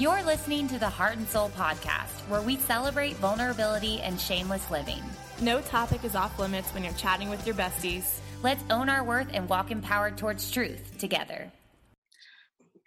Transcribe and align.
You're 0.00 0.22
listening 0.22 0.66
to 0.68 0.78
the 0.78 0.88
Heart 0.88 1.18
and 1.18 1.28
Soul 1.28 1.50
podcast, 1.50 2.26
where 2.30 2.40
we 2.40 2.56
celebrate 2.56 3.16
vulnerability 3.16 4.00
and 4.00 4.18
shameless 4.18 4.70
living. 4.70 5.02
No 5.42 5.60
topic 5.60 6.04
is 6.04 6.14
off 6.14 6.38
limits 6.38 6.72
when 6.72 6.82
you're 6.82 6.94
chatting 6.94 7.28
with 7.28 7.46
your 7.46 7.54
besties. 7.54 8.20
Let's 8.42 8.64
own 8.70 8.88
our 8.88 9.04
worth 9.04 9.26
and 9.34 9.46
walk 9.46 9.70
empowered 9.70 10.16
towards 10.16 10.50
truth 10.50 10.96
together. 10.96 11.52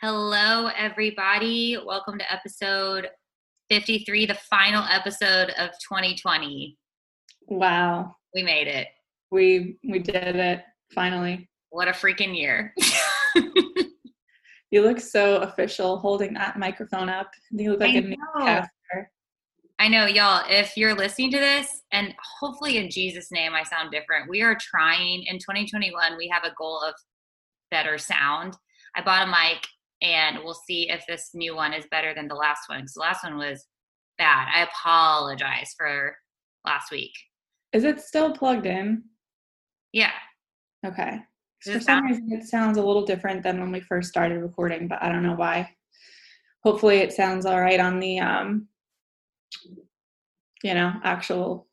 Hello, 0.01 0.71
everybody. 0.75 1.77
Welcome 1.85 2.17
to 2.17 2.33
episode 2.33 3.09
53, 3.69 4.25
the 4.25 4.33
final 4.49 4.83
episode 4.89 5.51
of 5.59 5.69
2020. 5.87 6.75
Wow. 7.45 8.15
We 8.33 8.41
made 8.41 8.67
it. 8.67 8.87
We 9.29 9.77
we 9.87 9.99
did 9.99 10.35
it 10.35 10.63
finally. 10.95 11.47
What 11.69 11.87
a 11.87 11.91
freaking 11.91 12.35
year. 12.35 12.73
You 14.73 14.81
look 14.81 14.99
so 14.99 15.35
official 15.35 15.99
holding 15.99 16.33
that 16.33 16.57
microphone 16.57 17.07
up. 17.07 17.29
You 17.51 17.69
look 17.69 17.81
like 17.81 17.93
I 17.93 17.99
a 17.99 18.01
know. 18.01 18.17
newscaster. 18.35 19.11
I 19.77 19.87
know, 19.87 20.07
y'all, 20.07 20.43
if 20.49 20.75
you're 20.75 20.95
listening 20.95 21.29
to 21.29 21.37
this, 21.37 21.83
and 21.91 22.11
hopefully 22.39 22.77
in 22.77 22.89
Jesus' 22.89 23.31
name 23.31 23.53
I 23.53 23.61
sound 23.61 23.91
different, 23.91 24.31
we 24.31 24.41
are 24.41 24.57
trying 24.59 25.25
in 25.27 25.37
2021, 25.37 26.17
we 26.17 26.27
have 26.27 26.43
a 26.43 26.55
goal 26.57 26.79
of 26.79 26.95
better 27.69 27.99
sound. 27.99 28.57
I 28.95 29.03
bought 29.03 29.27
a 29.27 29.29
mic 29.29 29.63
and 30.01 30.39
we'll 30.43 30.55
see 30.55 30.89
if 30.89 31.03
this 31.07 31.29
new 31.35 31.55
one 31.55 31.73
is 31.73 31.85
better 31.91 32.15
than 32.15 32.27
the 32.27 32.33
last 32.33 32.61
one 32.67 32.79
because 32.79 32.93
the 32.93 33.01
last 33.01 33.23
one 33.23 33.37
was 33.37 33.67
bad. 34.17 34.47
I 34.51 34.63
apologize 34.63 35.75
for 35.77 36.15
last 36.65 36.89
week. 36.89 37.13
Is 37.73 37.83
it 37.83 37.99
still 37.99 38.33
plugged 38.33 38.65
in? 38.65 39.03
Yeah. 39.91 40.13
Okay. 40.83 41.19
For 41.63 41.79
some 41.79 42.05
reason, 42.05 42.31
it 42.31 42.43
sounds 42.45 42.77
a 42.77 42.83
little 42.83 43.05
different 43.05 43.43
than 43.43 43.59
when 43.59 43.71
we 43.71 43.79
first 43.81 44.09
started 44.09 44.41
recording, 44.41 44.87
but 44.87 45.01
I 45.01 45.09
don't 45.09 45.23
know 45.23 45.35
why. 45.35 45.69
Hopefully, 46.63 46.97
it 46.97 47.13
sounds 47.13 47.45
all 47.45 47.59
right 47.59 47.79
on 47.79 47.99
the, 47.99 48.19
um, 48.19 48.67
you 50.63 50.73
know, 50.73 50.93
actual 51.03 51.67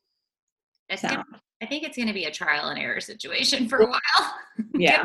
It's 0.89 1.03
sound. 1.03 1.17
gonna, 1.17 1.43
I 1.63 1.67
think 1.67 1.85
it's 1.85 1.97
going 1.97 2.09
to 2.09 2.15
be 2.15 2.25
a 2.25 2.31
trial 2.31 2.69
and 2.69 2.79
error 2.79 3.01
situation 3.01 3.69
for 3.69 3.79
a 3.79 3.87
while. 3.87 4.35
Yeah. 4.75 5.05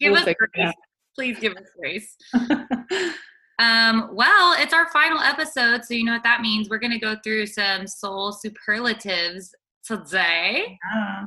give 0.00 0.12
we'll 0.12 0.28
us 0.28 0.34
grace. 0.54 0.72
Please 1.14 1.38
give 1.38 1.54
us 1.56 1.66
grace. 1.78 2.16
Um, 3.58 4.10
well, 4.12 4.54
it's 4.58 4.74
our 4.74 4.90
final 4.90 5.18
episode, 5.18 5.84
so 5.84 5.94
you 5.94 6.04
know 6.04 6.12
what 6.12 6.22
that 6.24 6.42
means. 6.42 6.68
We're 6.68 6.78
going 6.78 6.92
to 6.92 6.98
go 6.98 7.16
through 7.24 7.46
some 7.46 7.86
soul 7.86 8.32
superlatives 8.32 9.54
today. 9.82 10.78
Yeah. 10.94 11.24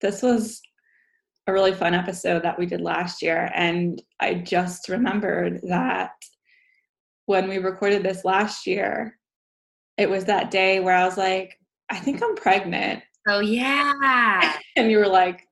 This 0.00 0.22
was 0.22 0.62
a 1.46 1.52
really 1.52 1.72
fun 1.74 1.94
episode 1.94 2.42
that 2.42 2.58
we 2.58 2.66
did 2.66 2.80
last 2.80 3.22
year. 3.22 3.50
And 3.54 4.02
I 4.20 4.34
just 4.34 4.88
remembered 4.88 5.60
that 5.68 6.12
when 7.26 7.48
we 7.48 7.58
recorded 7.58 8.02
this 8.02 8.24
last 8.24 8.66
year, 8.66 9.18
it 9.96 10.08
was 10.10 10.24
that 10.24 10.50
day 10.50 10.80
where 10.80 10.94
I 10.96 11.04
was 11.04 11.16
like, 11.16 11.58
I 11.90 11.96
think 11.96 12.22
I'm 12.22 12.34
pregnant. 12.34 13.02
Oh 13.28 13.40
yeah. 13.40 14.56
And 14.76 14.90
you 14.90 14.98
were 14.98 15.08
like, 15.08 15.42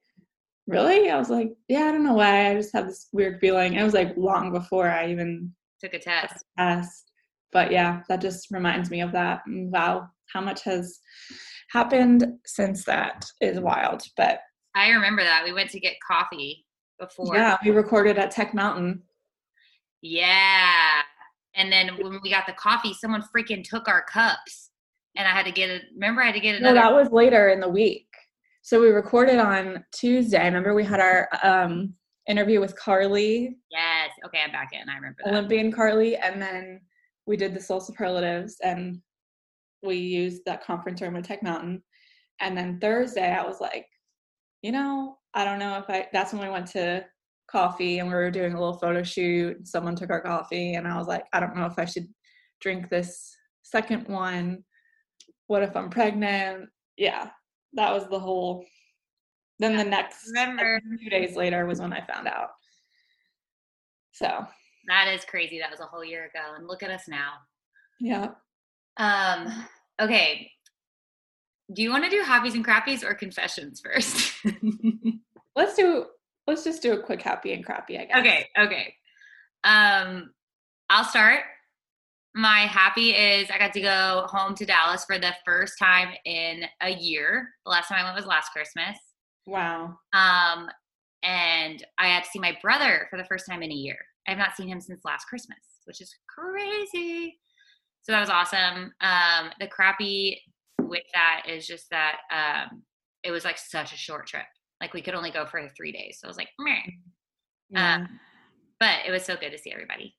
Really? 0.67 1.11
I 1.11 1.19
was 1.19 1.31
like, 1.31 1.53
Yeah, 1.69 1.85
I 1.85 1.93
don't 1.93 2.05
know 2.05 2.15
why. 2.15 2.51
I 2.51 2.55
just 2.55 2.73
have 2.75 2.87
this 2.87 3.09
weird 3.13 3.41
feeling. 3.41 3.75
It 3.75 3.83
was 3.85 3.95
like 3.95 4.17
long 4.17 4.53
before 4.53 4.89
I 4.91 5.11
even 5.11 5.53
Took 5.81 5.95
a 5.95 5.99
test. 5.99 6.45
asked. 6.59 7.11
But 7.53 7.71
yeah, 7.71 8.03
that 8.09 8.21
just 8.21 8.51
reminds 8.51 8.91
me 8.91 9.01
of 9.01 9.13
that. 9.13 9.43
Wow, 9.47 10.09
how 10.33 10.41
much 10.41 10.63
has 10.65 10.99
happened 11.71 12.27
since 12.47 12.85
that 12.85 13.25
is 13.41 13.61
wild. 13.61 14.03
But 14.17 14.41
I 14.75 14.91
remember 14.91 15.23
that. 15.23 15.45
We 15.45 15.53
went 15.53 15.71
to 15.71 15.81
get 15.81 15.95
coffee 16.07 16.67
before. 16.99 17.37
Yeah, 17.37 17.57
we 17.65 17.71
recorded 17.71 18.19
at 18.19 18.35
tekMountain. 18.35 19.01
Yeah. 20.03 21.03
And 21.55 21.73
then 21.73 21.97
when 22.01 22.21
we 22.23 22.31
got 22.31 22.47
the 22.47 22.53
coffee, 22.55 22.93
someone 22.93 23.23
freaking 23.35 23.63
took 23.63 23.89
our 23.89 24.03
cups. 24.05 24.71
And 25.17 25.29
I 25.29 25.31
had 25.31 25.47
to 25.47 25.53
get 25.53 25.71
it. 25.71 25.83
Remember, 25.95 26.23
I 26.23 26.27
had 26.27 26.35
to 26.35 26.41
get 26.41 26.57
another. 26.57 26.75
No, 26.75 26.81
that 26.81 26.93
was 26.93 27.11
later 27.13 27.51
in 27.51 27.61
the 27.61 27.69
week. 27.69 28.09
So 28.63 28.81
we 28.81 28.89
recorded 28.89 29.39
on 29.39 29.85
Tuesday. 29.93 30.45
Remember, 30.45 30.75
we 30.75 30.85
had 30.85 30.99
our 30.99 31.29
um, 31.43 31.95
interview 32.29 32.61
with 32.61 32.75
Carly, 32.77 33.57
yes. 33.71 34.11
Okay, 34.27 34.39
I'm 34.45 34.53
back 34.53 34.71
in. 34.73 34.89
I 34.89 34.97
remember 34.97 35.19
that. 35.25 35.33
Olympian 35.33 35.71
Carly, 35.71 36.17
and 36.17 36.41
then 36.41 36.81
we 37.27 37.37
did 37.37 37.55
the 37.55 37.61
Soul 37.61 37.81
Superlatives, 37.81 38.57
and 38.63 39.01
we 39.83 39.97
used 39.97 40.43
that 40.47 40.65
conference 40.65 41.01
room 41.03 41.17
at 41.17 41.25
tekMountain. 41.25 41.83
And 42.41 42.57
then 42.57 42.81
Thursday, 42.81 43.33
I 43.33 43.45
was 43.45 43.61
like, 43.61 43.87
you 44.65 44.73
know, 44.73 45.19
I 45.35 45.45
don't 45.45 45.59
know 45.59 45.77
if 45.77 45.91
I. 45.91 46.09
That's 46.11 46.33
when 46.33 46.41
we 46.41 46.49
went 46.49 46.69
to 46.69 47.05
coffee, 47.51 47.99
and 47.99 48.09
we 48.09 48.15
were 48.15 48.31
doing 48.31 48.55
a 48.55 48.59
little 48.59 48.79
photo 48.79 49.03
shoot. 49.03 49.69
Someone 49.69 49.95
took 49.95 50.09
our 50.09 50.23
coffee, 50.23 50.77
and 50.77 50.89
I 50.89 50.97
was 50.97 51.07
like, 51.07 51.25
I 51.35 51.41
don't 51.41 51.55
know 51.55 51.67
if 51.67 51.79
I 51.79 51.85
should 51.85 52.07
drink 52.63 52.89
this 52.89 53.37
second 53.63 54.09
one. 54.09 54.65
What 55.49 55.63
if 55.63 55.77
I'm 55.77 55.91
pregnant? 55.91 56.71
Yeah, 56.97 57.29
that 57.75 57.93
was 57.93 58.09
the 58.09 58.19
whole. 58.19 58.65
Then 59.59 59.77
the 59.77 59.85
next 59.85 60.29
remember. 60.29 60.81
a 60.95 60.99
few 60.99 61.11
days 61.11 61.37
later 61.37 61.67
was 61.67 61.79
when 61.79 61.93
I 61.93 62.01
found 62.07 62.27
out. 62.27 62.49
So 64.13 64.47
That 64.89 65.09
is 65.13 65.27
crazy. 65.27 65.59
That 65.59 65.71
was 65.71 65.81
a 65.81 65.85
whole 65.85 66.05
year 66.07 66.25
ago. 66.25 66.55
And 66.57 66.67
look 66.67 66.83
at 66.83 66.91
us 66.91 67.07
now. 67.07 67.33
yeah, 68.01 68.29
Um, 68.97 69.67
okay. 70.01 70.51
Do 71.73 71.83
you 71.83 71.91
want 71.91 72.05
to 72.05 72.11
do 72.11 72.23
hobbies 72.23 72.55
and 72.55 72.65
crappies 72.65 73.03
or 73.03 73.15
confessions 73.15 73.81
first? 73.81 74.33
let's 75.57 75.75
do. 75.75 76.07
Let's 76.47 76.65
just 76.65 76.83
do 76.83 76.93
a 76.93 77.03
quick 77.03 77.23
happy 77.23 77.55
and 77.55 77.65
crappy. 77.65 77.99
I 77.99 78.05
guess. 78.05 78.19
okay, 78.19 78.49
okay. 78.59 78.95
Um, 79.65 80.31
I'll 80.91 81.05
start. 81.05 81.41
My 82.35 82.61
happy 82.61 83.11
is 83.11 83.49
I 83.51 83.59
got 83.59 83.73
to 83.73 83.81
go 83.81 84.27
home 84.29 84.55
to 84.57 84.67
Dallas 84.67 85.05
for 85.05 85.19
the 85.19 85.35
first 85.45 85.79
time 85.79 86.09
in 86.25 86.65
a 86.83 86.91
year. 86.91 87.49
The 87.65 87.71
last 87.71 87.89
time 87.89 87.99
I 88.01 88.05
went 88.05 88.17
was 88.17 88.27
last 88.27 88.51
Christmas. 88.53 88.99
Wow. 89.47 89.97
Um, 90.13 90.69
and 91.23 91.85
I 91.99 92.09
had 92.09 92.25
to 92.25 92.31
see 92.31 92.39
my 92.39 92.57
brother 92.61 93.07
for 93.09 93.17
the 93.17 93.25
first 93.25 93.47
time 93.49 93.63
in 93.63 93.71
a 93.71 93.75
year. 93.75 93.97
I 94.27 94.33
have 94.33 94.39
not 94.39 94.57
seen 94.57 94.69
him 94.69 94.81
since 94.81 95.05
last 95.05 95.27
Christmas, 95.27 95.59
which 95.85 96.01
is 96.01 96.15
crazy. 96.29 97.39
So 98.03 98.13
that 98.13 98.21
was 98.21 98.31
awesome. 98.31 98.93
Um, 99.01 99.51
the 99.61 99.67
crappy 99.67 100.43
with 100.81 101.03
that 101.15 101.43
is 101.49 101.67
just 101.67 101.91
that 101.91 102.19
um, 102.31 102.83
it 103.23 103.31
was 103.31 103.45
like 103.45 103.59
such 103.59 103.93
a 103.93 103.97
short 103.97 104.27
trip. 104.27 104.45
Like 104.81 104.93
we 104.95 105.03
could 105.03 105.15
only 105.15 105.31
go 105.31 105.47
for 105.47 105.67
three 105.77 105.93
days. 105.93 106.19
So 106.21 106.27
I 106.27 106.29
was 106.29 106.37
like, 106.37 106.49
Meh. 106.59 106.77
Yeah, 107.71 107.95
Um, 107.97 108.21
but 108.81 108.99
it 109.07 109.11
was 109.11 109.25
so 109.25 109.37
good 109.37 109.51
to 109.51 109.59
see 109.59 109.73
everybody. 109.73 110.15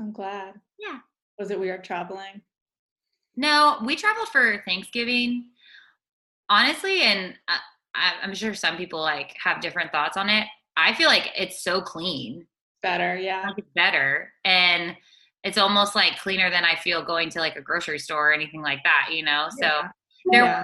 I'm 0.00 0.12
glad. 0.12 0.54
Yeah. 0.78 0.98
Was 1.38 1.50
it 1.50 1.60
weird 1.60 1.84
traveling? 1.84 2.40
No, 3.36 3.78
we 3.84 3.96
traveled 3.96 4.28
for 4.28 4.62
Thanksgiving, 4.66 5.46
honestly, 6.48 7.02
and 7.02 7.34
I, 7.48 7.58
I- 7.94 8.14
I'm 8.22 8.34
sure 8.34 8.54
some 8.54 8.76
people 8.76 9.00
like 9.00 9.36
have 9.42 9.60
different 9.60 9.90
thoughts 9.92 10.16
on 10.16 10.28
it. 10.28 10.46
I 10.76 10.94
feel 10.94 11.08
like 11.08 11.30
it's 11.36 11.62
so 11.62 11.80
clean. 11.80 12.46
Better. 12.82 13.16
Yeah. 13.16 13.48
like 13.54 13.64
better 13.76 14.32
and 14.44 14.96
it's 15.44 15.58
almost 15.58 15.94
like 15.94 16.18
cleaner 16.20 16.50
than 16.50 16.64
I 16.64 16.76
feel 16.76 17.02
going 17.04 17.28
to 17.30 17.40
like 17.40 17.56
a 17.56 17.60
grocery 17.62 17.98
store 17.98 18.30
or 18.30 18.32
anything 18.32 18.62
like 18.62 18.80
that, 18.84 19.08
you 19.12 19.24
know? 19.24 19.48
So 19.60 19.66
Yeah. 19.66 19.88
there 20.30 20.44
Yeah. 20.44 20.62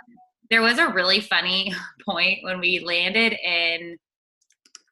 there 0.50 0.62
was 0.62 0.78
a 0.78 0.88
really 0.88 1.20
funny 1.20 1.74
point 2.08 2.38
when 2.44 2.60
we 2.60 2.78
landed 2.80 3.32
in 3.32 3.96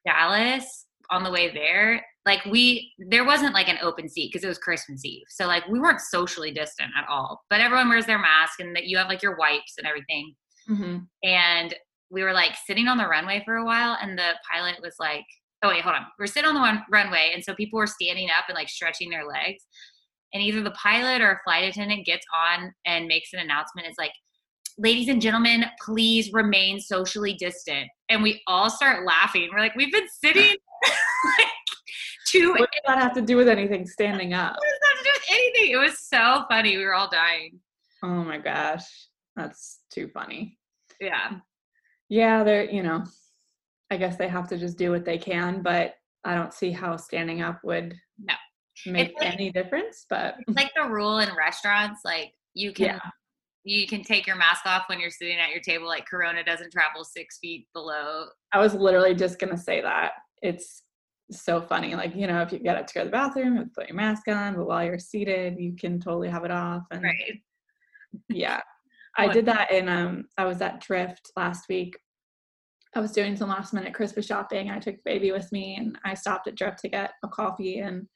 Dallas 0.04 0.86
on 1.10 1.22
the 1.24 1.30
way 1.30 1.52
there. 1.52 2.04
Like 2.24 2.44
we 2.44 2.92
there 2.98 3.24
wasn't 3.24 3.54
like 3.54 3.68
an 3.68 3.78
open 3.80 4.08
seat 4.08 4.30
because 4.32 4.44
it 4.44 4.48
was 4.48 4.58
Christmas 4.58 5.04
Eve. 5.04 5.26
So 5.28 5.46
like 5.46 5.66
we 5.68 5.78
weren't 5.78 6.00
socially 6.00 6.50
distant 6.52 6.90
at 6.98 7.06
all. 7.08 7.44
But 7.50 7.60
everyone 7.60 7.88
wears 7.88 8.06
their 8.06 8.18
mask 8.18 8.58
and 8.60 8.74
that 8.74 8.86
you 8.86 8.98
have 8.98 9.08
like 9.08 9.22
your 9.22 9.36
wipes 9.36 9.74
and 9.78 9.86
everything. 9.86 10.34
Mhm. 10.68 11.06
And 11.22 11.74
we 12.10 12.22
were 12.24 12.32
like 12.32 12.56
sitting 12.66 12.88
on 12.88 12.98
the 12.98 13.06
runway 13.06 13.42
for 13.44 13.56
a 13.56 13.64
while 13.64 13.96
and 14.00 14.18
the 14.18 14.32
pilot 14.50 14.76
was 14.82 14.96
like 14.98 15.24
oh 15.66 15.70
wait 15.70 15.82
hold 15.82 15.96
on. 15.96 16.06
We're 16.18 16.26
sitting 16.26 16.48
on 16.48 16.54
the 16.54 16.60
one 16.60 16.82
runway 16.90 17.32
and 17.34 17.42
so 17.44 17.54
people 17.54 17.78
were 17.78 17.86
standing 17.86 18.28
up 18.30 18.44
and 18.48 18.54
like 18.54 18.68
stretching 18.68 19.10
their 19.10 19.26
legs. 19.26 19.64
And 20.34 20.42
either 20.42 20.62
the 20.62 20.72
pilot 20.72 21.22
or 21.22 21.30
a 21.32 21.40
flight 21.44 21.64
attendant 21.64 22.04
gets 22.04 22.26
on 22.36 22.72
and 22.84 23.06
makes 23.06 23.32
an 23.32 23.40
announcement. 23.40 23.86
It's 23.88 23.98
like 23.98 24.12
ladies 24.78 25.08
and 25.08 25.22
gentlemen 25.22 25.64
please 25.84 26.32
remain 26.32 26.80
socially 26.80 27.34
distant. 27.34 27.88
And 28.08 28.22
we 28.22 28.42
all 28.46 28.70
start 28.70 29.06
laughing. 29.06 29.48
We're 29.52 29.60
like 29.60 29.74
we've 29.74 29.92
been 29.92 30.08
sitting 30.22 30.56
like 31.38 31.48
two 32.28 32.50
What 32.50 32.70
does 32.70 32.82
that 32.86 32.98
have 32.98 33.14
to 33.14 33.22
do 33.22 33.36
with 33.36 33.48
anything 33.48 33.86
standing 33.86 34.34
up? 34.34 34.54
what 34.56 34.62
does 34.62 34.78
that 34.80 34.88
have 34.90 34.98
to 34.98 35.04
do 35.04 35.10
with 35.14 35.24
anything? 35.30 35.70
It 35.72 35.76
was 35.78 35.98
so 36.00 36.44
funny. 36.50 36.76
We 36.76 36.84
were 36.84 36.94
all 36.94 37.08
dying. 37.10 37.58
Oh 38.02 38.22
my 38.24 38.38
gosh. 38.38 38.84
That's 39.36 39.80
too 39.90 40.08
funny. 40.08 40.58
yeah. 41.00 41.38
Yeah, 42.08 42.44
they're, 42.44 42.70
you 42.70 42.82
know, 42.84 43.02
I 43.90 43.96
guess 43.96 44.16
they 44.16 44.28
have 44.28 44.48
to 44.48 44.58
just 44.58 44.78
do 44.78 44.90
what 44.90 45.04
they 45.04 45.18
can, 45.18 45.62
but 45.62 45.94
I 46.24 46.34
don't 46.34 46.52
see 46.52 46.70
how 46.72 46.96
standing 46.96 47.42
up 47.42 47.60
would 47.64 47.94
No. 48.18 48.34
make 48.86 49.14
like- 49.20 49.32
any 49.34 49.50
difference. 49.52 50.06
But 50.08 50.36
it's 50.46 50.56
like 50.56 50.72
the 50.74 50.88
rule 50.88 51.18
in 51.18 51.28
restaurants 51.36 52.00
like 52.04 52.32
you 52.54 52.72
can 52.72 52.86
yeah, 52.86 52.98
you 53.64 53.86
can 53.86 54.02
take 54.02 54.26
your 54.26 54.36
mask 54.36 54.66
off 54.66 54.84
when 54.88 54.98
you're 54.98 55.10
sitting 55.10 55.38
at 55.38 55.50
your 55.50 55.60
table 55.60 55.86
like 55.86 56.06
corona 56.06 56.42
doesn't 56.42 56.72
travel 56.72 57.04
six 57.04 57.38
feet 57.38 57.66
below 57.74 58.26
I 58.52 58.58
was 58.60 58.74
literally 58.74 59.14
just 59.14 59.38
gonna 59.38 59.56
say 59.58 59.80
that. 59.82 60.12
It's 60.42 60.82
so 61.32 61.60
funny. 61.60 61.94
Like, 61.96 62.14
you 62.14 62.26
know, 62.28 62.40
if 62.42 62.52
you 62.52 62.58
get 62.60 62.76
up 62.76 62.86
to 62.86 62.94
go 62.94 63.00
to 63.00 63.06
the 63.06 63.10
bathroom, 63.10 63.56
you 63.56 63.64
put 63.74 63.88
your 63.88 63.96
mask 63.96 64.28
on, 64.28 64.54
but 64.54 64.66
while 64.66 64.84
you're 64.84 64.98
seated, 64.98 65.58
you 65.58 65.74
can 65.74 65.98
totally 66.00 66.28
have 66.28 66.44
it 66.44 66.50
off. 66.52 66.82
And 66.92 67.02
Right. 67.02 67.42
yeah. 68.28 68.60
I 69.18 69.28
did 69.32 69.46
that 69.46 69.70
in 69.70 69.88
um 69.88 70.26
I 70.38 70.44
was 70.44 70.60
at 70.60 70.80
Drift 70.80 71.30
last 71.36 71.68
week. 71.68 71.96
I 72.96 73.00
was 73.00 73.12
doing 73.12 73.36
some 73.36 73.50
last 73.50 73.74
minute 73.74 73.92
Christmas 73.92 74.24
shopping. 74.24 74.70
I 74.70 74.78
took 74.78 74.96
baby 75.04 75.30
with 75.30 75.52
me 75.52 75.76
and 75.76 75.98
I 76.04 76.14
stopped 76.14 76.48
at 76.48 76.54
Drift 76.54 76.78
to 76.78 76.88
get 76.88 77.12
a 77.22 77.28
coffee 77.28 77.80
and 77.80 78.06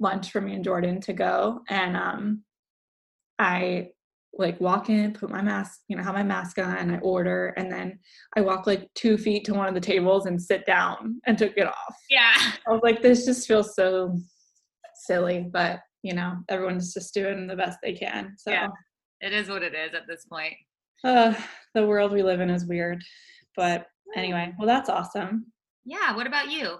lunch 0.00 0.30
for 0.32 0.40
me 0.40 0.54
and 0.54 0.64
Jordan 0.64 0.98
to 1.02 1.12
go. 1.12 1.60
And 1.68 1.94
um 1.94 2.42
I 3.38 3.90
like 4.36 4.58
walk 4.60 4.88
in, 4.88 5.12
put 5.12 5.30
my 5.30 5.42
mask, 5.42 5.80
you 5.88 5.96
know, 5.96 6.02
have 6.02 6.14
my 6.14 6.22
mask 6.22 6.58
on, 6.58 6.90
I 6.90 6.98
order, 7.00 7.48
and 7.58 7.70
then 7.70 7.98
I 8.34 8.40
walk 8.40 8.66
like 8.66 8.88
two 8.94 9.18
feet 9.18 9.44
to 9.44 9.54
one 9.54 9.68
of 9.68 9.74
the 9.74 9.80
tables 9.80 10.24
and 10.26 10.40
sit 10.40 10.64
down 10.66 11.20
and 11.26 11.36
took 11.36 11.56
it 11.56 11.66
off. 11.66 11.96
Yeah. 12.08 12.32
I 12.66 12.70
was 12.72 12.80
like, 12.82 13.02
this 13.02 13.26
just 13.26 13.46
feels 13.46 13.76
so 13.76 14.16
silly, 14.94 15.46
but 15.52 15.80
you 16.02 16.14
know, 16.14 16.38
everyone's 16.48 16.94
just 16.94 17.12
doing 17.12 17.46
the 17.46 17.56
best 17.56 17.78
they 17.82 17.92
can. 17.92 18.34
So 18.38 18.50
Yeah. 18.50 18.68
It 19.20 19.32
is 19.34 19.48
what 19.48 19.62
it 19.62 19.74
is 19.74 19.94
at 19.94 20.06
this 20.08 20.24
point. 20.24 20.54
uh, 21.04 21.34
the 21.74 21.86
world 21.86 22.10
we 22.10 22.22
live 22.22 22.40
in 22.40 22.50
is 22.50 22.64
weird. 22.64 23.02
But 23.56 23.86
anyway, 24.14 24.52
well, 24.58 24.66
that's 24.66 24.88
awesome. 24.88 25.46
Yeah. 25.84 26.14
What 26.14 26.26
about 26.26 26.50
you? 26.50 26.78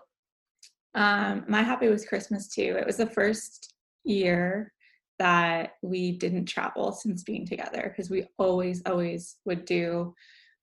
Um, 0.95 1.45
my 1.49 1.63
happy 1.63 1.89
was 1.89 2.07
Christmas 2.07 2.49
too. 2.49 2.77
It 2.79 2.87
was 2.87 2.97
the 2.97 3.07
first 3.07 3.75
year 4.05 4.73
that 5.19 5.73
we 5.83 6.13
didn't 6.13 6.47
travel 6.47 6.93
since 6.93 7.23
being 7.23 7.47
together 7.47 7.85
because 7.89 8.11
we 8.11 8.27
always, 8.39 8.83
always 8.87 9.37
would 9.45 9.65
do 9.65 10.15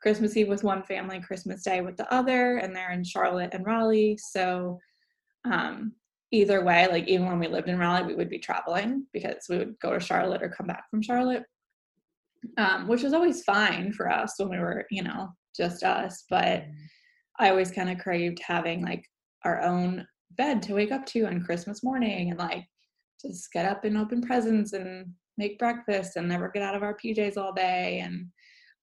Christmas 0.01 0.35
Eve 0.35 0.47
with 0.47 0.63
one 0.63 0.83
family, 0.83 1.19
Christmas 1.19 1.63
Day 1.63 1.81
with 1.81 1.95
the 1.95 2.11
other, 2.13 2.57
and 2.57 2.75
they're 2.75 2.91
in 2.91 3.03
Charlotte 3.03 3.53
and 3.53 3.65
Raleigh. 3.65 4.17
So 4.17 4.79
um, 5.45 5.93
either 6.31 6.63
way, 6.63 6.87
like 6.87 7.07
even 7.07 7.27
when 7.27 7.39
we 7.39 7.47
lived 7.47 7.69
in 7.69 7.77
Raleigh, 7.77 8.07
we 8.07 8.15
would 8.15 8.29
be 8.29 8.39
traveling 8.39 9.05
because 9.13 9.45
we 9.49 9.57
would 9.57 9.75
go 9.79 9.93
to 9.93 9.99
Charlotte 9.99 10.41
or 10.41 10.49
come 10.49 10.67
back 10.67 10.89
from 10.89 11.01
Charlotte, 11.01 11.43
um, 12.57 12.87
which 12.87 13.03
was 13.03 13.13
always 13.13 13.43
fine 13.43 13.93
for 13.93 14.09
us 14.09 14.33
when 14.37 14.49
we 14.49 14.57
were, 14.57 14.85
you 14.89 15.03
know, 15.03 15.29
just 15.61 15.83
us. 15.83 16.25
But 16.29 16.65
I 17.39 17.49
always 17.49 17.71
kind 17.71 17.89
of 17.89 17.99
craved 17.99 18.39
having 18.45 18.83
like 18.83 19.05
our 19.45 19.61
own 19.61 20.05
bed 20.31 20.61
to 20.63 20.75
wake 20.75 20.91
up 20.91 21.05
to 21.07 21.25
on 21.25 21.43
Christmas 21.43 21.83
morning 21.83 22.29
and 22.29 22.39
like 22.39 22.65
just 23.21 23.51
get 23.51 23.65
up 23.65 23.83
and 23.83 23.97
open 23.97 24.21
presents 24.21 24.73
and 24.73 25.07
make 25.37 25.59
breakfast 25.59 26.15
and 26.15 26.27
never 26.27 26.49
get 26.49 26.63
out 26.63 26.75
of 26.75 26.83
our 26.83 26.97
PJs 26.97 27.37
all 27.37 27.53
day. 27.53 27.99
And 28.03 28.27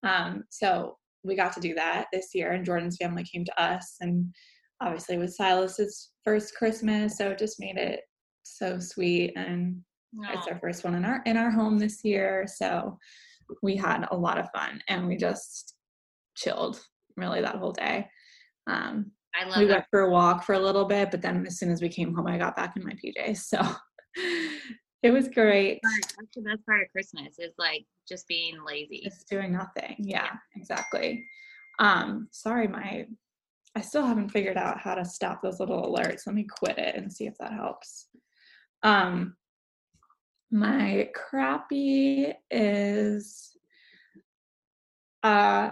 um, 0.02 0.44
so 0.50 0.96
we 1.24 1.34
got 1.34 1.52
to 1.54 1.60
do 1.60 1.74
that 1.74 2.06
this 2.12 2.28
year, 2.34 2.52
and 2.52 2.64
Jordan's 2.64 2.96
family 2.96 3.24
came 3.24 3.44
to 3.44 3.62
us, 3.62 3.96
and 4.00 4.32
obviously 4.80 5.16
it 5.16 5.18
was 5.18 5.36
Silas's 5.36 6.10
first 6.24 6.54
Christmas, 6.54 7.18
so 7.18 7.30
it 7.30 7.38
just 7.38 7.60
made 7.60 7.76
it 7.76 8.00
so 8.44 8.78
sweet. 8.78 9.32
And 9.36 9.80
it's 10.32 10.46
our 10.46 10.58
first 10.58 10.84
one 10.84 10.94
in 10.94 11.04
our 11.04 11.22
in 11.26 11.36
our 11.36 11.50
home 11.50 11.78
this 11.78 12.04
year, 12.04 12.46
so 12.46 12.96
we 13.62 13.76
had 13.76 14.06
a 14.10 14.16
lot 14.16 14.38
of 14.38 14.48
fun, 14.54 14.80
and 14.88 15.06
we 15.06 15.16
just 15.16 15.74
chilled 16.38 16.80
really 17.16 17.40
that 17.40 17.56
whole 17.56 17.72
day. 17.72 18.08
Um, 18.66 19.12
I 19.34 19.44
love 19.44 19.58
we 19.58 19.66
that. 19.66 19.72
went 19.72 19.84
for 19.90 20.00
a 20.00 20.10
walk 20.10 20.44
for 20.44 20.54
a 20.54 20.58
little 20.58 20.84
bit, 20.84 21.10
but 21.10 21.20
then 21.20 21.44
as 21.46 21.58
soon 21.58 21.70
as 21.70 21.82
we 21.82 21.88
came 21.88 22.14
home, 22.14 22.26
I 22.26 22.38
got 22.38 22.56
back 22.56 22.76
in 22.76 22.84
my 22.84 22.92
PJs. 22.92 23.54
So 24.18 24.24
it 25.02 25.12
was 25.12 25.28
great. 25.28 25.80
That's 25.82 26.34
the 26.34 26.42
best 26.42 26.66
part 26.66 26.82
of 26.82 26.90
Christmas 26.90 27.38
is 27.38 27.52
like 27.56 27.84
just 28.08 28.26
being 28.26 28.56
lazy. 28.66 29.02
Just 29.04 29.28
doing 29.28 29.52
nothing. 29.52 29.94
Yeah, 29.98 30.30
exactly. 30.56 31.24
Um, 31.78 32.28
sorry, 32.32 32.66
my 32.66 33.06
I 33.76 33.80
still 33.80 34.04
haven't 34.04 34.30
figured 34.30 34.56
out 34.56 34.80
how 34.80 34.96
to 34.96 35.04
stop 35.04 35.40
those 35.40 35.60
little 35.60 35.94
alerts. 35.94 36.26
Let 36.26 36.34
me 36.34 36.44
quit 36.44 36.78
it 36.78 36.96
and 36.96 37.12
see 37.12 37.26
if 37.26 37.38
that 37.38 37.52
helps. 37.52 38.08
Um, 38.82 39.36
my 40.50 41.10
crappy 41.14 42.32
is 42.50 43.56
uh 45.22 45.70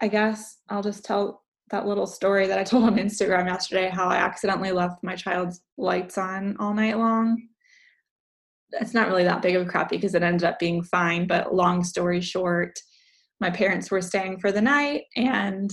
I 0.00 0.08
guess 0.08 0.58
I'll 0.68 0.82
just 0.82 1.04
tell 1.04 1.42
that 1.70 1.86
little 1.86 2.06
story 2.06 2.46
that 2.46 2.58
I 2.58 2.64
told 2.64 2.84
on 2.84 2.96
Instagram 2.96 3.46
yesterday 3.46 3.88
how 3.88 4.08
I 4.08 4.16
accidentally 4.16 4.72
left 4.72 5.02
my 5.02 5.16
child's 5.16 5.60
lights 5.78 6.18
on 6.18 6.56
all 6.58 6.74
night 6.74 6.98
long. 6.98 7.40
It's 8.72 8.94
not 8.94 9.08
really 9.08 9.24
that 9.24 9.42
big 9.42 9.54
of 9.54 9.66
a 9.66 9.70
crappy 9.70 9.96
because 9.96 10.14
it 10.14 10.22
ended 10.22 10.44
up 10.44 10.58
being 10.58 10.82
fine, 10.82 11.26
but 11.26 11.54
long 11.54 11.84
story 11.84 12.20
short, 12.20 12.78
my 13.40 13.50
parents 13.50 13.90
were 13.90 14.00
staying 14.00 14.40
for 14.40 14.50
the 14.50 14.60
night 14.60 15.02
and 15.16 15.70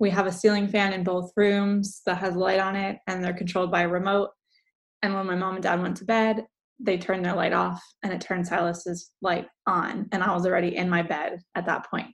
we 0.00 0.10
have 0.10 0.26
a 0.26 0.32
ceiling 0.32 0.66
fan 0.66 0.92
in 0.92 1.04
both 1.04 1.30
rooms 1.36 2.00
that 2.06 2.18
has 2.18 2.34
light 2.34 2.58
on 2.58 2.74
it 2.74 2.98
and 3.06 3.22
they're 3.22 3.34
controlled 3.34 3.70
by 3.70 3.82
a 3.82 3.88
remote. 3.88 4.30
And 5.02 5.14
when 5.14 5.26
my 5.26 5.36
mom 5.36 5.54
and 5.54 5.62
dad 5.62 5.80
went 5.80 5.96
to 5.98 6.04
bed, 6.04 6.46
they 6.80 6.98
turned 6.98 7.24
their 7.24 7.36
light 7.36 7.52
off 7.52 7.80
and 8.02 8.12
it 8.12 8.20
turned 8.20 8.46
Silas's 8.46 9.10
light 9.20 9.46
on. 9.66 10.08
And 10.10 10.22
I 10.22 10.34
was 10.34 10.46
already 10.46 10.76
in 10.76 10.88
my 10.88 11.02
bed 11.02 11.40
at 11.54 11.66
that 11.66 11.88
point. 11.88 12.08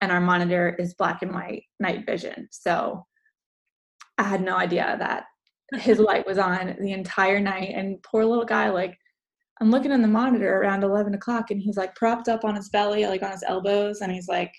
And 0.00 0.12
our 0.12 0.20
monitor 0.20 0.76
is 0.78 0.94
black 0.94 1.22
and 1.22 1.34
white 1.34 1.64
night 1.80 2.06
vision. 2.06 2.48
So 2.50 3.04
I 4.16 4.24
had 4.24 4.42
no 4.42 4.56
idea 4.56 4.96
that 4.98 5.24
his 5.80 5.98
light 5.98 6.26
was 6.26 6.38
on 6.38 6.76
the 6.80 6.92
entire 6.92 7.40
night. 7.40 7.72
And 7.74 8.02
poor 8.02 8.24
little 8.24 8.44
guy, 8.44 8.70
like, 8.70 8.96
I'm 9.60 9.70
looking 9.70 9.90
in 9.90 10.02
the 10.02 10.08
monitor 10.08 10.60
around 10.60 10.84
11 10.84 11.14
o'clock 11.14 11.50
and 11.50 11.60
he's 11.60 11.76
like 11.76 11.94
propped 11.96 12.28
up 12.28 12.44
on 12.44 12.54
his 12.54 12.68
belly, 12.68 13.06
like 13.06 13.22
on 13.22 13.32
his 13.32 13.44
elbows. 13.46 14.00
And 14.00 14.12
he's 14.12 14.28
like 14.28 14.52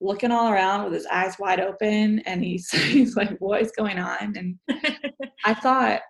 looking 0.00 0.30
all 0.30 0.50
around 0.50 0.84
with 0.84 0.94
his 0.94 1.06
eyes 1.06 1.36
wide 1.38 1.60
open. 1.60 2.20
And 2.20 2.42
he's, 2.42 2.70
he's 2.70 3.16
like, 3.16 3.36
what 3.38 3.60
is 3.60 3.72
going 3.76 3.98
on? 3.98 4.34
And 4.36 4.58
I 5.44 5.54
thought, 5.54 6.00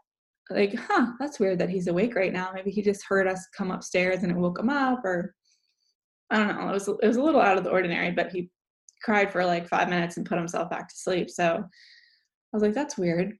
like, 0.50 0.74
huh, 0.74 1.06
that's 1.18 1.40
weird 1.40 1.58
that 1.58 1.70
he's 1.70 1.88
awake 1.88 2.14
right 2.14 2.32
now. 2.32 2.50
Maybe 2.54 2.70
he 2.70 2.82
just 2.82 3.04
heard 3.08 3.26
us 3.26 3.46
come 3.56 3.70
upstairs 3.70 4.22
and 4.22 4.30
it 4.30 4.36
woke 4.36 4.58
him 4.58 4.68
up, 4.68 5.04
or 5.04 5.34
I 6.32 6.38
don't 6.38 6.58
know. 6.58 6.68
It 6.68 6.72
was 6.72 6.88
it 6.88 7.06
was 7.06 7.16
a 7.16 7.22
little 7.22 7.40
out 7.40 7.58
of 7.58 7.64
the 7.64 7.70
ordinary, 7.70 8.10
but 8.10 8.30
he 8.30 8.50
cried 9.04 9.30
for 9.30 9.44
like 9.44 9.68
five 9.68 9.88
minutes 9.88 10.16
and 10.16 10.26
put 10.26 10.38
himself 10.38 10.70
back 10.70 10.88
to 10.88 10.94
sleep. 10.96 11.30
So 11.30 11.58
I 11.58 12.56
was 12.56 12.62
like, 12.62 12.74
that's 12.74 12.98
weird. 12.98 13.34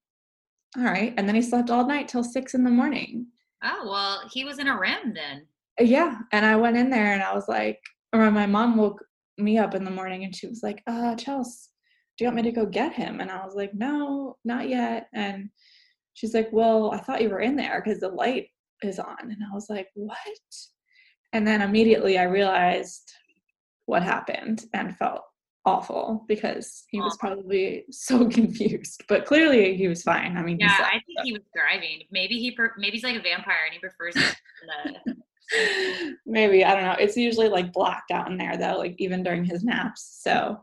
All 0.76 0.84
right, 0.84 1.12
and 1.16 1.26
then 1.28 1.34
he 1.34 1.42
slept 1.42 1.70
all 1.70 1.86
night 1.86 2.08
till 2.08 2.24
six 2.24 2.54
in 2.54 2.64
the 2.64 2.70
morning. 2.70 3.26
Oh 3.64 3.82
well, 3.84 4.28
he 4.32 4.44
was 4.44 4.58
in 4.58 4.68
a 4.68 4.78
REM 4.78 5.14
then. 5.14 5.46
Uh, 5.80 5.84
Yeah, 5.84 6.18
and 6.32 6.46
I 6.46 6.56
went 6.56 6.76
in 6.76 6.90
there 6.90 7.12
and 7.12 7.22
I 7.22 7.34
was 7.34 7.48
like, 7.48 7.78
or 8.12 8.30
my 8.30 8.46
mom 8.46 8.76
woke 8.76 9.04
me 9.38 9.58
up 9.58 9.74
in 9.74 9.84
the 9.84 9.90
morning 9.90 10.24
and 10.24 10.34
she 10.34 10.46
was 10.46 10.62
like, 10.62 10.82
uh, 10.86 11.14
Chelsea, 11.16 11.68
do 12.16 12.24
you 12.24 12.28
want 12.28 12.36
me 12.36 12.42
to 12.42 12.52
go 12.52 12.66
get 12.66 12.92
him? 12.92 13.20
And 13.20 13.30
I 13.30 13.44
was 13.44 13.54
like, 13.54 13.72
no, 13.74 14.36
not 14.44 14.68
yet. 14.68 15.08
And 15.14 15.50
she's 16.14 16.34
like, 16.34 16.48
well, 16.52 16.92
I 16.92 16.98
thought 16.98 17.22
you 17.22 17.30
were 17.30 17.40
in 17.40 17.56
there 17.56 17.82
because 17.82 18.00
the 18.00 18.08
light 18.08 18.48
is 18.82 18.98
on. 18.98 19.16
And 19.20 19.38
I 19.50 19.54
was 19.54 19.68
like, 19.70 19.88
what? 19.94 20.16
And 21.32 21.46
then 21.46 21.62
immediately 21.62 22.19
I 22.19 22.24
realized 22.24 23.12
what 23.86 24.03
happened 24.03 24.65
and 24.74 24.96
felt 24.96 25.22
awful 25.65 26.24
because 26.29 26.84
he 26.91 27.01
was 27.01 27.17
probably 27.19 27.84
so 27.91 28.29
confused. 28.29 29.05
But 29.08 29.27
clearly 29.27 29.77
he 29.77 29.89
was 29.89 30.03
fine. 30.03 30.36
I 30.36 30.43
mean, 30.43 30.58
Yeah, 30.60 30.77
I 30.81 31.01
think 31.06 31.20
he 31.24 31.32
was 31.32 31.43
thriving. 31.56 32.03
Maybe 32.10 32.39
he 32.39 32.53
per- 32.53 32.74
maybe 32.79 32.96
he's 32.96 33.05
like 33.05 33.17
a 33.17 33.22
vampire 33.22 33.65
and 33.67 33.74
he 33.74 33.79
prefers 33.79 34.15
the 34.15 35.15
Maybe 36.27 36.65
I 36.65 36.74
don't 36.74 36.84
know. 36.84 36.96
It's 36.98 37.17
usually 37.17 37.48
like 37.48 37.72
blocked 37.72 38.10
out 38.10 38.31
in 38.31 38.39
there 38.39 38.56
though, 38.56 38.79
like 38.79 38.94
even 38.98 39.22
during 39.22 39.44
his 39.44 39.65
naps. 39.65 40.19
So 40.20 40.58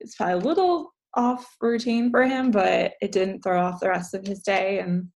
it's 0.00 0.16
probably 0.16 0.34
a 0.34 0.48
little 0.48 0.92
off 1.14 1.56
routine 1.60 2.10
for 2.10 2.24
him, 2.24 2.50
but 2.50 2.94
it 3.00 3.12
didn't 3.12 3.42
throw 3.42 3.64
off 3.64 3.80
the 3.80 3.88
rest 3.88 4.14
of 4.14 4.26
his 4.26 4.40
day. 4.40 4.80
And 4.80 5.08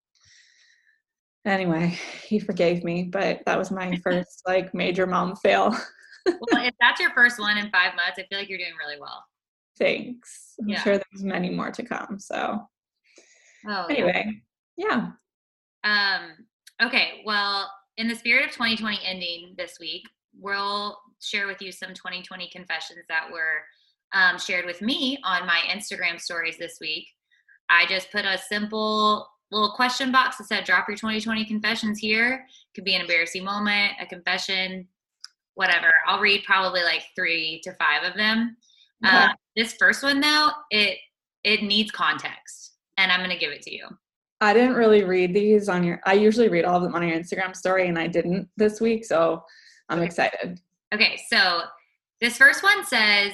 anyway, 1.45 1.99
he 2.25 2.39
forgave 2.39 2.85
me. 2.85 3.05
But 3.05 3.43
that 3.47 3.59
was 3.59 3.71
my 3.71 3.97
first 3.99 4.43
like 4.47 4.75
major 4.75 5.07
mom 5.07 5.37
fail. 5.37 5.71
well, 6.27 6.65
if 6.65 6.75
that's 6.81 7.01
your 7.01 7.11
first 7.11 7.39
one 7.39 7.59
in 7.59 7.71
five 7.71 7.95
months, 7.95 8.19
I 8.19 8.25
feel 8.29 8.39
like 8.39 8.49
you're 8.49 8.59
doing 8.59 8.73
really 8.79 9.01
well. 9.01 9.25
Thanks. 9.79 10.55
I'm 10.61 10.69
Yeah. 10.69 10.83
sure 10.83 10.93
there's 10.99 11.25
many 11.25 11.51
more 11.51 11.71
to 11.71 11.83
come. 11.83 12.19
So 12.19 12.67
Oh, 13.69 13.87
anyway, 13.87 14.41
yeah. 14.77 15.11
Um, 15.85 16.47
okay, 16.83 17.23
well, 17.25 17.71
in 17.97 18.09
the 18.09 18.15
spirit 18.15 18.45
of 18.45 18.53
2020 18.53 19.01
ending 19.05 19.55
this 19.59 19.79
week, 19.81 20.03
we'll 20.39 20.99
share 21.21 21.47
with 21.47 21.61
you 21.61 21.73
some 21.73 21.91
2020 21.91 22.49
confessions 22.51 23.01
that 23.09 23.27
were 23.33 23.63
um, 24.15 24.39
shared 24.39 24.65
with 24.65 24.81
me 24.81 25.19
on 25.25 25.47
my 25.47 25.61
Instagram 25.71 26.21
stories 26.21 26.57
this 26.59 26.79
week. 26.81 27.07
I 27.69 27.87
just 27.87 28.11
put 28.13 28.25
a 28.25 28.39
simple 28.39 29.29
little 29.51 29.73
question 29.73 30.13
box 30.13 30.37
that 30.37 30.47
said, 30.47 30.65
drop 30.65 30.89
your 30.89 30.97
2020 30.97 31.45
confessions 31.45 31.99
here. 31.99 32.47
Could 32.75 32.85
be 32.85 32.95
an 32.95 33.01
embarrassing 33.01 33.45
moment, 33.45 33.93
a 34.01 34.07
confession, 34.07 34.87
whatever. 35.55 35.93
I'll 36.07 36.21
read 36.21 36.45
probably 36.45 36.83
like 36.83 37.03
three 37.17 37.61
to 37.65 37.73
five 37.75 38.05
of 38.05 38.15
them. 38.17 38.57
Uh, 39.05 39.29
this 39.57 39.75
first 39.79 40.03
one, 40.03 40.21
though, 40.21 40.51
it 40.71 40.99
it 41.45 41.63
needs 41.63 41.91
context, 41.93 42.75
and 42.97 43.13
I'm 43.13 43.21
going 43.21 43.31
to 43.31 43.39
give 43.39 43.53
it 43.53 43.63
to 43.63 43.75
you. 43.75 43.87
I 44.41 44.53
didn't 44.53 44.75
really 44.75 45.05
read 45.05 45.35
these 45.35 45.69
on 45.69 45.83
your 45.85 46.01
I 46.05 46.15
usually 46.15 46.49
read 46.49 46.65
all 46.65 46.77
of 46.77 46.83
them 46.83 46.95
on 46.95 47.07
your 47.07 47.19
Instagram 47.19 47.55
story 47.57 47.89
and 47.89 47.99
I 47.99 48.07
didn't 48.07 48.49
this 48.57 48.81
week, 48.81 49.05
so 49.05 49.43
I'm 49.89 49.99
Okay. 49.99 50.07
excited. 50.07 50.61
Okay, 50.95 51.19
so 51.29 51.63
this 52.21 52.37
first 52.37 52.63
one 52.63 52.85
says, 52.85 53.33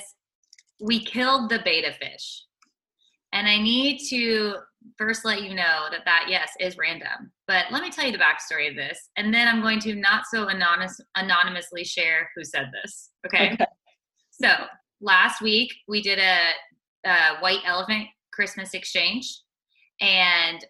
We 0.80 1.00
killed 1.04 1.50
the 1.50 1.59
betta 1.59 1.92
fish. 1.94 2.44
And 3.33 3.47
I 3.49 3.56
need 3.59 3.99
to 4.11 4.56
first 4.98 5.24
let 5.24 5.42
you 5.42 5.54
know 5.54 5.86
that 5.90 6.04
that 6.04 6.26
yes 6.28 6.50
is 6.60 6.76
random. 6.76 7.32
But 7.46 7.66
let 7.70 7.82
me 7.82 7.90
tell 7.90 8.04
you 8.04 8.12
the 8.12 8.18
backstory 8.18 8.68
of 8.68 8.76
this, 8.76 9.10
and 9.16 9.32
then 9.32 9.48
I'm 9.48 9.60
going 9.60 9.80
to 9.80 9.94
not 9.94 10.24
so 10.30 10.48
anonymous 10.48 11.00
anonymously 11.16 11.84
share 11.84 12.30
who 12.34 12.44
said 12.44 12.70
this. 12.72 13.10
Okay. 13.26 13.52
Okay. 13.54 13.66
So 14.32 14.48
last 15.00 15.40
week 15.40 15.72
we 15.88 16.02
did 16.02 16.18
a, 16.18 17.08
a 17.08 17.38
white 17.40 17.60
elephant 17.64 18.06
Christmas 18.32 18.74
exchange, 18.74 19.40
and 20.00 20.64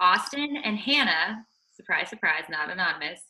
Austin 0.00 0.56
and 0.64 0.78
Hannah, 0.78 1.44
surprise, 1.74 2.08
surprise, 2.08 2.44
not 2.50 2.70
anonymous, 2.70 3.20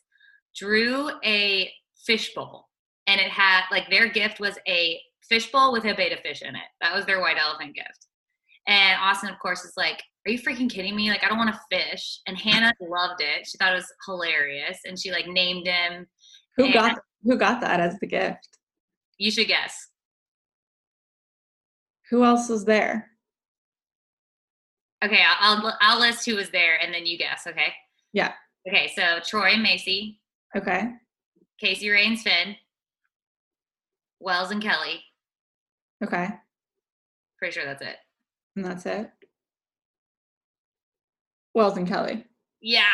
drew 0.55 1.11
a 1.23 1.71
fishbowl, 2.05 2.67
and 3.07 3.19
it 3.19 3.29
had 3.29 3.63
like 3.71 3.89
their 3.89 4.09
gift 4.09 4.39
was 4.39 4.57
a 4.67 4.99
fishbowl 5.29 5.71
with 5.71 5.85
a 5.85 5.93
betta 5.93 6.17
fish 6.21 6.41
in 6.41 6.55
it. 6.55 6.61
That 6.81 6.95
was 6.95 7.05
their 7.05 7.21
white 7.21 7.37
elephant 7.39 7.75
gift. 7.75 8.07
And 8.67 8.97
Austin, 9.01 9.29
of 9.29 9.39
course, 9.39 9.63
is 9.65 9.73
like, 9.75 10.01
Are 10.25 10.31
you 10.31 10.39
freaking 10.39 10.69
kidding 10.69 10.95
me? 10.95 11.09
Like, 11.09 11.23
I 11.23 11.27
don't 11.29 11.37
want 11.37 11.53
to 11.53 11.59
fish. 11.77 12.19
And 12.27 12.37
Hannah 12.37 12.73
loved 12.81 13.21
it. 13.21 13.45
She 13.47 13.57
thought 13.57 13.71
it 13.73 13.75
was 13.75 13.91
hilarious. 14.05 14.79
And 14.85 14.97
she 14.99 15.11
like 15.11 15.27
named 15.27 15.67
him. 15.67 16.07
Who 16.57 16.65
And- 16.65 16.73
got 16.73 16.99
who 17.23 17.37
got 17.37 17.61
that 17.61 17.79
as 17.79 17.97
the 17.99 18.07
gift? 18.07 18.47
You 19.17 19.31
should 19.31 19.47
guess. 19.47 19.87
Who 22.09 22.23
else 22.23 22.49
was 22.49 22.65
there? 22.65 23.09
Okay, 25.03 25.21
I'll, 25.39 25.57
I'll 25.65 25.77
I'll 25.81 25.99
list 25.99 26.25
who 26.25 26.35
was 26.35 26.49
there, 26.49 26.77
and 26.81 26.93
then 26.93 27.05
you 27.05 27.17
guess. 27.17 27.43
Okay. 27.47 27.73
Yeah. 28.13 28.33
Okay, 28.67 28.91
so 28.95 29.19
Troy 29.25 29.51
and 29.53 29.63
Macy, 29.63 30.21
Okay. 30.55 30.91
Casey 31.59 31.89
Rains 31.89 32.21
Finn, 32.23 32.55
Wells 34.19 34.51
and 34.51 34.61
Kelly. 34.61 35.03
Okay. 36.03 36.29
Pretty 37.37 37.53
sure 37.53 37.65
that's 37.65 37.81
it. 37.81 37.97
And 38.55 38.65
that's 38.65 38.85
it. 38.85 39.11
Wells 41.55 41.77
and 41.77 41.87
Kelly. 41.87 42.25
Yeah. 42.61 42.85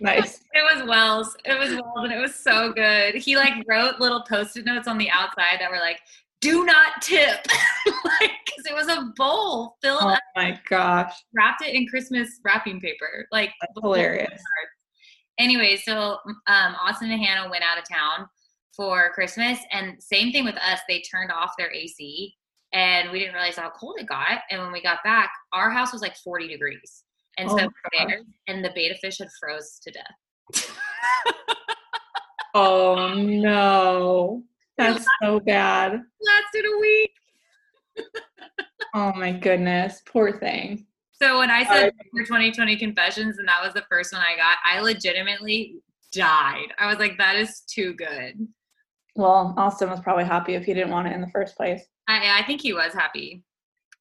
Nice. 0.00 0.40
It 0.52 0.76
was 0.76 0.88
Wells. 0.88 1.36
It 1.44 1.58
was 1.58 1.70
Wells, 1.70 2.04
and 2.04 2.12
it 2.12 2.18
was 2.18 2.34
so 2.34 2.72
good. 2.72 3.14
He 3.14 3.36
like 3.36 3.54
wrote 3.68 4.00
little 4.00 4.22
post-it 4.28 4.64
notes 4.64 4.88
on 4.88 4.98
the 4.98 5.08
outside 5.08 5.58
that 5.60 5.70
were 5.70 5.78
like, 5.78 6.00
"Do 6.40 6.64
not 6.64 7.00
tip," 7.00 7.46
like 8.04 8.32
because 8.44 8.66
it 8.66 8.74
was 8.74 8.88
a 8.88 9.12
bowl 9.16 9.76
filled, 9.82 10.02
Oh 10.02 10.16
my 10.34 10.58
gosh. 10.68 11.12
wrapped 11.34 11.62
it 11.62 11.74
in 11.74 11.86
Christmas 11.86 12.40
wrapping 12.44 12.80
paper, 12.80 13.26
like 13.30 13.52
That's 13.60 13.72
hilarious. 13.80 14.42
Anyway, 15.38 15.76
so 15.76 16.18
um, 16.48 16.74
Austin 16.82 17.10
and 17.10 17.22
Hannah 17.22 17.48
went 17.48 17.64
out 17.64 17.78
of 17.78 17.88
town 17.88 18.28
for 18.76 19.12
Christmas, 19.12 19.58
and 19.70 20.02
same 20.02 20.32
thing 20.32 20.44
with 20.44 20.56
us. 20.56 20.80
They 20.88 21.02
turned 21.02 21.30
off 21.30 21.52
their 21.56 21.72
AC, 21.72 22.34
and 22.74 23.10
we 23.10 23.20
didn't 23.20 23.34
realize 23.34 23.56
how 23.56 23.70
cold 23.70 23.96
it 23.98 24.06
got. 24.06 24.40
And 24.50 24.60
when 24.60 24.72
we 24.72 24.82
got 24.82 25.02
back, 25.02 25.30
our 25.54 25.70
house 25.70 25.92
was 25.92 26.02
like 26.02 26.16
40 26.16 26.48
degrees, 26.48 27.04
and 27.38 27.48
so 27.48 27.56
Oh, 27.60 27.68
we're 27.68 28.06
there, 28.06 28.20
and 28.48 28.62
the 28.62 28.70
betta 28.70 28.96
fish 29.00 29.18
had 29.18 29.28
froze 29.40 29.80
to 29.82 29.90
death. 29.90 30.74
Oh 32.54 33.12
no. 33.14 34.44
That's 34.78 35.04
so 35.22 35.40
bad. 35.40 35.92
Lasted 35.92 36.64
a 36.64 36.78
week. 36.80 37.10
Oh 38.94 39.12
my 39.14 39.32
goodness. 39.32 40.02
Poor 40.06 40.38
thing. 40.38 40.86
So 41.12 41.38
when 41.38 41.50
I 41.50 41.64
said 41.64 41.92
for 42.12 42.22
2020 42.22 42.76
confessions, 42.76 43.38
and 43.38 43.48
that 43.48 43.62
was 43.62 43.74
the 43.74 43.84
first 43.88 44.12
one 44.12 44.22
I 44.22 44.36
got, 44.36 44.58
I 44.64 44.80
legitimately 44.80 45.76
died. 46.12 46.68
I 46.78 46.86
was 46.86 46.98
like, 46.98 47.18
that 47.18 47.36
is 47.36 47.60
too 47.62 47.94
good. 47.94 48.46
Well, 49.16 49.54
Austin 49.56 49.90
was 49.90 50.00
probably 50.00 50.24
happy 50.24 50.54
if 50.54 50.64
he 50.64 50.74
didn't 50.74 50.90
want 50.90 51.08
it 51.08 51.12
in 51.12 51.20
the 51.20 51.28
first 51.28 51.56
place. 51.56 51.84
I, 52.08 52.40
I 52.40 52.44
think 52.46 52.60
he 52.60 52.72
was 52.72 52.92
happy. 52.92 53.42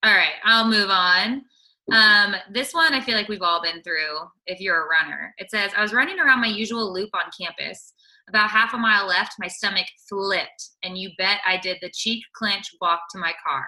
All 0.04 0.14
right, 0.14 0.34
I'll 0.44 0.68
move 0.68 0.90
on. 0.90 1.44
Um, 1.92 2.36
this 2.52 2.74
one 2.74 2.94
I 2.94 3.02
feel 3.02 3.16
like 3.16 3.28
we've 3.28 3.42
all 3.42 3.62
been 3.62 3.82
through 3.84 4.18
if 4.48 4.60
you're 4.60 4.84
a 4.84 4.88
runner. 4.88 5.34
It 5.38 5.52
says, 5.52 5.72
I 5.76 5.82
was 5.82 5.94
running 5.94 6.20
around 6.20 6.42
my 6.42 6.48
usual 6.48 6.94
loop 6.94 7.10
on 7.14 7.32
campus. 7.38 7.94
About 8.30 8.50
half 8.50 8.74
a 8.74 8.78
mile 8.78 9.06
left, 9.06 9.34
my 9.38 9.50
stomach 9.50 9.86
flipped, 10.08 10.70
and 10.84 10.98
you 10.98 11.10
bet 11.18 11.40
I 11.46 11.58
did 11.58 11.78
the 11.82 11.92
cheek 11.94 12.24
clench 12.36 12.70
walk 12.80 13.02
to 13.12 13.20
my 13.20 13.34
car. 13.46 13.66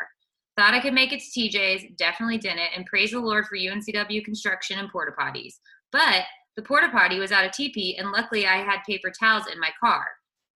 Thought 0.57 0.73
I 0.73 0.79
could 0.79 0.93
make 0.93 1.11
it 1.11 1.21
to 1.21 1.39
TJ's, 1.39 1.83
definitely 1.97 2.37
didn't, 2.37 2.69
and 2.73 2.85
praise 2.85 3.11
the 3.11 3.19
Lord 3.19 3.45
for 3.45 3.57
UNCW 3.57 4.23
construction 4.23 4.79
and 4.79 4.89
porta 4.89 5.11
potties. 5.19 5.55
But 5.91 6.23
the 6.55 6.63
porta 6.63 6.87
potty 6.89 7.19
was 7.19 7.33
out 7.33 7.43
of 7.43 7.51
TP, 7.51 7.99
and 7.99 8.11
luckily 8.11 8.47
I 8.47 8.63
had 8.63 8.79
paper 8.87 9.11
towels 9.11 9.47
in 9.51 9.59
my 9.59 9.71
car. 9.77 10.05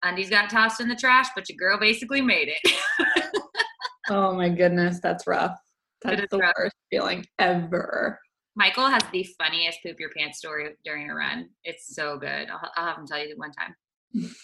Undies 0.04 0.30
got 0.30 0.48
tossed 0.48 0.80
in 0.80 0.88
the 0.88 0.94
trash, 0.94 1.26
but 1.34 1.48
your 1.48 1.56
girl 1.56 1.76
basically 1.78 2.20
made 2.20 2.48
it. 2.48 3.32
Oh 4.10 4.34
my 4.34 4.48
goodness, 4.48 5.00
that's 5.00 5.26
rough. 5.26 5.58
That's 6.02 6.22
is 6.22 6.28
the 6.30 6.38
rough. 6.38 6.54
worst 6.58 6.76
feeling 6.90 7.24
ever. 7.38 8.18
Michael 8.56 8.88
has 8.88 9.02
the 9.12 9.24
funniest 9.38 9.80
poop 9.84 10.00
your 10.00 10.10
pants 10.16 10.38
story 10.38 10.70
during 10.84 11.10
a 11.10 11.14
run. 11.14 11.48
It's 11.64 11.94
so 11.94 12.18
good. 12.18 12.48
I'll, 12.50 12.70
I'll 12.76 12.86
have 12.86 12.98
him 12.98 13.06
tell 13.06 13.24
you 13.24 13.34
one 13.36 13.52
time. 13.52 14.34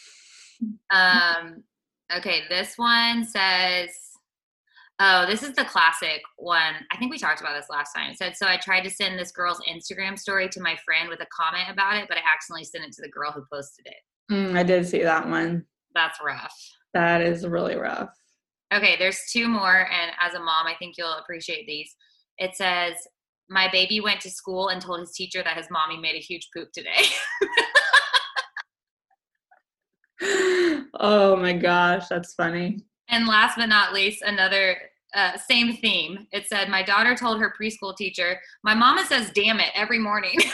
um, 0.92 1.64
okay, 2.16 2.42
this 2.48 2.74
one 2.76 3.24
says, 3.24 3.90
oh, 5.00 5.26
this 5.26 5.42
is 5.42 5.52
the 5.54 5.64
classic 5.64 6.22
one. 6.36 6.74
I 6.92 6.96
think 6.96 7.10
we 7.10 7.18
talked 7.18 7.40
about 7.40 7.56
this 7.56 7.70
last 7.70 7.92
time. 7.92 8.10
It 8.10 8.18
said, 8.18 8.36
so 8.36 8.46
I 8.46 8.56
tried 8.56 8.82
to 8.82 8.90
send 8.90 9.18
this 9.18 9.32
girl's 9.32 9.60
Instagram 9.68 10.18
story 10.18 10.48
to 10.50 10.60
my 10.60 10.76
friend 10.84 11.08
with 11.08 11.20
a 11.20 11.26
comment 11.36 11.70
about 11.70 11.96
it, 11.96 12.06
but 12.08 12.16
I 12.16 12.20
accidentally 12.32 12.64
sent 12.64 12.84
it 12.84 12.92
to 12.92 13.02
the 13.02 13.10
girl 13.10 13.32
who 13.32 13.44
posted 13.52 13.86
it. 13.86 14.32
Mm, 14.32 14.56
I 14.56 14.62
did 14.62 14.86
see 14.86 15.02
that 15.02 15.28
one. 15.28 15.64
That's 15.94 16.18
rough. 16.24 16.56
That 16.92 17.20
is 17.20 17.46
really 17.46 17.76
rough. 17.76 18.10
Okay, 18.74 18.96
there's 18.98 19.20
two 19.30 19.46
more, 19.48 19.86
and 19.90 20.10
as 20.20 20.34
a 20.34 20.40
mom, 20.40 20.66
I 20.66 20.74
think 20.78 20.96
you'll 20.98 21.12
appreciate 21.12 21.66
these. 21.66 21.94
It 22.38 22.56
says, 22.56 22.94
My 23.48 23.68
baby 23.70 24.00
went 24.00 24.20
to 24.22 24.30
school 24.30 24.68
and 24.68 24.82
told 24.82 25.00
his 25.00 25.12
teacher 25.12 25.42
that 25.44 25.56
his 25.56 25.66
mommy 25.70 25.96
made 25.96 26.16
a 26.16 26.18
huge 26.18 26.48
poop 26.54 26.70
today. 26.72 27.04
oh 31.00 31.36
my 31.36 31.52
gosh, 31.52 32.08
that's 32.08 32.34
funny. 32.34 32.80
and 33.08 33.28
last 33.28 33.56
but 33.56 33.66
not 33.66 33.92
least, 33.92 34.22
another 34.22 34.76
uh, 35.14 35.36
same 35.38 35.76
theme. 35.76 36.26
It 36.32 36.48
said, 36.48 36.68
My 36.68 36.82
daughter 36.82 37.14
told 37.14 37.40
her 37.40 37.54
preschool 37.60 37.96
teacher, 37.96 38.40
My 38.64 38.74
mama 38.74 39.04
says, 39.06 39.30
damn 39.34 39.60
it, 39.60 39.70
every 39.74 40.00
morning. 40.00 40.38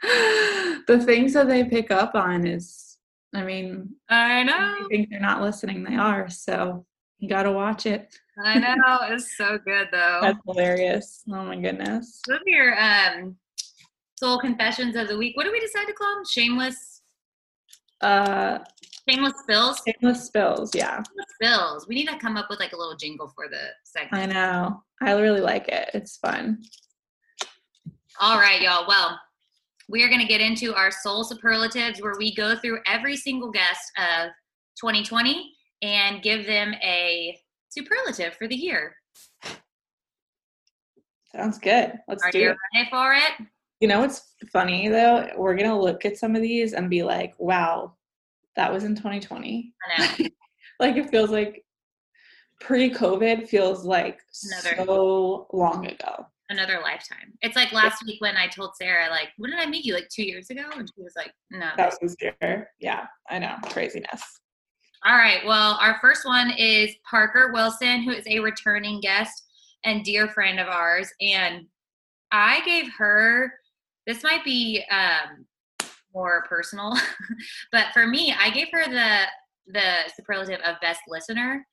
the 0.02 1.02
things 1.04 1.34
that 1.34 1.48
they 1.48 1.64
pick 1.64 1.90
up 1.90 2.14
on 2.14 2.46
is, 2.46 2.87
I 3.34 3.42
mean, 3.42 3.90
I 4.08 4.42
know. 4.42 4.54
I 4.54 4.86
think 4.90 5.10
they're 5.10 5.20
not 5.20 5.42
listening. 5.42 5.84
They 5.84 5.96
are. 5.96 6.28
So 6.30 6.86
you 7.18 7.28
got 7.28 7.42
to 7.44 7.52
watch 7.52 7.84
it. 7.86 8.14
I 8.42 8.58
know. 8.58 8.98
It's 9.02 9.36
so 9.36 9.58
good, 9.64 9.88
though. 9.92 10.20
That's 10.22 10.38
hilarious. 10.46 11.22
Oh 11.28 11.44
my 11.44 11.56
goodness. 11.56 12.20
Those 12.26 12.38
are 12.38 12.48
your 12.50 12.80
um, 12.80 13.36
soul 14.18 14.38
confessions 14.38 14.96
of 14.96 15.08
the 15.08 15.16
week. 15.18 15.36
What 15.36 15.44
do 15.44 15.52
we 15.52 15.60
decide 15.60 15.86
to 15.86 15.92
call 15.92 16.14
them? 16.14 16.24
Shameless, 16.24 17.02
Uh, 18.00 18.58
shameless 19.08 19.34
spills? 19.42 19.82
shameless 19.86 20.24
spills. 20.24 20.74
Yeah, 20.74 21.02
Spills. 21.34 21.86
We 21.88 21.96
need 21.96 22.08
to 22.08 22.18
come 22.18 22.36
up 22.36 22.46
with 22.48 22.60
like 22.60 22.72
a 22.72 22.76
little 22.76 22.96
jingle 22.96 23.28
for 23.34 23.48
the 23.48 23.60
segment. 23.84 24.22
I 24.22 24.26
know. 24.26 24.82
I 25.02 25.12
really 25.20 25.40
like 25.40 25.68
it. 25.68 25.90
It's 25.94 26.16
fun. 26.16 26.62
All 28.20 28.38
right, 28.38 28.60
y'all. 28.62 28.86
Well, 28.88 29.18
we 29.88 30.02
are 30.04 30.08
going 30.08 30.20
to 30.20 30.26
get 30.26 30.40
into 30.40 30.74
our 30.74 30.90
soul 30.90 31.24
superlatives 31.24 32.00
where 32.00 32.14
we 32.18 32.34
go 32.34 32.56
through 32.56 32.78
every 32.86 33.16
single 33.16 33.50
guest 33.50 33.80
of 33.96 34.30
2020 34.80 35.50
and 35.82 36.22
give 36.22 36.46
them 36.46 36.74
a 36.82 37.38
superlative 37.70 38.34
for 38.34 38.46
the 38.48 38.54
year. 38.56 38.94
Sounds 41.34 41.58
good. 41.58 41.92
Let's 42.08 42.22
Are 42.24 42.30
do 42.30 42.38
you 42.38 42.50
it. 42.50 42.56
ready 42.74 42.88
for 42.90 43.14
it? 43.14 43.46
You 43.80 43.88
know 43.88 44.00
what's 44.00 44.34
funny 44.52 44.88
though? 44.88 45.28
We're 45.36 45.56
gonna 45.56 45.78
look 45.78 46.04
at 46.04 46.16
some 46.16 46.34
of 46.34 46.42
these 46.42 46.72
and 46.72 46.90
be 46.90 47.02
like, 47.02 47.34
"Wow, 47.38 47.94
that 48.56 48.72
was 48.72 48.82
in 48.84 48.94
2020." 48.96 49.72
I 49.98 50.16
know. 50.18 50.28
Like 50.80 50.96
it 50.96 51.10
feels 51.10 51.30
like 51.30 51.64
pre-COVID 52.60 53.48
feels 53.48 53.84
like 53.84 54.20
Another- 54.44 54.84
so 54.86 55.48
long 55.52 55.86
ago. 55.88 56.24
Another 56.50 56.80
lifetime. 56.82 57.34
It's 57.42 57.56
like 57.56 57.72
last 57.72 58.04
week 58.06 58.20
when 58.20 58.36
I 58.36 58.46
told 58.46 58.74
Sarah, 58.76 59.10
like, 59.10 59.28
when 59.36 59.50
did 59.50 59.60
I 59.60 59.66
meet 59.66 59.84
you? 59.84 59.94
Like 59.94 60.08
two 60.08 60.22
years 60.22 60.48
ago? 60.48 60.64
And 60.74 60.90
she 60.94 61.02
was 61.02 61.12
like, 61.14 61.32
no. 61.50 61.68
That 61.76 61.94
was 62.00 62.16
year. 62.20 62.70
Yeah, 62.80 63.06
I 63.28 63.38
know. 63.38 63.56
Craziness. 63.64 64.22
All 65.04 65.16
right. 65.16 65.44
Well, 65.46 65.78
our 65.80 65.98
first 66.00 66.24
one 66.24 66.50
is 66.52 66.94
Parker 67.08 67.50
Wilson, 67.52 68.02
who 68.02 68.12
is 68.12 68.26
a 68.26 68.40
returning 68.40 69.00
guest 69.00 69.44
and 69.84 70.04
dear 70.04 70.28
friend 70.28 70.58
of 70.58 70.68
ours. 70.68 71.10
And 71.20 71.66
I 72.32 72.64
gave 72.64 72.90
her, 72.96 73.52
this 74.06 74.22
might 74.22 74.44
be 74.44 74.82
um, 74.90 75.44
more 76.14 76.44
personal, 76.48 76.94
but 77.72 77.86
for 77.92 78.06
me, 78.06 78.34
I 78.38 78.50
gave 78.50 78.68
her 78.72 78.84
the 78.84 79.24
the 79.70 80.10
superlative 80.16 80.60
of 80.60 80.80
best 80.80 81.00
listener 81.08 81.66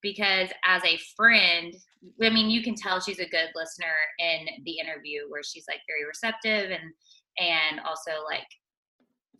because 0.00 0.48
as 0.64 0.82
a 0.84 0.98
friend, 1.16 1.74
I 2.22 2.30
mean, 2.30 2.50
you 2.50 2.62
can 2.62 2.74
tell 2.74 3.00
she's 3.00 3.20
a 3.20 3.28
good 3.28 3.50
listener 3.54 3.94
in 4.18 4.64
the 4.64 4.78
interview 4.78 5.22
where 5.28 5.42
she's 5.42 5.64
like 5.68 5.80
very 5.86 6.06
receptive 6.06 6.70
and 6.70 6.92
and 7.38 7.80
also 7.80 8.10
like 8.28 8.46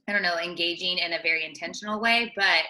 I 0.09 0.13
don't 0.13 0.23
know, 0.23 0.39
engaging 0.39 0.99
in 0.99 1.13
a 1.13 1.23
very 1.23 1.45
intentional 1.45 2.01
way, 2.01 2.33
but 2.35 2.65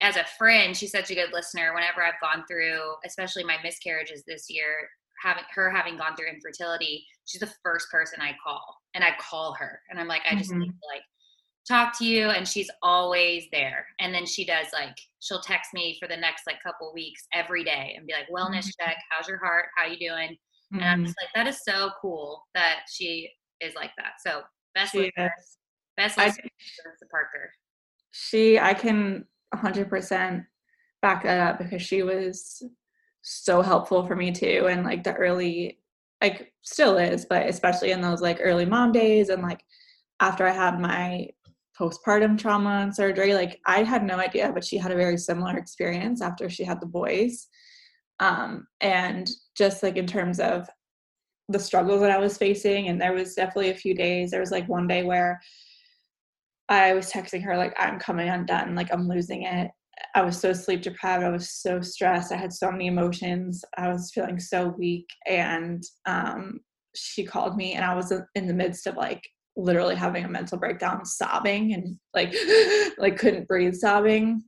as 0.00 0.16
a 0.16 0.24
friend, 0.36 0.76
she's 0.76 0.90
such 0.90 1.10
a 1.10 1.14
good 1.14 1.32
listener. 1.32 1.72
Whenever 1.74 2.02
I've 2.02 2.20
gone 2.20 2.44
through, 2.48 2.80
especially 3.04 3.44
my 3.44 3.56
miscarriages 3.62 4.24
this 4.26 4.46
year, 4.48 4.88
having 5.22 5.44
her 5.54 5.70
having 5.70 5.96
gone 5.96 6.16
through 6.16 6.28
infertility, 6.28 7.04
she's 7.26 7.40
the 7.40 7.52
first 7.62 7.90
person 7.90 8.20
I 8.20 8.36
call, 8.44 8.76
and 8.94 9.04
I 9.04 9.10
call 9.20 9.54
her, 9.54 9.80
and 9.90 9.98
I'm 9.98 10.08
like, 10.08 10.22
I 10.28 10.36
just 10.36 10.50
mm-hmm. 10.50 10.60
need 10.60 10.68
to 10.68 10.88
like 10.92 11.02
talk 11.68 11.96
to 11.98 12.04
you, 12.04 12.30
and 12.30 12.46
she's 12.46 12.70
always 12.82 13.44
there. 13.52 13.86
And 14.00 14.12
then 14.14 14.26
she 14.26 14.44
does 14.44 14.66
like 14.72 14.96
she'll 15.20 15.40
text 15.40 15.74
me 15.74 15.96
for 16.00 16.08
the 16.08 16.16
next 16.16 16.42
like 16.46 16.62
couple 16.62 16.92
weeks 16.94 17.26
every 17.32 17.64
day 17.64 17.94
and 17.96 18.06
be 18.06 18.12
like, 18.12 18.28
wellness 18.28 18.66
mm-hmm. 18.66 18.84
check, 18.86 18.96
how's 19.10 19.28
your 19.28 19.38
heart, 19.38 19.66
how 19.76 19.86
you 19.86 19.98
doing? 19.98 20.36
Mm-hmm. 20.72 20.80
And 20.80 20.84
I'm 20.84 21.04
just 21.04 21.16
mm-hmm. 21.16 21.38
like, 21.38 21.46
that 21.46 21.50
is 21.50 21.60
so 21.64 21.90
cool 22.00 22.44
that 22.54 22.80
she 22.90 23.28
is 23.60 23.74
like 23.74 23.90
that. 23.98 24.12
So 24.24 24.42
best 24.74 24.92
she 24.92 24.98
listener, 24.98 25.32
best 25.96 26.16
listener 26.16 26.42
to 26.44 27.06
Parker. 27.10 27.50
She, 28.12 28.58
I 28.58 28.74
can 28.74 29.24
100% 29.54 30.44
back 31.02 31.22
that 31.22 31.40
up 31.40 31.58
because 31.58 31.82
she 31.82 32.02
was 32.02 32.62
so 33.22 33.62
helpful 33.62 34.06
for 34.06 34.16
me 34.16 34.32
too 34.32 34.68
and 34.70 34.84
like 34.84 35.04
the 35.04 35.12
early 35.14 35.78
like 36.22 36.52
still 36.62 36.96
is 36.96 37.26
but 37.28 37.46
especially 37.46 37.90
in 37.90 38.00
those 38.00 38.22
like 38.22 38.38
early 38.40 38.64
mom 38.64 38.90
days 38.90 39.28
and 39.28 39.42
like 39.42 39.60
after 40.20 40.46
i 40.46 40.52
had 40.52 40.80
my 40.80 41.28
postpartum 41.78 42.36
trauma 42.38 42.80
and 42.82 42.94
surgery 42.94 43.34
like 43.34 43.60
i 43.66 43.82
had 43.82 44.04
no 44.04 44.16
idea 44.16 44.50
but 44.52 44.64
she 44.64 44.76
had 44.76 44.90
a 44.90 44.96
very 44.96 45.16
similar 45.16 45.56
experience 45.56 46.20
after 46.20 46.48
she 46.48 46.64
had 46.64 46.80
the 46.80 46.86
boys 46.86 47.48
um 48.20 48.66
and 48.80 49.28
just 49.56 49.82
like 49.82 49.96
in 49.96 50.06
terms 50.06 50.40
of 50.40 50.68
the 51.48 51.58
struggles 51.58 52.00
that 52.00 52.10
i 52.10 52.18
was 52.18 52.36
facing 52.36 52.88
and 52.88 53.00
there 53.00 53.12
was 53.12 53.34
definitely 53.34 53.70
a 53.70 53.74
few 53.74 53.94
days 53.94 54.30
there 54.30 54.40
was 54.40 54.50
like 54.50 54.68
one 54.68 54.86
day 54.86 55.02
where 55.02 55.40
I 56.68 56.92
was 56.92 57.10
texting 57.10 57.42
her 57.44 57.56
like 57.56 57.74
I'm 57.78 57.98
coming 57.98 58.28
undone, 58.28 58.74
like 58.74 58.92
I'm 58.92 59.08
losing 59.08 59.42
it. 59.42 59.70
I 60.14 60.22
was 60.22 60.38
so 60.38 60.52
sleep 60.52 60.82
deprived. 60.82 61.24
I 61.24 61.30
was 61.30 61.50
so 61.50 61.80
stressed. 61.80 62.30
I 62.30 62.36
had 62.36 62.52
so 62.52 62.70
many 62.70 62.86
emotions. 62.86 63.64
I 63.76 63.88
was 63.88 64.12
feeling 64.14 64.38
so 64.38 64.68
weak. 64.78 65.06
And 65.26 65.82
um, 66.06 66.60
she 66.94 67.24
called 67.24 67.56
me, 67.56 67.72
and 67.74 67.84
I 67.84 67.94
was 67.94 68.12
in 68.34 68.46
the 68.46 68.54
midst 68.54 68.86
of 68.86 68.96
like 68.96 69.22
literally 69.58 69.96
having 69.96 70.24
a 70.24 70.28
mental 70.28 70.56
breakdown, 70.56 71.04
sobbing 71.04 71.74
and 71.74 71.98
like 72.14 72.34
like 72.98 73.18
couldn't 73.18 73.48
breathe, 73.48 73.74
sobbing. 73.74 74.44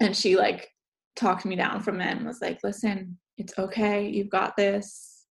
And 0.00 0.14
she 0.14 0.36
like 0.36 0.68
talked 1.14 1.46
me 1.46 1.56
down 1.56 1.80
from 1.80 2.00
it 2.00 2.16
and 2.16 2.26
was 2.26 2.42
like, 2.42 2.58
"Listen, 2.62 3.18
it's 3.38 3.58
okay. 3.58 4.08
You've 4.08 4.30
got 4.30 4.56
this. 4.56 5.24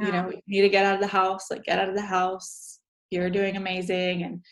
You 0.00 0.12
know, 0.12 0.30
you 0.30 0.40
need 0.46 0.62
to 0.62 0.68
get 0.68 0.86
out 0.86 0.94
of 0.94 1.00
the 1.00 1.06
house. 1.06 1.50
Like, 1.50 1.64
get 1.64 1.78
out 1.78 1.88
of 1.88 1.94
the 1.94 2.00
house. 2.00 2.78
You're 3.10 3.30
doing 3.30 3.56
amazing." 3.56 4.22
And 4.22 4.44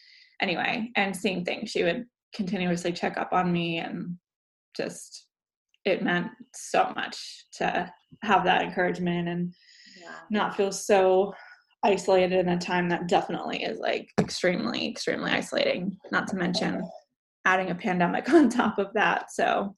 anyway, 0.43 0.91
and 0.97 1.15
same 1.15 1.45
thing. 1.45 1.67
She 1.67 1.85
would 1.85 2.07
continuously 2.35 2.93
check 2.93 3.17
up 3.17 3.33
on 3.33 3.53
me 3.53 3.79
and 3.79 4.17
just 4.77 5.27
it 5.85 6.03
meant 6.03 6.29
so 6.55 6.93
much 6.95 7.47
to 7.53 7.91
have 8.23 8.45
that 8.45 8.63
encouragement 8.63 9.29
and 9.29 9.55
yeah. 10.01 10.17
not 10.31 10.57
feel 10.57 10.73
so 10.73 11.33
isolated 11.83 12.41
in 12.41 12.49
a 12.49 12.59
time 12.59 12.89
that 12.89 13.09
definitely 13.09 13.63
is 13.63 13.79
like 13.79 14.11
extremely 14.21 14.89
extremely 14.89 15.31
isolating 15.31 15.97
not 16.13 16.27
to 16.27 16.37
mention 16.37 16.83
adding 17.47 17.71
a 17.71 17.75
pandemic 17.75 18.29
on 18.33 18.49
top 18.49 18.79
of 18.79 18.93
that 18.95 19.33
so 19.33 19.75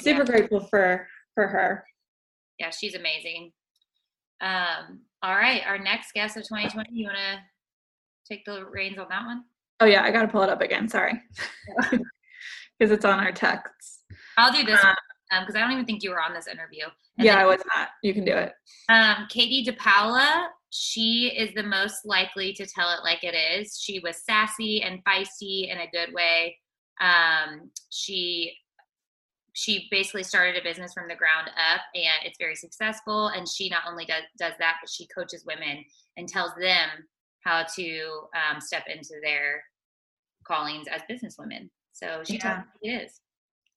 super 0.00 0.20
yeah. 0.20 0.24
grateful 0.24 0.60
for 0.60 1.06
for 1.34 1.48
her 1.48 1.84
yeah 2.58 2.70
she's 2.70 2.94
amazing 2.94 3.50
um 4.40 5.00
all 5.22 5.34
right 5.34 5.62
our 5.66 5.78
next 5.78 6.12
guest 6.12 6.36
of 6.36 6.44
2020 6.44 6.88
you 6.92 7.06
want 7.06 7.16
to 7.16 7.40
take 8.32 8.44
the 8.44 8.64
reins 8.64 8.98
on 8.98 9.06
that 9.08 9.24
one 9.24 9.42
Oh 9.80 9.86
yeah, 9.86 10.02
I 10.02 10.10
gotta 10.10 10.28
pull 10.28 10.42
it 10.42 10.48
up 10.48 10.60
again. 10.60 10.88
Sorry, 10.88 11.20
because 11.90 12.90
it's 12.90 13.04
on 13.04 13.18
our 13.18 13.32
texts. 13.32 14.00
I'll 14.36 14.52
do 14.52 14.64
this 14.64 14.80
because 15.30 15.54
um, 15.54 15.56
I 15.56 15.60
don't 15.60 15.72
even 15.72 15.84
think 15.84 16.02
you 16.02 16.10
were 16.10 16.22
on 16.22 16.32
this 16.32 16.46
interview. 16.46 16.84
And 17.18 17.26
yeah, 17.26 17.38
I 17.38 17.44
was 17.44 17.60
not. 17.74 17.88
You 18.02 18.14
can 18.14 18.24
do 18.24 18.32
it. 18.32 18.52
Um, 18.88 19.26
Katie 19.28 19.68
DePaula, 19.70 20.46
she 20.76 21.32
is 21.38 21.54
the 21.54 21.62
most 21.62 22.04
likely 22.04 22.52
to 22.52 22.66
tell 22.66 22.90
it 22.90 23.04
like 23.04 23.22
it 23.22 23.36
is. 23.36 23.78
She 23.80 24.00
was 24.00 24.24
sassy 24.24 24.82
and 24.82 25.04
feisty 25.04 25.70
in 25.70 25.78
a 25.78 25.90
good 25.92 26.12
way. 26.12 26.58
Um, 27.00 27.70
she 27.90 28.56
she 29.52 29.86
basically 29.88 30.24
started 30.24 30.60
a 30.60 30.64
business 30.64 30.92
from 30.92 31.06
the 31.06 31.14
ground 31.14 31.48
up 31.48 31.80
and 31.94 32.26
it's 32.26 32.38
very 32.40 32.56
successful 32.56 33.28
and 33.28 33.48
she 33.48 33.68
not 33.68 33.82
only 33.88 34.04
does, 34.04 34.24
does 34.36 34.54
that 34.58 34.78
but 34.82 34.90
she 34.90 35.06
coaches 35.16 35.44
women 35.46 35.84
and 36.16 36.28
tells 36.28 36.50
them 36.60 36.88
how 37.44 37.64
to 37.76 38.08
um, 38.34 38.60
step 38.60 38.82
into 38.88 39.14
their 39.22 39.62
callings 40.44 40.88
as 40.90 41.02
businesswomen. 41.08 41.70
So 41.92 42.22
she 42.24 42.38
yeah. 42.38 42.64
it 42.82 42.88
is. 42.88 43.20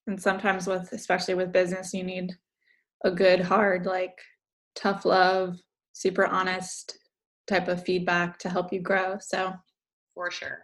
And 0.08 0.20
sometimes 0.20 0.66
with 0.66 0.92
especially 0.94 1.36
with 1.36 1.52
business, 1.52 1.94
you 1.94 2.04
need 2.04 2.32
a 3.06 3.12
good, 3.12 3.42
hard, 3.42 3.86
like 3.86 4.18
tough 4.76 5.06
love, 5.06 5.60
super 5.98 6.26
honest 6.26 6.98
type 7.48 7.68
of 7.68 7.84
feedback 7.84 8.38
to 8.40 8.50
help 8.50 8.72
you 8.72 8.80
grow. 8.80 9.18
So 9.20 9.54
for 10.14 10.32
sure. 10.32 10.60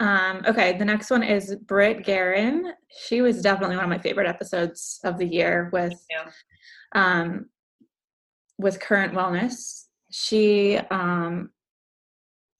Um, 0.00 0.42
okay, 0.46 0.78
the 0.78 0.84
next 0.84 1.10
one 1.10 1.22
is 1.22 1.56
Britt 1.66 2.04
Guerin. 2.04 2.72
She 3.06 3.20
was 3.20 3.42
definitely 3.42 3.76
one 3.76 3.84
of 3.84 3.90
my 3.90 3.98
favorite 3.98 4.28
episodes 4.28 5.00
of 5.04 5.18
the 5.18 5.26
year 5.26 5.70
with 5.72 5.94
um, 6.94 7.46
with 8.58 8.80
current 8.80 9.12
wellness. 9.12 9.86
She 10.10 10.76
um, 10.90 11.50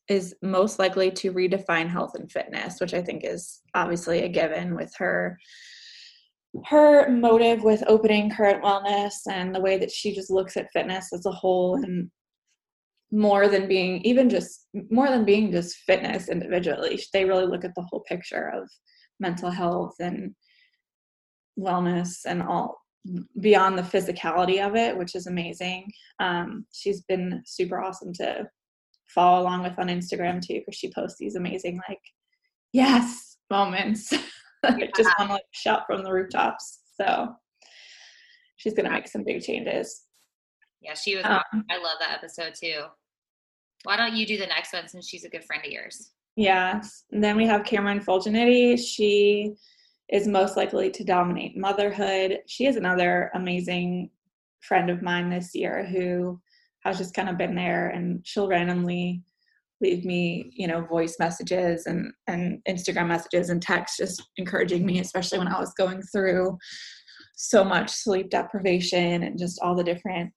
is 0.08 0.34
most 0.42 0.78
likely 0.78 1.10
to 1.12 1.32
redefine 1.32 1.88
health 1.88 2.14
and 2.14 2.30
fitness, 2.30 2.80
which 2.80 2.94
I 2.94 3.02
think 3.02 3.24
is 3.24 3.60
obviously 3.74 4.20
a 4.24 4.28
given 4.28 4.74
with 4.74 4.92
her 4.96 5.38
her 6.66 7.08
motive 7.10 7.62
with 7.62 7.84
opening 7.86 8.30
current 8.30 8.62
wellness 8.62 9.14
and 9.30 9.54
the 9.54 9.60
way 9.60 9.78
that 9.78 9.90
she 9.90 10.14
just 10.14 10.30
looks 10.30 10.56
at 10.56 10.72
fitness 10.72 11.12
as 11.12 11.26
a 11.26 11.30
whole 11.30 11.76
and 11.76 12.10
more 13.10 13.48
than 13.48 13.68
being 13.68 14.00
even 14.02 14.28
just 14.28 14.66
more 14.90 15.08
than 15.08 15.24
being 15.24 15.50
just 15.50 15.76
fitness 15.86 16.28
individually 16.28 17.00
they 17.12 17.24
really 17.24 17.46
look 17.46 17.64
at 17.64 17.74
the 17.74 17.86
whole 17.90 18.02
picture 18.08 18.50
of 18.54 18.68
mental 19.20 19.50
health 19.50 19.94
and 20.00 20.34
wellness 21.58 22.18
and 22.26 22.42
all 22.42 22.76
beyond 23.40 23.78
the 23.78 23.82
physicality 23.82 24.66
of 24.66 24.74
it 24.74 24.96
which 24.96 25.14
is 25.14 25.26
amazing 25.26 25.90
um, 26.20 26.66
she's 26.72 27.02
been 27.02 27.42
super 27.46 27.80
awesome 27.80 28.12
to 28.12 28.46
follow 29.08 29.42
along 29.42 29.62
with 29.62 29.78
on 29.78 29.88
Instagram 29.88 30.40
too, 30.40 30.60
because 30.60 30.76
she 30.76 30.92
posts 30.92 31.18
these 31.18 31.36
amazing 31.36 31.80
like 31.88 32.00
yes 32.72 33.36
moments. 33.50 34.12
Yeah. 34.78 34.86
just 34.96 35.10
want 35.18 35.30
to 35.30 35.34
like 35.34 35.42
shout 35.52 35.86
from 35.86 36.02
the 36.02 36.12
rooftops. 36.12 36.80
So 37.00 37.28
she's 38.56 38.74
gonna 38.74 38.90
make 38.90 39.08
some 39.08 39.24
big 39.24 39.42
changes. 39.42 40.04
Yeah, 40.80 40.94
she 40.94 41.16
was. 41.16 41.24
Um, 41.24 41.64
I 41.70 41.76
love 41.76 41.96
that 42.00 42.16
episode 42.16 42.54
too. 42.54 42.82
Why 43.84 43.96
don't 43.96 44.16
you 44.16 44.26
do 44.26 44.36
the 44.36 44.46
next 44.46 44.72
one 44.72 44.88
since 44.88 45.08
she's 45.08 45.24
a 45.24 45.28
good 45.28 45.44
friend 45.44 45.64
of 45.64 45.70
yours? 45.70 46.12
Yes. 46.36 47.04
And 47.10 47.22
then 47.22 47.36
we 47.36 47.46
have 47.46 47.64
Cameron 47.64 48.00
Fulgenetti. 48.00 48.78
She 48.78 49.54
is 50.08 50.26
most 50.26 50.56
likely 50.56 50.90
to 50.90 51.04
dominate 51.04 51.56
motherhood. 51.56 52.38
She 52.46 52.66
is 52.66 52.76
another 52.76 53.30
amazing 53.34 54.10
friend 54.60 54.90
of 54.90 55.02
mine 55.02 55.30
this 55.30 55.54
year 55.54 55.84
who 55.84 56.40
has 56.84 56.98
just 56.98 57.14
kind 57.14 57.28
of 57.28 57.38
been 57.38 57.54
there 57.54 57.88
and 57.88 58.26
she'll 58.26 58.48
randomly 58.48 59.22
leave 59.80 60.04
me 60.04 60.50
you 60.54 60.66
know 60.66 60.84
voice 60.86 61.16
messages 61.18 61.86
and 61.86 62.12
and 62.26 62.58
instagram 62.68 63.08
messages 63.08 63.48
and 63.50 63.62
text 63.62 63.98
just 63.98 64.22
encouraging 64.36 64.84
me 64.84 65.00
especially 65.00 65.38
when 65.38 65.48
i 65.48 65.58
was 65.58 65.72
going 65.74 66.02
through 66.12 66.56
so 67.36 67.62
much 67.62 67.90
sleep 67.90 68.30
deprivation 68.30 69.22
and 69.22 69.38
just 69.38 69.60
all 69.62 69.74
the 69.74 69.84
different 69.84 70.30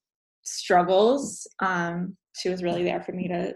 struggles 0.43 1.47
um, 1.62 2.15
she 2.38 2.49
was 2.49 2.63
really 2.63 2.84
there 2.84 3.01
for 3.01 3.12
me 3.12 3.27
to 3.27 3.54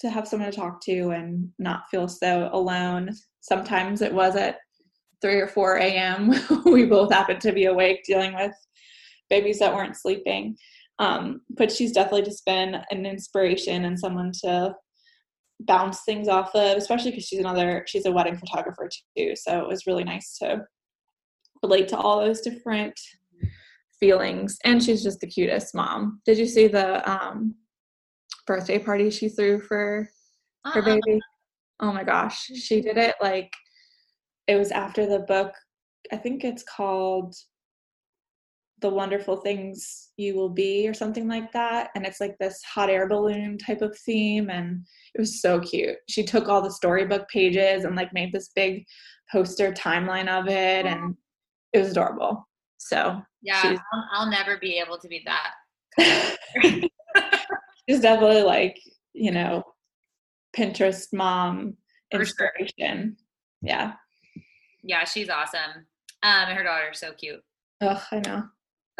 to 0.00 0.10
have 0.10 0.28
someone 0.28 0.50
to 0.50 0.56
talk 0.56 0.80
to 0.82 1.10
and 1.10 1.48
not 1.58 1.88
feel 1.90 2.08
so 2.08 2.50
alone. 2.52 3.10
Sometimes 3.40 4.02
it 4.02 4.12
was 4.12 4.36
at 4.36 4.58
3 5.22 5.40
or 5.40 5.48
4 5.48 5.76
a.m 5.76 6.32
we 6.66 6.84
both 6.84 7.12
happened 7.12 7.40
to 7.40 7.52
be 7.52 7.64
awake 7.64 8.00
dealing 8.04 8.34
with 8.34 8.52
babies 9.30 9.58
that 9.58 9.74
weren't 9.74 9.96
sleeping. 9.96 10.56
Um, 10.98 11.40
but 11.50 11.72
she's 11.72 11.92
definitely 11.92 12.22
just 12.22 12.44
been 12.44 12.76
an 12.90 13.06
inspiration 13.06 13.86
and 13.86 13.98
someone 13.98 14.32
to 14.44 14.74
bounce 15.60 16.02
things 16.04 16.28
off 16.28 16.54
of, 16.54 16.76
especially 16.76 17.10
because 17.10 17.24
she's 17.24 17.40
another, 17.40 17.84
she's 17.86 18.06
a 18.06 18.12
wedding 18.12 18.36
photographer 18.36 18.88
too. 19.16 19.34
So 19.36 19.60
it 19.60 19.68
was 19.68 19.86
really 19.86 20.04
nice 20.04 20.36
to 20.38 20.64
relate 21.62 21.88
to 21.88 21.96
all 21.96 22.20
those 22.20 22.40
different 22.40 22.98
feelings. 24.00 24.58
And 24.64 24.82
she's 24.82 25.02
just 25.02 25.20
the 25.20 25.26
cutest 25.26 25.74
mom. 25.74 26.20
Did 26.26 26.38
you 26.38 26.46
see 26.46 26.66
the 26.66 27.08
um, 27.10 27.54
birthday 28.46 28.78
party 28.78 29.10
she 29.10 29.28
threw 29.28 29.60
for 29.60 30.08
her 30.66 30.80
uh-uh. 30.80 30.84
baby? 30.84 31.20
Oh 31.80 31.92
my 31.92 32.04
gosh. 32.04 32.44
She 32.46 32.80
did 32.80 32.98
it 32.98 33.14
like, 33.22 33.52
it 34.46 34.56
was 34.56 34.70
after 34.70 35.06
the 35.06 35.20
book. 35.20 35.52
I 36.12 36.16
think 36.16 36.44
it's 36.44 36.62
called 36.64 37.34
the 38.84 38.90
wonderful 38.90 39.38
things 39.38 40.10
you 40.18 40.36
will 40.36 40.50
be 40.50 40.86
or 40.86 40.92
something 40.92 41.26
like 41.26 41.50
that 41.52 41.88
and 41.94 42.04
it's 42.06 42.20
like 42.20 42.36
this 42.38 42.62
hot 42.62 42.90
air 42.90 43.08
balloon 43.08 43.56
type 43.56 43.80
of 43.80 43.96
theme 44.00 44.50
and 44.50 44.84
it 45.14 45.18
was 45.18 45.40
so 45.40 45.58
cute 45.58 45.96
she 46.08 46.22
took 46.22 46.48
all 46.48 46.60
the 46.60 46.70
storybook 46.70 47.26
pages 47.28 47.84
and 47.84 47.96
like 47.96 48.12
made 48.12 48.30
this 48.30 48.50
big 48.54 48.84
poster 49.30 49.72
timeline 49.72 50.28
of 50.28 50.48
it 50.48 50.86
and 50.86 51.16
it 51.72 51.78
was 51.78 51.90
adorable. 51.90 52.48
So 52.78 53.20
Yeah, 53.42 53.76
I'll, 53.92 54.08
I'll 54.12 54.30
never 54.30 54.56
be 54.58 54.78
able 54.78 54.98
to 54.98 55.08
be 55.08 55.26
that. 55.26 55.54
she's 57.88 58.00
definitely 58.00 58.42
like 58.42 58.80
you 59.12 59.32
know 59.32 59.64
Pinterest 60.56 61.12
mom 61.12 61.76
For 62.12 62.24
sure. 62.24 62.50
inspiration. 62.58 63.16
Yeah. 63.60 63.94
Yeah, 64.82 65.04
she's 65.04 65.28
awesome. 65.28 65.86
Um, 66.22 66.48
and 66.48 66.56
her 66.58 66.64
daughter's 66.64 67.00
so 67.00 67.12
cute. 67.12 67.40
Ugh, 67.80 68.00
I 68.12 68.20
know. 68.20 68.44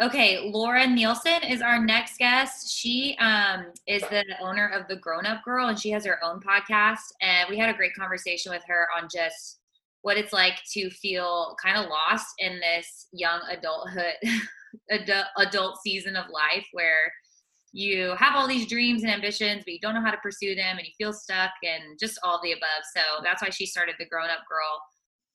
Okay, 0.01 0.49
Laura 0.51 0.85
Nielsen 0.85 1.41
is 1.47 1.61
our 1.61 1.79
next 1.79 2.17
guest. 2.17 2.69
She 2.69 3.15
um, 3.21 3.67
is 3.87 4.01
the 4.01 4.25
owner 4.41 4.67
of 4.67 4.89
the 4.89 4.97
Grown 4.97 5.25
Up 5.25 5.41
Girl, 5.45 5.69
and 5.69 5.79
she 5.79 5.89
has 5.91 6.05
her 6.05 6.21
own 6.21 6.41
podcast. 6.41 7.13
And 7.21 7.47
we 7.49 7.57
had 7.57 7.73
a 7.73 7.77
great 7.77 7.95
conversation 7.95 8.51
with 8.51 8.63
her 8.67 8.89
on 8.97 9.07
just 9.09 9.59
what 10.01 10.17
it's 10.17 10.33
like 10.33 10.59
to 10.73 10.89
feel 10.89 11.55
kind 11.63 11.77
of 11.77 11.89
lost 11.89 12.27
in 12.39 12.59
this 12.59 13.07
young 13.13 13.39
adulthood, 13.49 14.15
adult, 14.91 15.27
adult 15.37 15.77
season 15.81 16.17
of 16.17 16.25
life 16.29 16.67
where 16.73 17.09
you 17.71 18.15
have 18.17 18.35
all 18.35 18.49
these 18.49 18.67
dreams 18.67 19.03
and 19.03 19.11
ambitions, 19.13 19.63
but 19.65 19.73
you 19.73 19.79
don't 19.79 19.93
know 19.93 20.03
how 20.03 20.11
to 20.11 20.17
pursue 20.17 20.55
them, 20.55 20.77
and 20.77 20.85
you 20.85 20.93
feel 20.97 21.13
stuck, 21.13 21.51
and 21.63 21.97
just 21.97 22.19
all 22.21 22.41
the 22.43 22.51
above. 22.51 22.83
So 22.93 23.23
that's 23.23 23.41
why 23.41 23.49
she 23.49 23.65
started 23.65 23.95
the 23.97 24.07
Grown 24.07 24.29
Up 24.29 24.43
Girl. 24.49 24.81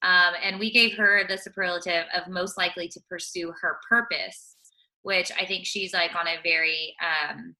Um, 0.03 0.35
and 0.43 0.59
we 0.59 0.71
gave 0.71 0.97
her 0.97 1.25
the 1.29 1.37
superlative 1.37 2.07
of 2.15 2.29
most 2.29 2.57
likely 2.57 2.89
to 2.89 3.01
pursue 3.09 3.53
her 3.61 3.79
purpose, 3.89 4.57
which 5.03 5.31
I 5.39 5.45
think 5.47 5.67
she's 5.67 5.93
like 5.93 6.15
on 6.15 6.27
a 6.27 6.39
very 6.43 6.95
um, 7.03 7.55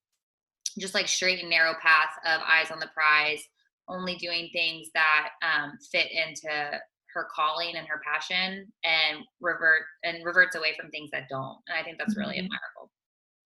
just 0.79 0.95
like 0.95 1.09
straight 1.09 1.41
and 1.41 1.51
narrow 1.51 1.75
path 1.83 2.11
of 2.25 2.41
eyes 2.47 2.71
on 2.71 2.79
the 2.81 2.91
prize, 2.95 3.43
only 3.89 4.17
doing 4.17 4.49
things 4.53 4.89
that 4.95 5.31
um, 5.43 5.73
fit 5.93 6.09
into 6.13 6.81
her 7.13 7.27
calling 7.35 7.75
and 7.77 7.89
her 7.89 8.01
passion, 8.05 8.73
and 8.85 9.19
revert 9.41 9.83
and 10.05 10.25
reverts 10.25 10.55
away 10.55 10.77
from 10.81 10.91
things 10.91 11.11
that 11.13 11.29
don't. 11.29 11.59
And 11.69 11.77
I 11.77 11.83
think 11.83 11.99
that's 11.99 12.17
really 12.17 12.37
Mhm. 12.37 12.45
admirable. 12.45 12.91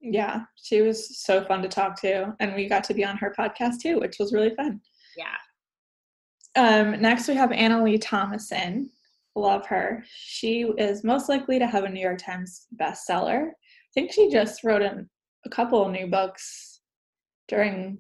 Yeah, 0.00 0.44
she 0.62 0.82
was 0.82 1.18
so 1.24 1.42
fun 1.46 1.62
to 1.62 1.68
talk 1.68 1.98
to, 2.02 2.36
and 2.40 2.54
we 2.54 2.68
got 2.68 2.84
to 2.84 2.94
be 2.94 3.04
on 3.04 3.16
her 3.16 3.34
podcast 3.36 3.80
too, 3.80 3.98
which 3.98 4.18
was 4.18 4.34
really 4.34 4.54
fun. 4.54 4.82
Yeah. 5.16 5.36
Um, 6.56 7.00
next, 7.00 7.28
we 7.28 7.34
have 7.34 7.50
Annalie 7.50 8.00
Thomason. 8.00 8.90
Love 9.34 9.66
her. 9.66 10.04
She 10.14 10.62
is 10.78 11.02
most 11.02 11.28
likely 11.28 11.58
to 11.58 11.66
have 11.66 11.84
a 11.84 11.88
New 11.88 12.00
York 12.00 12.18
Times 12.18 12.66
bestseller. 12.80 13.48
I 13.48 13.90
think 13.92 14.12
she 14.12 14.30
just 14.30 14.62
wrote 14.62 14.82
in 14.82 15.08
a 15.44 15.50
couple 15.50 15.84
of 15.84 15.90
new 15.90 16.06
books 16.06 16.80
during. 17.48 17.98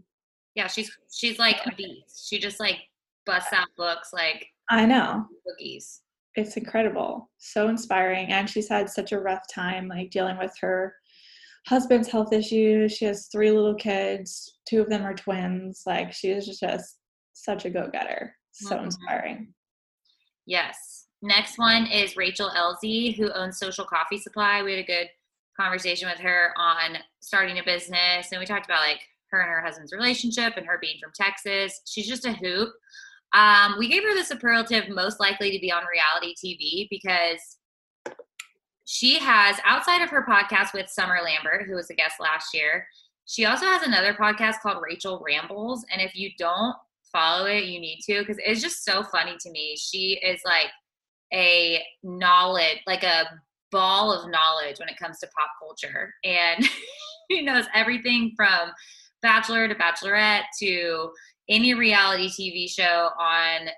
Yeah, 0.54 0.68
she's 0.68 0.96
she's 1.12 1.38
like 1.38 1.60
a 1.66 1.74
beast. 1.74 2.28
She 2.28 2.38
just 2.38 2.60
like 2.60 2.78
busts 3.26 3.52
out 3.52 3.66
books 3.76 4.10
like 4.12 4.46
I 4.70 4.86
know 4.86 5.26
cookies. 5.46 6.02
it's 6.36 6.56
incredible, 6.56 7.30
so 7.38 7.68
inspiring, 7.68 8.28
and 8.32 8.48
she's 8.48 8.68
had 8.68 8.88
such 8.88 9.10
a 9.12 9.18
rough 9.18 9.42
time, 9.52 9.88
like 9.88 10.10
dealing 10.10 10.38
with 10.38 10.54
her 10.60 10.94
husband's 11.66 12.08
health 12.08 12.32
issues. 12.32 12.92
She 12.92 13.04
has 13.06 13.26
three 13.26 13.50
little 13.50 13.74
kids. 13.74 14.58
Two 14.68 14.80
of 14.80 14.88
them 14.88 15.02
are 15.02 15.14
twins. 15.14 15.82
Like 15.86 16.12
she 16.12 16.28
is 16.30 16.46
just 16.46 16.98
such 17.32 17.64
a 17.64 17.70
go-getter. 17.70 18.36
So 18.54 18.76
Mhm. 18.76 18.84
inspiring. 18.84 19.54
Yes. 20.46 21.08
Next 21.22 21.58
one 21.58 21.86
is 21.86 22.16
Rachel 22.16 22.50
Elzy, 22.50 23.16
who 23.16 23.32
owns 23.32 23.58
Social 23.58 23.84
Coffee 23.84 24.18
Supply. 24.18 24.62
We 24.62 24.72
had 24.72 24.80
a 24.80 24.86
good 24.86 25.10
conversation 25.58 26.08
with 26.08 26.18
her 26.20 26.52
on 26.56 26.98
starting 27.20 27.58
a 27.58 27.64
business, 27.64 28.30
and 28.30 28.38
we 28.38 28.46
talked 28.46 28.66
about 28.66 28.86
like 28.86 29.08
her 29.30 29.40
and 29.40 29.50
her 29.50 29.60
husband's 29.62 29.92
relationship 29.92 30.56
and 30.56 30.66
her 30.66 30.78
being 30.80 30.98
from 31.02 31.12
Texas. 31.14 31.80
She's 31.86 32.06
just 32.06 32.26
a 32.26 32.32
hoop. 32.32 32.72
Um, 33.32 33.76
we 33.78 33.88
gave 33.88 34.04
her 34.04 34.14
the 34.14 34.22
superlative 34.22 34.88
most 34.88 35.18
likely 35.18 35.50
to 35.50 35.58
be 35.58 35.72
on 35.72 35.84
reality 35.86 36.34
TV 36.36 36.86
because 36.90 37.58
she 38.84 39.18
has, 39.18 39.58
outside 39.64 40.02
of 40.02 40.10
her 40.10 40.24
podcast 40.24 40.72
with 40.74 40.88
Summer 40.88 41.18
Lambert, 41.22 41.66
who 41.66 41.74
was 41.74 41.90
a 41.90 41.94
guest 41.94 42.20
last 42.20 42.54
year, 42.54 42.86
she 43.26 43.46
also 43.46 43.64
has 43.66 43.82
another 43.82 44.12
podcast 44.14 44.60
called 44.60 44.82
Rachel 44.82 45.20
Rambles. 45.24 45.84
And 45.90 46.00
if 46.02 46.14
you 46.14 46.30
don't 46.38 46.76
follow 47.14 47.46
it, 47.46 47.64
you 47.64 47.80
need 47.80 48.00
to 48.06 48.20
because 48.20 48.36
it's 48.44 48.60
just 48.60 48.84
so 48.84 49.04
funny 49.04 49.36
to 49.40 49.50
me. 49.50 49.76
She 49.78 50.18
is 50.22 50.40
like 50.44 50.70
a 51.32 51.82
knowledge, 52.02 52.78
like 52.86 53.04
a 53.04 53.24
ball 53.70 54.12
of 54.12 54.30
knowledge 54.30 54.78
when 54.78 54.88
it 54.88 54.98
comes 54.98 55.18
to 55.20 55.28
pop 55.38 55.50
culture. 55.60 56.12
And 56.24 56.68
she 57.30 57.42
knows 57.42 57.66
everything 57.74 58.32
from 58.36 58.70
Bachelor 59.22 59.68
to 59.68 59.74
Bachelorette 59.74 60.44
to 60.60 61.10
any 61.48 61.74
reality 61.74 62.28
TV 62.28 62.68
show 62.68 63.10
on 63.18 63.68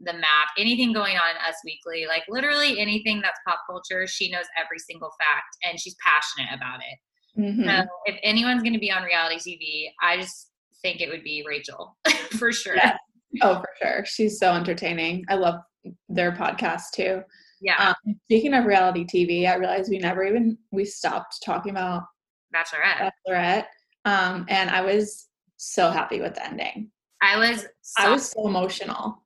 the 0.00 0.12
map, 0.12 0.48
anything 0.58 0.92
going 0.92 1.16
on 1.16 1.30
in 1.30 1.36
Us 1.48 1.56
Weekly, 1.64 2.06
like 2.06 2.24
literally 2.28 2.78
anything 2.78 3.20
that's 3.20 3.38
pop 3.46 3.60
culture, 3.68 4.06
she 4.06 4.30
knows 4.30 4.44
every 4.58 4.78
single 4.78 5.10
fact 5.18 5.56
and 5.64 5.80
she's 5.80 5.96
passionate 6.04 6.54
about 6.54 6.80
it. 6.80 7.40
Mhm. 7.40 7.64
So 7.64 7.88
if 8.04 8.18
anyone's 8.22 8.62
going 8.62 8.74
to 8.74 8.78
be 8.78 8.90
on 8.90 9.02
reality 9.02 9.36
TV, 9.36 9.92
I 10.02 10.18
just 10.18 10.50
think 10.86 11.00
it 11.00 11.08
would 11.08 11.24
be 11.24 11.42
Rachel 11.46 11.96
for 12.38 12.52
sure. 12.52 12.76
Yeah. 12.76 12.96
Oh, 13.42 13.56
for 13.56 13.68
sure. 13.82 14.04
She's 14.04 14.38
so 14.38 14.52
entertaining. 14.54 15.24
I 15.28 15.34
love 15.34 15.56
their 16.08 16.30
podcast 16.32 16.82
too. 16.94 17.22
Yeah, 17.60 17.94
Um, 18.06 18.14
speaking 18.24 18.54
of 18.54 18.66
reality 18.66 19.04
TV, 19.04 19.48
I 19.50 19.56
realized 19.56 19.90
we 19.90 19.98
never 19.98 20.22
even 20.24 20.56
we 20.70 20.84
stopped 20.84 21.42
talking 21.44 21.72
about 21.72 22.02
Bachelorette. 22.54 23.10
Bachelorette, 23.28 23.64
um, 24.04 24.44
and 24.48 24.70
I 24.70 24.82
was 24.82 25.26
so 25.56 25.90
happy 25.90 26.20
with 26.20 26.34
the 26.34 26.44
ending. 26.46 26.90
I 27.22 27.36
was. 27.38 27.66
I 27.98 28.04
so- 28.04 28.12
was 28.12 28.30
so 28.30 28.46
emotional. 28.46 29.22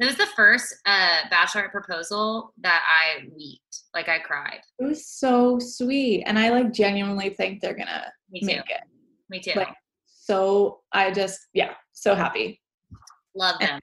It 0.00 0.06
was 0.06 0.16
the 0.16 0.26
first 0.36 0.74
uh, 0.86 1.18
Bachelorette 1.30 1.72
proposal 1.72 2.54
that 2.62 2.82
I 2.86 3.24
weeped. 3.36 3.82
Like 3.94 4.08
I 4.08 4.18
cried. 4.20 4.60
It 4.78 4.84
was 4.84 5.06
so 5.06 5.58
sweet, 5.58 6.22
and 6.26 6.38
I 6.38 6.48
like 6.50 6.72
genuinely 6.72 7.30
think 7.30 7.60
they're 7.60 7.74
gonna 7.74 8.06
Me 8.30 8.40
too. 8.40 8.46
make 8.46 8.58
it. 8.70 8.80
Me 9.28 9.40
too. 9.40 9.52
Like, 9.56 9.68
so 10.28 10.80
I 10.92 11.10
just 11.10 11.40
yeah, 11.54 11.72
so 11.92 12.14
happy. 12.14 12.60
Love 13.34 13.58
them. 13.60 13.80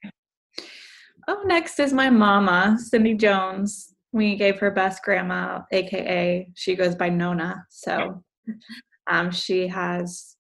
Oh, 1.28 1.42
next 1.46 1.80
is 1.80 1.92
my 1.92 2.10
mama, 2.10 2.78
Cindy 2.80 3.16
Jones. 3.16 3.96
We 4.14 4.36
gave 4.36 4.60
her 4.60 4.70
best 4.70 5.02
grandma, 5.04 5.62
aka 5.72 6.48
she 6.54 6.76
goes 6.76 6.94
by 6.96 7.10
Nona. 7.10 7.66
So 7.70 8.24
um, 9.08 9.32
she 9.32 9.68
has 9.68 10.36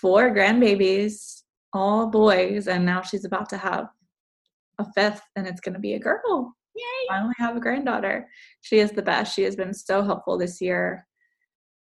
four 0.00 0.34
grandbabies, 0.34 1.42
all 1.72 2.08
boys, 2.10 2.66
and 2.66 2.84
now 2.84 3.02
she's 3.02 3.24
about 3.24 3.48
to 3.50 3.58
have 3.58 3.86
a 4.78 4.86
fifth, 4.96 5.22
and 5.36 5.46
it's 5.46 5.60
going 5.60 5.74
to 5.74 5.80
be 5.80 5.94
a 5.94 6.00
girl. 6.00 6.54
Yay! 6.74 7.06
Finally, 7.08 7.34
have 7.38 7.56
a 7.56 7.60
granddaughter. 7.60 8.28
She 8.60 8.78
is 8.80 8.90
the 8.90 9.02
best. 9.02 9.34
She 9.34 9.42
has 9.42 9.56
been 9.56 9.74
so 9.74 10.02
helpful 10.02 10.36
this 10.36 10.60
year. 10.60 11.06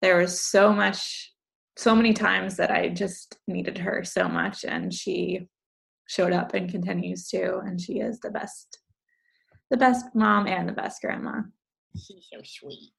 There 0.01 0.17
was 0.17 0.41
so 0.41 0.73
much, 0.73 1.30
so 1.77 1.95
many 1.95 2.13
times 2.13 2.57
that 2.57 2.71
I 2.71 2.89
just 2.89 3.37
needed 3.47 3.77
her 3.77 4.03
so 4.03 4.27
much, 4.27 4.65
and 4.65 4.93
she 4.93 5.47
showed 6.07 6.33
up 6.33 6.53
and 6.53 6.69
continues 6.69 7.29
to 7.29 7.59
and 7.59 7.79
she 7.79 7.99
is 7.99 8.19
the 8.19 8.29
best 8.29 8.79
the 9.69 9.77
best 9.77 10.05
mom 10.13 10.45
and 10.45 10.67
the 10.67 10.73
best 10.73 11.01
grandma 11.01 11.39
She's 11.95 12.27
so 12.31 12.39
sweet. 12.43 12.93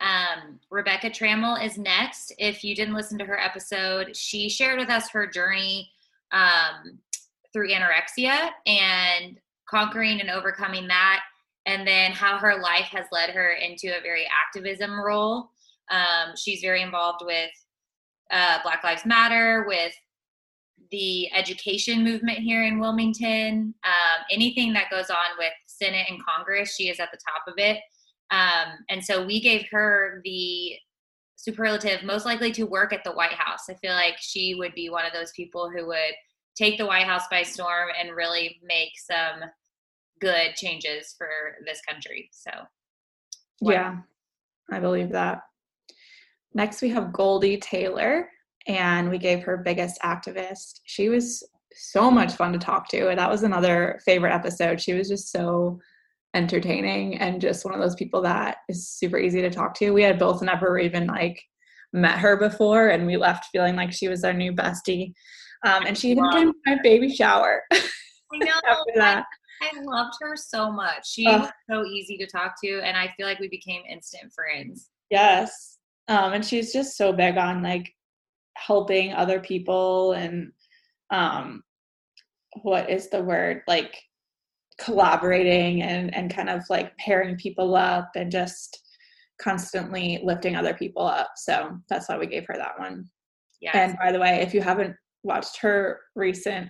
Um, 0.00 0.60
Rebecca 0.70 1.08
Trammell 1.08 1.64
is 1.64 1.78
next. 1.78 2.34
If 2.38 2.64
you 2.64 2.74
didn't 2.74 2.94
listen 2.94 3.18
to 3.18 3.24
her 3.24 3.38
episode, 3.38 4.16
she 4.16 4.48
shared 4.48 4.78
with 4.78 4.90
us 4.90 5.08
her 5.10 5.26
journey 5.26 5.90
um, 6.32 6.98
through 7.52 7.70
anorexia 7.70 8.50
and 8.66 9.38
conquering 9.68 10.20
and 10.20 10.30
overcoming 10.30 10.86
that, 10.88 11.22
and 11.64 11.86
then 11.86 12.12
how 12.12 12.36
her 12.36 12.60
life 12.60 12.88
has 12.90 13.06
led 13.12 13.30
her 13.30 13.52
into 13.52 13.96
a 13.96 14.02
very 14.02 14.26
activism 14.26 15.00
role. 15.00 15.50
Um, 15.90 16.36
she's 16.36 16.60
very 16.60 16.82
involved 16.82 17.22
with 17.24 17.50
uh, 18.30 18.58
Black 18.62 18.82
Lives 18.84 19.06
Matter, 19.06 19.64
with 19.66 19.94
the 20.90 21.32
education 21.32 22.04
movement 22.04 22.38
here 22.38 22.64
in 22.64 22.78
Wilmington. 22.78 23.74
Um, 23.84 24.24
anything 24.30 24.72
that 24.74 24.90
goes 24.90 25.10
on 25.10 25.38
with 25.38 25.52
Senate 25.66 26.06
and 26.08 26.24
Congress, 26.24 26.74
she 26.76 26.88
is 26.88 27.00
at 27.00 27.10
the 27.10 27.18
top 27.18 27.42
of 27.48 27.54
it. 27.56 27.78
Um, 28.30 28.78
and 28.88 29.04
so 29.04 29.24
we 29.24 29.40
gave 29.40 29.66
her 29.70 30.20
the 30.24 30.74
superlative 31.36 32.02
most 32.04 32.24
likely 32.24 32.52
to 32.52 32.64
work 32.64 32.92
at 32.92 33.04
the 33.04 33.12
White 33.12 33.32
House. 33.32 33.64
I 33.68 33.74
feel 33.74 33.92
like 33.92 34.16
she 34.18 34.54
would 34.54 34.74
be 34.74 34.88
one 34.88 35.04
of 35.04 35.12
those 35.12 35.32
people 35.32 35.70
who 35.70 35.86
would 35.86 36.14
take 36.56 36.78
the 36.78 36.86
White 36.86 37.06
House 37.06 37.24
by 37.30 37.42
storm 37.42 37.88
and 38.00 38.14
really 38.14 38.60
make 38.62 38.92
some 38.96 39.48
good 40.20 40.54
changes 40.54 41.14
for 41.18 41.28
this 41.66 41.80
country. 41.88 42.30
So, 42.32 42.50
yeah 43.60 43.98
i 44.70 44.78
believe 44.78 45.10
that 45.10 45.42
next 46.54 46.82
we 46.82 46.88
have 46.88 47.12
goldie 47.12 47.58
taylor 47.58 48.28
and 48.66 49.10
we 49.10 49.18
gave 49.18 49.42
her 49.42 49.56
biggest 49.56 50.00
activist 50.02 50.80
she 50.84 51.08
was 51.08 51.42
so 51.72 52.10
much 52.10 52.34
fun 52.34 52.52
to 52.52 52.58
talk 52.58 52.88
to 52.88 53.12
that 53.16 53.30
was 53.30 53.42
another 53.42 54.00
favorite 54.04 54.32
episode 54.32 54.80
she 54.80 54.94
was 54.94 55.08
just 55.08 55.30
so 55.30 55.78
entertaining 56.34 57.18
and 57.18 57.40
just 57.40 57.64
one 57.64 57.74
of 57.74 57.80
those 57.80 57.94
people 57.94 58.20
that 58.20 58.58
is 58.68 58.88
super 58.88 59.18
easy 59.18 59.40
to 59.40 59.50
talk 59.50 59.74
to 59.74 59.90
we 59.90 60.02
had 60.02 60.18
both 60.18 60.42
never 60.42 60.78
even 60.78 61.06
like 61.06 61.40
met 61.92 62.18
her 62.18 62.36
before 62.36 62.88
and 62.88 63.06
we 63.06 63.16
left 63.16 63.46
feeling 63.52 63.76
like 63.76 63.92
she 63.92 64.08
was 64.08 64.24
our 64.24 64.32
new 64.32 64.52
bestie 64.52 65.12
um, 65.64 65.84
and 65.86 65.96
she 65.96 66.10
even 66.10 66.28
came 66.30 66.52
to 66.52 66.58
my 66.66 66.76
baby 66.82 67.12
shower 67.12 67.62
I 67.72 68.38
know 68.38 68.60
after 68.68 68.92
that 68.96 69.24
I, 69.62 69.70
I 69.72 69.80
loved 69.82 70.14
her 70.20 70.36
so 70.36 70.70
much. 70.70 71.08
She 71.08 71.26
Ugh. 71.26 71.42
was 71.42 71.50
so 71.70 71.84
easy 71.86 72.16
to 72.18 72.26
talk 72.26 72.54
to, 72.62 72.80
and 72.82 72.96
I 72.96 73.12
feel 73.16 73.26
like 73.26 73.38
we 73.38 73.48
became 73.48 73.82
instant 73.88 74.32
friends. 74.32 74.90
Yes. 75.10 75.73
Um, 76.08 76.34
and 76.34 76.44
she's 76.44 76.72
just 76.72 76.96
so 76.96 77.12
big 77.12 77.36
on 77.36 77.62
like 77.62 77.92
helping 78.56 79.12
other 79.12 79.40
people 79.40 80.12
and 80.12 80.52
um 81.10 81.62
what 82.62 82.88
is 82.88 83.10
the 83.10 83.22
word? 83.22 83.62
Like 83.66 84.00
collaborating 84.78 85.82
and 85.82 86.14
and 86.14 86.34
kind 86.34 86.48
of 86.48 86.62
like 86.70 86.96
pairing 86.98 87.36
people 87.36 87.74
up 87.74 88.10
and 88.16 88.30
just 88.30 88.80
constantly 89.40 90.20
lifting 90.22 90.56
other 90.56 90.74
people 90.74 91.06
up. 91.06 91.32
So 91.36 91.78
that's 91.88 92.08
why 92.08 92.18
we 92.18 92.26
gave 92.26 92.46
her 92.46 92.56
that 92.56 92.78
one. 92.78 93.08
Yeah. 93.60 93.72
And 93.74 93.96
by 93.98 94.12
the 94.12 94.20
way, 94.20 94.40
if 94.40 94.54
you 94.54 94.60
haven't 94.60 94.96
watched 95.22 95.58
her 95.58 96.00
recent 96.14 96.68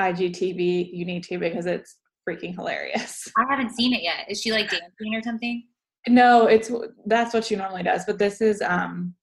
IGTV, 0.00 0.90
you 0.92 1.04
need 1.04 1.24
to 1.24 1.38
because 1.38 1.66
it's 1.66 1.96
freaking 2.28 2.54
hilarious. 2.54 3.28
I 3.36 3.44
haven't 3.48 3.74
seen 3.74 3.94
it 3.94 4.02
yet. 4.02 4.26
Is 4.28 4.40
she 4.40 4.52
like 4.52 4.70
dancing 4.70 5.14
or 5.14 5.22
something? 5.22 5.64
No, 6.08 6.46
it's 6.46 6.70
that's 7.06 7.34
what 7.34 7.44
she 7.44 7.56
normally 7.56 7.82
does, 7.82 8.04
but 8.06 8.18
this 8.18 8.40
is 8.40 8.62
um 8.62 9.14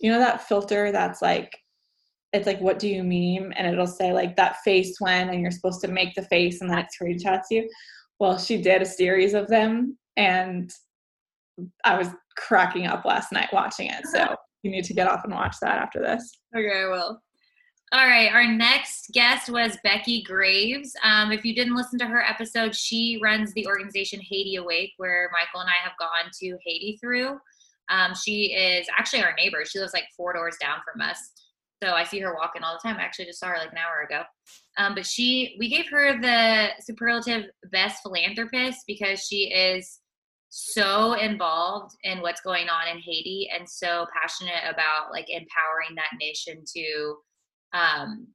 you 0.00 0.10
know 0.10 0.18
that 0.18 0.46
filter 0.46 0.92
that's 0.92 1.22
like 1.22 1.56
it's 2.32 2.46
like 2.46 2.60
what 2.60 2.78
do 2.78 2.88
you 2.88 3.02
meme 3.02 3.52
and 3.56 3.66
it'll 3.66 3.86
say 3.86 4.12
like 4.12 4.36
that 4.36 4.56
face 4.64 4.96
when 4.98 5.28
and 5.30 5.40
you're 5.40 5.50
supposed 5.50 5.80
to 5.80 5.88
make 5.88 6.14
the 6.14 6.22
face 6.22 6.60
and 6.60 6.68
then 6.68 6.78
it 6.78 6.86
screenshots 7.00 7.44
you. 7.50 7.68
Well, 8.18 8.38
she 8.38 8.60
did 8.60 8.82
a 8.82 8.86
series 8.86 9.34
of 9.34 9.46
them 9.48 9.96
and 10.16 10.70
I 11.84 11.96
was 11.96 12.08
cracking 12.36 12.86
up 12.86 13.04
last 13.04 13.32
night 13.32 13.48
watching 13.52 13.88
it. 13.88 14.04
So 14.06 14.34
you 14.62 14.70
need 14.70 14.84
to 14.84 14.94
get 14.94 15.06
off 15.06 15.24
and 15.24 15.32
watch 15.32 15.56
that 15.62 15.78
after 15.78 16.00
this. 16.00 16.38
Okay, 16.56 16.82
I 16.82 16.86
will. 16.86 17.20
All 17.92 18.06
right, 18.06 18.32
our 18.32 18.46
next 18.46 19.10
guest 19.12 19.48
was 19.48 19.78
Becky 19.84 20.22
Graves. 20.22 20.96
Um, 21.04 21.30
if 21.30 21.44
you 21.44 21.54
didn't 21.54 21.76
listen 21.76 21.98
to 22.00 22.06
her 22.06 22.24
episode, 22.24 22.74
she 22.74 23.20
runs 23.22 23.52
the 23.52 23.66
organization 23.66 24.20
Haiti 24.20 24.56
Awake, 24.56 24.92
where 24.96 25.30
Michael 25.32 25.60
and 25.60 25.70
I 25.70 25.86
have 25.86 25.96
gone 25.98 26.30
to 26.40 26.58
Haiti 26.64 26.98
through. 27.00 27.38
Um, 27.90 28.14
she 28.14 28.46
is 28.46 28.86
actually 28.96 29.22
our 29.22 29.34
neighbor. 29.36 29.64
She 29.64 29.78
lives 29.78 29.92
like 29.92 30.08
four 30.16 30.32
doors 30.32 30.56
down 30.60 30.78
from 30.84 31.02
us. 31.02 31.18
So 31.82 31.90
I 31.90 32.04
see 32.04 32.18
her 32.20 32.34
walking 32.34 32.62
all 32.62 32.74
the 32.74 32.88
time. 32.88 32.98
I 32.98 33.02
actually 33.02 33.26
just 33.26 33.38
saw 33.38 33.48
her 33.48 33.58
like 33.58 33.72
an 33.72 33.78
hour 33.78 34.06
ago. 34.08 34.22
Um, 34.78 34.94
but 34.94 35.06
she, 35.06 35.56
we 35.58 35.68
gave 35.68 35.88
her 35.90 36.20
the 36.20 36.68
superlative 36.80 37.50
best 37.70 38.02
philanthropist 38.02 38.80
because 38.86 39.20
she 39.20 39.52
is 39.52 40.00
so 40.48 41.14
involved 41.14 41.94
in 42.04 42.22
what's 42.22 42.40
going 42.40 42.68
on 42.68 42.88
in 42.88 43.02
Haiti 43.02 43.50
and 43.56 43.68
so 43.68 44.06
passionate 44.18 44.62
about 44.68 45.12
like 45.12 45.28
empowering 45.28 45.94
that 45.96 46.16
nation 46.18 46.64
to 46.74 47.16
um, 47.74 48.28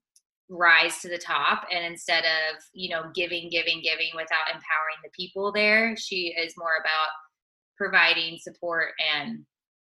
rise 0.50 1.00
to 1.00 1.10
the 1.10 1.18
top. 1.18 1.64
And 1.74 1.84
instead 1.86 2.24
of, 2.24 2.62
you 2.74 2.90
know, 2.90 3.04
giving, 3.16 3.50
giving, 3.50 3.82
giving 3.82 4.12
without 4.14 4.48
empowering 4.48 5.00
the 5.04 5.10
people 5.16 5.52
there, 5.52 5.96
she 5.98 6.36
is 6.38 6.54
more 6.58 6.74
about 6.80 7.10
providing 7.78 8.38
support 8.38 8.90
and 9.16 9.40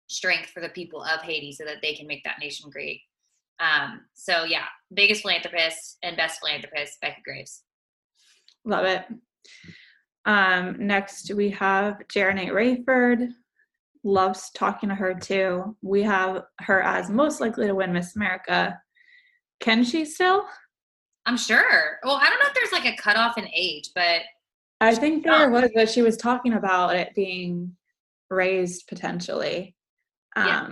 strength 0.08 0.50
for 0.50 0.60
the 0.60 0.68
people 0.70 1.02
of 1.02 1.22
Haiti 1.22 1.52
so 1.52 1.64
that 1.64 1.76
they 1.82 1.94
can 1.94 2.06
make 2.06 2.22
that 2.24 2.38
nation 2.40 2.68
great. 2.70 3.00
Um, 3.60 4.02
so 4.14 4.44
yeah, 4.44 4.64
biggest 4.92 5.22
philanthropist 5.22 5.98
and 6.02 6.16
best 6.16 6.40
philanthropist, 6.40 6.98
Becky 7.00 7.22
Graves. 7.24 7.62
Love 8.64 8.84
it. 8.84 9.04
Um, 10.24 10.76
next, 10.84 11.32
we 11.34 11.50
have 11.50 12.02
Jarenate 12.12 12.50
Rayford. 12.50 13.28
Loves 14.02 14.50
talking 14.50 14.88
to 14.88 14.94
her 14.94 15.14
too. 15.14 15.76
We 15.82 16.02
have 16.02 16.44
her 16.60 16.82
as 16.82 17.10
most 17.10 17.40
likely 17.40 17.66
to 17.66 17.74
win 17.74 17.92
Miss 17.92 18.16
America. 18.16 18.80
Can 19.60 19.84
she 19.84 20.04
still? 20.04 20.44
I'm 21.24 21.36
sure. 21.36 21.98
Well, 22.04 22.16
I 22.22 22.28
don't 22.28 22.38
know 22.38 22.46
if 22.46 22.54
there's 22.54 22.72
like 22.72 22.86
a 22.92 22.96
cutoff 22.96 23.36
in 23.38 23.48
age, 23.54 23.90
but 23.94 24.22
I 24.80 24.94
think 24.94 25.24
there 25.24 25.50
was 25.50 25.70
that 25.74 25.90
she 25.90 26.02
was 26.02 26.16
talking 26.16 26.52
about 26.52 26.94
it 26.94 27.14
being 27.14 27.76
raised 28.30 28.86
potentially. 28.88 29.74
Um, 30.36 30.46
Yeah. 30.46 30.68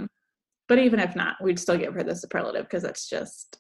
But 0.69 0.79
even 0.79 0.99
if 1.01 1.15
not, 1.15 1.37
we'd 1.43 1.59
still 1.59 1.77
give 1.77 1.93
her 1.95 2.03
the 2.03 2.15
superlative 2.17 2.65
because 2.65 2.83
that's 2.83 3.09
just 3.09 3.59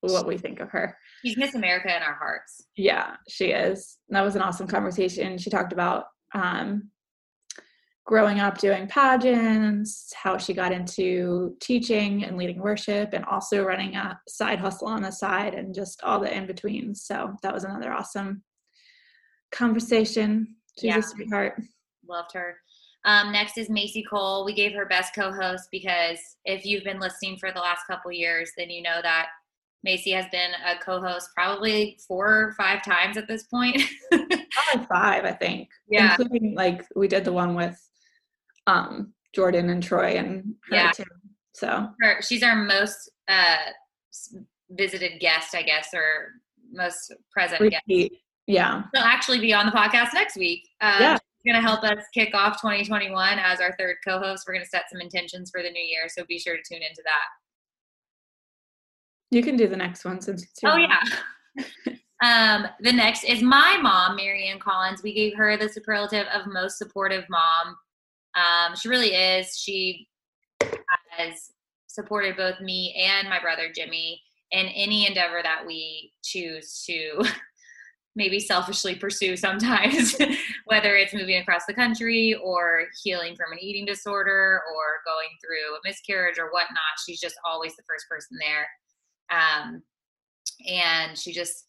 what 0.00 0.26
we 0.26 0.36
think 0.36 0.58
of 0.58 0.68
her. 0.70 0.96
she's 1.24 1.36
Miss 1.36 1.54
America 1.54 1.94
in 1.94 2.02
our 2.02 2.14
hearts. 2.14 2.64
Yeah, 2.76 3.14
she 3.28 3.46
is. 3.52 3.98
That 4.08 4.22
was 4.22 4.34
an 4.34 4.42
awesome 4.42 4.66
conversation. 4.66 5.38
She 5.38 5.50
talked 5.50 5.72
about 5.72 6.06
um, 6.34 6.90
growing 8.04 8.40
up 8.40 8.58
doing 8.58 8.86
pageants, 8.88 10.12
how 10.14 10.36
she 10.36 10.52
got 10.52 10.72
into 10.72 11.56
teaching 11.60 12.24
and 12.24 12.36
leading 12.36 12.58
worship, 12.60 13.10
and 13.12 13.24
also 13.26 13.62
running 13.64 13.94
a 13.94 14.18
side 14.28 14.58
hustle 14.58 14.88
on 14.88 15.02
the 15.02 15.10
side, 15.10 15.54
and 15.54 15.74
just 15.74 16.02
all 16.02 16.18
the 16.20 16.34
in 16.36 16.46
betweens. 16.46 17.02
So 17.04 17.34
that 17.42 17.54
was 17.54 17.64
another 17.64 17.92
awesome 17.92 18.42
conversation. 19.52 20.56
She's 20.78 20.88
Yeah. 20.88 20.98
a 20.98 21.02
sweetheart. 21.02 21.62
Loved 22.08 22.32
her. 22.34 22.56
Um, 23.04 23.32
next 23.32 23.58
is 23.58 23.68
Macy 23.68 24.02
Cole. 24.08 24.44
We 24.44 24.54
gave 24.54 24.72
her 24.74 24.86
best 24.86 25.14
co-host 25.14 25.68
because 25.70 26.18
if 26.44 26.64
you've 26.64 26.84
been 26.84 27.00
listening 27.00 27.36
for 27.38 27.50
the 27.52 27.60
last 27.60 27.86
couple 27.86 28.12
years, 28.12 28.50
then 28.56 28.70
you 28.70 28.82
know 28.82 29.00
that 29.02 29.28
Macy 29.84 30.12
has 30.12 30.26
been 30.30 30.52
a 30.64 30.78
co-host 30.78 31.30
probably 31.34 31.98
four 32.06 32.28
or 32.28 32.52
five 32.56 32.84
times 32.84 33.16
at 33.16 33.26
this 33.26 33.42
point. 33.44 33.82
Probably 34.12 34.86
five, 34.88 35.24
I 35.24 35.32
think. 35.32 35.68
Yeah. 35.88 36.14
Including 36.16 36.54
like 36.54 36.84
we 36.94 37.08
did 37.08 37.24
the 37.24 37.32
one 37.32 37.56
with 37.56 37.76
um 38.66 39.12
Jordan 39.34 39.70
and 39.70 39.82
Troy 39.82 40.12
and 40.16 40.54
her 40.68 40.76
Yeah. 40.76 40.90
too. 40.92 41.04
So 41.54 41.88
Her, 42.00 42.20
she's 42.22 42.42
our 42.42 42.56
most 42.56 43.10
uh, 43.28 43.56
visited 44.70 45.20
guest, 45.20 45.54
I 45.54 45.62
guess, 45.62 45.88
or 45.94 46.32
most 46.72 47.12
present 47.32 47.70
guest. 47.70 48.10
Yeah. 48.46 48.82
She'll 48.94 49.04
actually 49.04 49.38
be 49.40 49.52
on 49.54 49.66
the 49.66 49.72
podcast 49.72 50.14
next 50.14 50.36
week. 50.36 50.68
Um, 50.80 51.00
Yeah. 51.00 51.18
She's 51.44 51.52
going 51.52 51.62
to 51.62 51.68
help 51.68 51.82
us 51.82 52.04
kick 52.14 52.34
off 52.34 52.60
2021 52.60 53.38
as 53.38 53.60
our 53.60 53.74
third 53.78 53.96
co-host. 54.06 54.44
We're 54.46 54.54
going 54.54 54.64
to 54.64 54.68
set 54.68 54.84
some 54.90 55.00
intentions 55.00 55.50
for 55.50 55.62
the 55.62 55.70
new 55.70 55.82
year, 55.82 56.08
so 56.08 56.24
be 56.28 56.38
sure 56.38 56.56
to 56.56 56.62
tune 56.62 56.82
into 56.82 57.02
that. 57.04 57.28
You 59.30 59.42
can 59.42 59.56
do 59.56 59.66
the 59.66 59.76
next 59.76 60.04
one 60.04 60.20
since 60.20 60.42
it's 60.44 60.62
your 60.62 60.72
Oh 60.72 60.76
yeah. 60.76 61.00
um, 62.22 62.66
the 62.80 62.92
next 62.92 63.24
is 63.24 63.42
my 63.42 63.78
mom, 63.80 64.16
Marianne 64.16 64.60
Collins. 64.60 65.02
We 65.02 65.14
gave 65.14 65.34
her 65.36 65.56
the 65.56 65.68
superlative 65.68 66.26
of 66.28 66.46
most 66.46 66.78
supportive 66.78 67.24
mom. 67.28 67.76
Um, 68.34 68.76
she 68.76 68.88
really 68.88 69.14
is. 69.14 69.56
She 69.56 70.08
has 71.10 71.50
supported 71.86 72.36
both 72.36 72.60
me 72.60 72.94
and 72.94 73.28
my 73.28 73.40
brother 73.40 73.70
Jimmy 73.74 74.20
in 74.50 74.66
any 74.66 75.06
endeavor 75.06 75.40
that 75.42 75.64
we 75.66 76.12
choose 76.22 76.82
to 76.86 77.24
maybe 78.16 78.38
selfishly 78.38 78.94
pursue 78.94 79.36
sometimes, 79.36 80.14
whether 80.66 80.96
it's 80.96 81.14
moving 81.14 81.40
across 81.40 81.64
the 81.66 81.74
country 81.74 82.34
or 82.42 82.84
healing 83.02 83.34
from 83.34 83.52
an 83.52 83.58
eating 83.60 83.86
disorder 83.86 84.60
or 84.74 85.00
going 85.06 85.28
through 85.40 85.74
a 85.74 85.80
miscarriage 85.84 86.38
or 86.38 86.52
whatnot. 86.52 86.78
She's 87.06 87.20
just 87.20 87.36
always 87.44 87.74
the 87.76 87.82
first 87.88 88.06
person 88.08 88.38
there. 88.38 88.68
Um, 89.30 89.82
and 90.68 91.16
she 91.16 91.32
just 91.32 91.66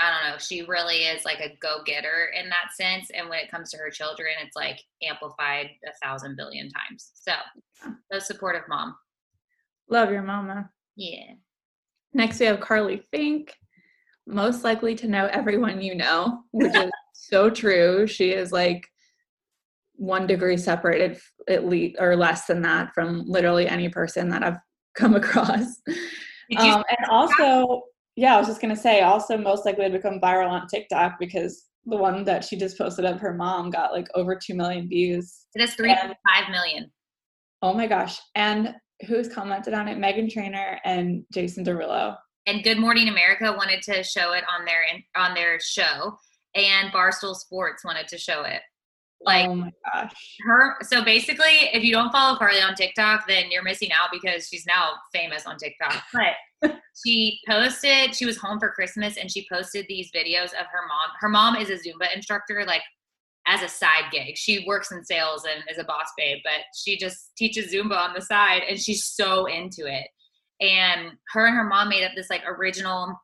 i 0.00 0.10
don't 0.10 0.30
know 0.30 0.38
she 0.38 0.62
really 0.62 1.04
is 1.04 1.24
like 1.24 1.40
a 1.40 1.56
go-getter 1.60 2.32
in 2.40 2.48
that 2.48 2.72
sense 2.74 3.10
and 3.14 3.28
when 3.28 3.38
it 3.38 3.50
comes 3.50 3.70
to 3.70 3.76
her 3.76 3.90
children 3.90 4.30
it's 4.44 4.56
like 4.56 4.80
amplified 5.08 5.68
a 5.86 5.92
thousand 6.04 6.36
billion 6.36 6.68
times 6.70 7.12
so 7.14 7.32
a 8.12 8.20
supportive 8.20 8.64
mom 8.68 8.94
Love 9.88 10.10
your 10.12 10.22
mama. 10.22 10.70
yeah 10.96 11.34
Next 12.12 12.40
we 12.40 12.46
have 12.46 12.60
Carly 12.60 13.02
Fink. 13.10 13.54
Most 14.26 14.64
likely 14.64 14.94
to 14.96 15.08
know 15.08 15.26
everyone 15.26 15.80
you 15.80 15.94
know, 15.94 16.42
which 16.52 16.74
is 16.74 16.90
so 17.14 17.50
true. 17.50 18.06
She 18.06 18.30
is 18.30 18.52
like 18.52 18.86
one 19.94 20.26
degree 20.26 20.56
separated 20.56 21.18
at 21.48 21.66
least 21.66 21.96
or 22.00 22.16
less 22.16 22.46
than 22.46 22.62
that 22.62 22.92
from 22.94 23.24
literally 23.26 23.68
any 23.68 23.88
person 23.88 24.28
that 24.30 24.42
I've 24.42 24.58
come 24.94 25.14
across. 25.22 25.66
Um, 26.56 26.84
and 26.88 27.10
also, 27.10 27.82
yeah, 28.16 28.34
I 28.34 28.38
was 28.38 28.48
just 28.48 28.60
gonna 28.60 28.76
say, 28.76 29.00
also 29.00 29.36
most 29.38 29.64
likely 29.64 29.84
to 29.86 29.90
become 29.90 30.20
viral 30.20 30.48
on 30.50 30.66
TikTok 30.66 31.18
because 31.18 31.66
the 31.86 31.96
one 31.96 32.24
that 32.24 32.44
she 32.44 32.56
just 32.56 32.76
posted 32.76 33.04
of 33.04 33.20
her 33.20 33.32
mom 33.34 33.70
got 33.70 33.92
like 33.92 34.06
over 34.14 34.34
two 34.36 34.54
million 34.54 34.88
views. 34.88 35.46
it 35.54 35.62
is 35.62 35.74
3.5 35.76 36.14
million 36.50 36.90
Oh 37.62 37.74
my 37.74 37.86
gosh! 37.86 38.18
And 38.34 38.74
who's 39.06 39.28
commented 39.28 39.74
on 39.74 39.88
it? 39.88 39.98
Meghan 39.98 40.30
Trainor 40.30 40.78
and 40.84 41.24
Jason 41.32 41.64
Derulo. 41.64 42.16
and 42.46 42.62
good 42.62 42.78
morning 42.78 43.08
america 43.08 43.54
wanted 43.56 43.82
to 43.82 44.02
show 44.02 44.32
it 44.32 44.44
on 44.58 44.64
their 44.64 44.82
on 45.16 45.34
their 45.34 45.58
show 45.60 46.14
and 46.54 46.92
barstool 46.92 47.34
sports 47.34 47.84
wanted 47.84 48.08
to 48.08 48.18
show 48.18 48.42
it 48.44 48.60
like 49.22 49.48
oh 49.48 49.54
my 49.54 49.72
gosh! 49.92 50.36
her 50.46 50.76
so 50.82 51.04
basically 51.04 51.68
if 51.72 51.82
you 51.82 51.92
don't 51.92 52.10
follow 52.10 52.36
carly 52.38 52.60
on 52.60 52.74
tiktok 52.74 53.26
then 53.28 53.50
you're 53.50 53.62
missing 53.62 53.90
out 53.92 54.08
because 54.12 54.48
she's 54.48 54.66
now 54.66 54.92
famous 55.12 55.46
on 55.46 55.56
tiktok. 55.56 56.02
But 56.62 56.74
she 57.06 57.38
posted 57.48 58.14
she 58.14 58.26
was 58.26 58.36
home 58.36 58.58
for 58.58 58.70
christmas 58.70 59.16
and 59.16 59.30
she 59.30 59.46
posted 59.50 59.86
these 59.88 60.10
videos 60.14 60.52
of 60.52 60.66
her 60.70 60.86
mom 60.86 61.10
her 61.18 61.28
mom 61.28 61.56
is 61.56 61.70
a 61.70 61.74
zumba 61.74 62.14
instructor 62.14 62.64
like 62.66 62.82
as 63.46 63.62
a 63.62 63.68
side 63.68 64.04
gig. 64.12 64.36
She 64.36 64.64
works 64.66 64.92
in 64.92 65.02
sales 65.02 65.44
and 65.44 65.64
is 65.70 65.78
a 65.78 65.84
boss 65.84 66.06
babe 66.16 66.38
but 66.44 66.64
she 66.74 66.98
just 66.98 67.30
teaches 67.36 67.72
zumba 67.72 67.96
on 67.96 68.12
the 68.14 68.20
side 68.20 68.62
and 68.68 68.78
she's 68.78 69.06
so 69.06 69.46
into 69.46 69.86
it. 69.86 70.06
And 70.60 71.12
her 71.32 71.46
and 71.46 71.56
her 71.56 71.64
mom 71.64 71.88
made 71.88 72.04
up 72.04 72.12
this 72.14 72.30
like 72.30 72.42
original 72.46 73.18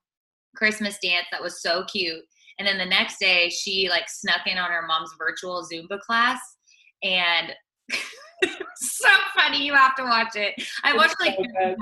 christmas 0.56 0.98
dance 1.02 1.26
that 1.30 1.42
was 1.42 1.61
so 1.61 1.85
cute 1.85 2.22
And 2.59 2.66
then 2.66 2.79
the 2.79 2.87
next 2.87 3.19
day, 3.19 3.51
she 3.51 3.88
like 3.90 4.09
snuck 4.09 4.47
in 4.47 4.59
on 4.59 4.71
her 4.71 4.87
mom's 4.87 5.11
virtual 5.19 5.66
Zumba 5.71 6.01
class, 6.01 6.38
and 7.03 7.53
so 8.77 9.09
funny. 9.37 9.64
You 9.64 9.75
have 9.75 9.95
to 9.97 10.05
watch 10.05 10.37
it. 10.37 10.55
I 10.85 10.90
It's 10.90 10.97
watched 10.97 11.16
it 11.21 11.27
like 11.27 11.37
so 11.37 11.42
50 11.42 11.59
times, 11.59 11.77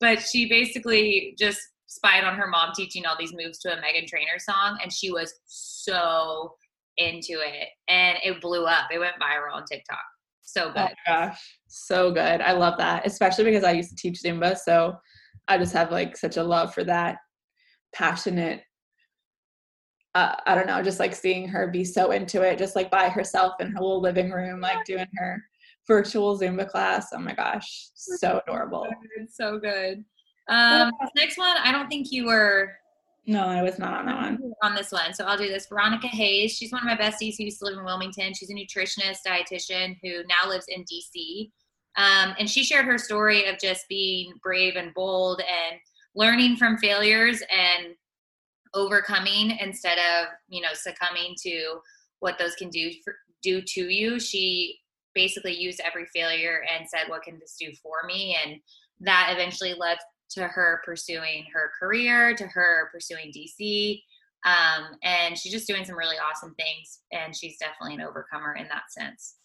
but 0.00 0.20
she 0.20 0.48
basically 0.48 1.34
just 1.38 1.60
spied 1.86 2.24
on 2.24 2.36
her 2.36 2.46
mom 2.46 2.70
teaching 2.74 3.04
all 3.04 3.16
these 3.18 3.32
moves 3.34 3.58
to 3.58 3.72
a 3.72 3.76
Meghan 3.76 4.06
Trainor 4.06 4.38
song, 4.38 4.78
and 4.82 4.92
she 4.92 5.10
was 5.10 5.32
so 5.46 6.54
into 6.96 7.40
it, 7.40 7.68
and 7.88 8.18
it 8.24 8.40
blew 8.40 8.64
up. 8.64 8.86
It 8.92 8.98
went 8.98 9.14
viral 9.20 9.54
on 9.54 9.64
TikTok. 9.64 9.98
So 10.42 10.64
Oh 10.64 10.72
good. 10.72 10.74
my 10.76 10.94
gosh, 11.06 11.56
so 11.68 12.10
good. 12.10 12.40
I 12.40 12.52
love 12.52 12.76
that, 12.78 13.06
especially 13.06 13.44
because 13.44 13.64
I 13.64 13.72
used 13.72 13.90
to 13.90 13.96
teach 13.96 14.20
Zumba, 14.22 14.56
so 14.56 14.96
I 15.48 15.58
just 15.58 15.72
have 15.74 15.90
like 15.92 16.16
such 16.16 16.36
a 16.36 16.42
love 16.42 16.74
for 16.74 16.84
that 16.84 17.18
passionate. 17.94 18.62
Uh, 20.14 20.34
I 20.46 20.54
don't 20.56 20.66
know, 20.66 20.82
just 20.82 20.98
like 20.98 21.14
seeing 21.14 21.46
her 21.48 21.68
be 21.68 21.84
so 21.84 22.10
into 22.10 22.42
it, 22.42 22.58
just 22.58 22.74
like 22.74 22.90
by 22.90 23.08
herself 23.08 23.54
in 23.60 23.68
her 23.68 23.80
little 23.80 24.00
living 24.00 24.30
room, 24.30 24.60
like 24.60 24.84
doing 24.84 25.06
her 25.16 25.42
virtual 25.86 26.38
Zumba 26.38 26.68
class. 26.68 27.10
Oh 27.14 27.18
my 27.18 27.34
gosh, 27.34 27.88
so 27.94 28.40
adorable. 28.46 28.88
So 29.30 29.58
good. 29.58 30.04
Um, 30.48 30.90
next 31.14 31.38
one, 31.38 31.56
I 31.62 31.70
don't 31.70 31.88
think 31.88 32.10
you 32.10 32.26
were 32.26 32.72
No, 33.26 33.44
I 33.46 33.62
was 33.62 33.78
not 33.78 33.94
on 33.94 34.06
that 34.06 34.16
one. 34.20 34.52
on 34.64 34.74
this 34.74 34.90
one, 34.90 35.14
so 35.14 35.24
I'll 35.26 35.38
do 35.38 35.46
this. 35.48 35.66
Veronica 35.68 36.08
Hayes, 36.08 36.52
she's 36.56 36.72
one 36.72 36.80
of 36.82 36.86
my 36.86 36.96
besties 36.96 37.36
who 37.38 37.44
used 37.44 37.60
to 37.60 37.66
live 37.66 37.78
in 37.78 37.84
Wilmington. 37.84 38.34
She's 38.34 38.50
a 38.50 38.54
nutritionist, 38.54 39.18
dietitian 39.24 39.96
who 40.02 40.24
now 40.26 40.48
lives 40.48 40.66
in 40.68 40.84
DC. 40.84 41.50
Um, 41.96 42.34
and 42.38 42.48
she 42.50 42.64
shared 42.64 42.86
her 42.86 42.98
story 42.98 43.46
of 43.46 43.58
just 43.60 43.86
being 43.88 44.32
brave 44.42 44.74
and 44.76 44.92
bold 44.94 45.40
and 45.40 45.78
learning 46.16 46.56
from 46.56 46.78
failures 46.78 47.42
and 47.50 47.94
overcoming 48.74 49.58
instead 49.58 49.98
of 49.98 50.28
you 50.48 50.60
know 50.60 50.74
succumbing 50.74 51.34
to 51.42 51.80
what 52.20 52.38
those 52.38 52.54
can 52.54 52.68
do 52.68 52.90
for, 53.04 53.14
do 53.42 53.62
to 53.62 53.88
you. 53.88 54.20
She 54.20 54.78
basically 55.14 55.54
used 55.54 55.80
every 55.80 56.06
failure 56.14 56.62
and 56.72 56.88
said, 56.88 57.08
"What 57.08 57.22
can 57.22 57.38
this 57.38 57.56
do 57.58 57.72
for 57.82 58.06
me?" 58.06 58.36
And 58.44 58.60
that 59.00 59.30
eventually 59.32 59.74
led 59.74 59.98
to 60.30 60.46
her 60.46 60.80
pursuing 60.84 61.46
her 61.52 61.72
career, 61.78 62.34
to 62.36 62.46
her 62.46 62.88
pursuing 62.92 63.32
DC. 63.32 64.02
Um, 64.46 64.96
and 65.02 65.36
she's 65.36 65.52
just 65.52 65.66
doing 65.66 65.84
some 65.84 65.96
really 65.96 66.16
awesome 66.16 66.54
things. 66.54 67.00
And 67.12 67.36
she's 67.36 67.58
definitely 67.58 67.94
an 67.94 68.08
overcomer 68.08 68.54
in 68.54 68.68
that 68.68 68.90
sense. 68.90 69.36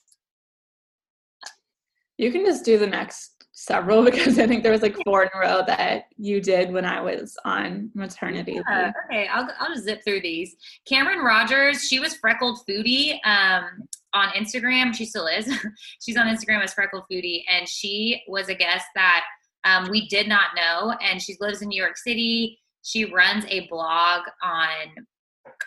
You 2.18 2.32
can 2.32 2.46
just 2.46 2.64
do 2.64 2.78
the 2.78 2.88
next 2.88 3.35
several 3.56 4.04
because 4.06 4.38
I 4.38 4.46
think 4.46 4.62
there 4.62 4.72
was 4.72 4.84
like 4.84 4.96
four 5.04 5.24
in 5.24 5.30
a 5.34 5.40
row 5.40 5.64
that 5.66 6.10
you 6.18 6.40
did 6.40 6.72
when 6.72 6.86
I 6.86 7.02
was 7.02 7.36
on 7.44 7.90
maternity 7.96 8.54
leave. 8.54 8.64
okay, 9.06 9.28
I'll, 9.28 9.48
I'll 9.60 9.74
just 9.74 9.86
zip 9.86 10.02
through 10.04 10.22
these. 10.22 10.56
Cameron 10.88 11.20
Rogers, 11.20 11.84
she 11.88 12.00
was 12.00 12.16
Freckled 12.16 12.60
Foodie 12.70 13.18
um, 13.26 13.66
on 14.14 14.30
Instagram. 14.30 14.94
She 14.94 15.06
still 15.06 15.26
is. 15.26 15.52
She's 16.06 16.18
on 16.18 16.28
Instagram 16.28 16.64
as 16.64 16.74
Freckled 16.74 17.06
Foodie, 17.12 17.44
and 17.50 17.68
she 17.68 18.22
was 18.28 18.50
a 18.50 18.56
guest 18.56 18.86
that 18.94 19.24
um, 19.64 19.90
we 19.90 20.08
did 20.08 20.28
not 20.28 20.50
know. 20.56 20.96
And 21.02 21.22
she 21.22 21.36
lives 21.40 21.62
in 21.62 21.70
New 21.70 21.82
York 21.82 21.98
City. 21.98 22.60
She 22.84 23.06
runs 23.06 23.46
a 23.48 23.68
blog 23.68 24.22
on 24.44 25.06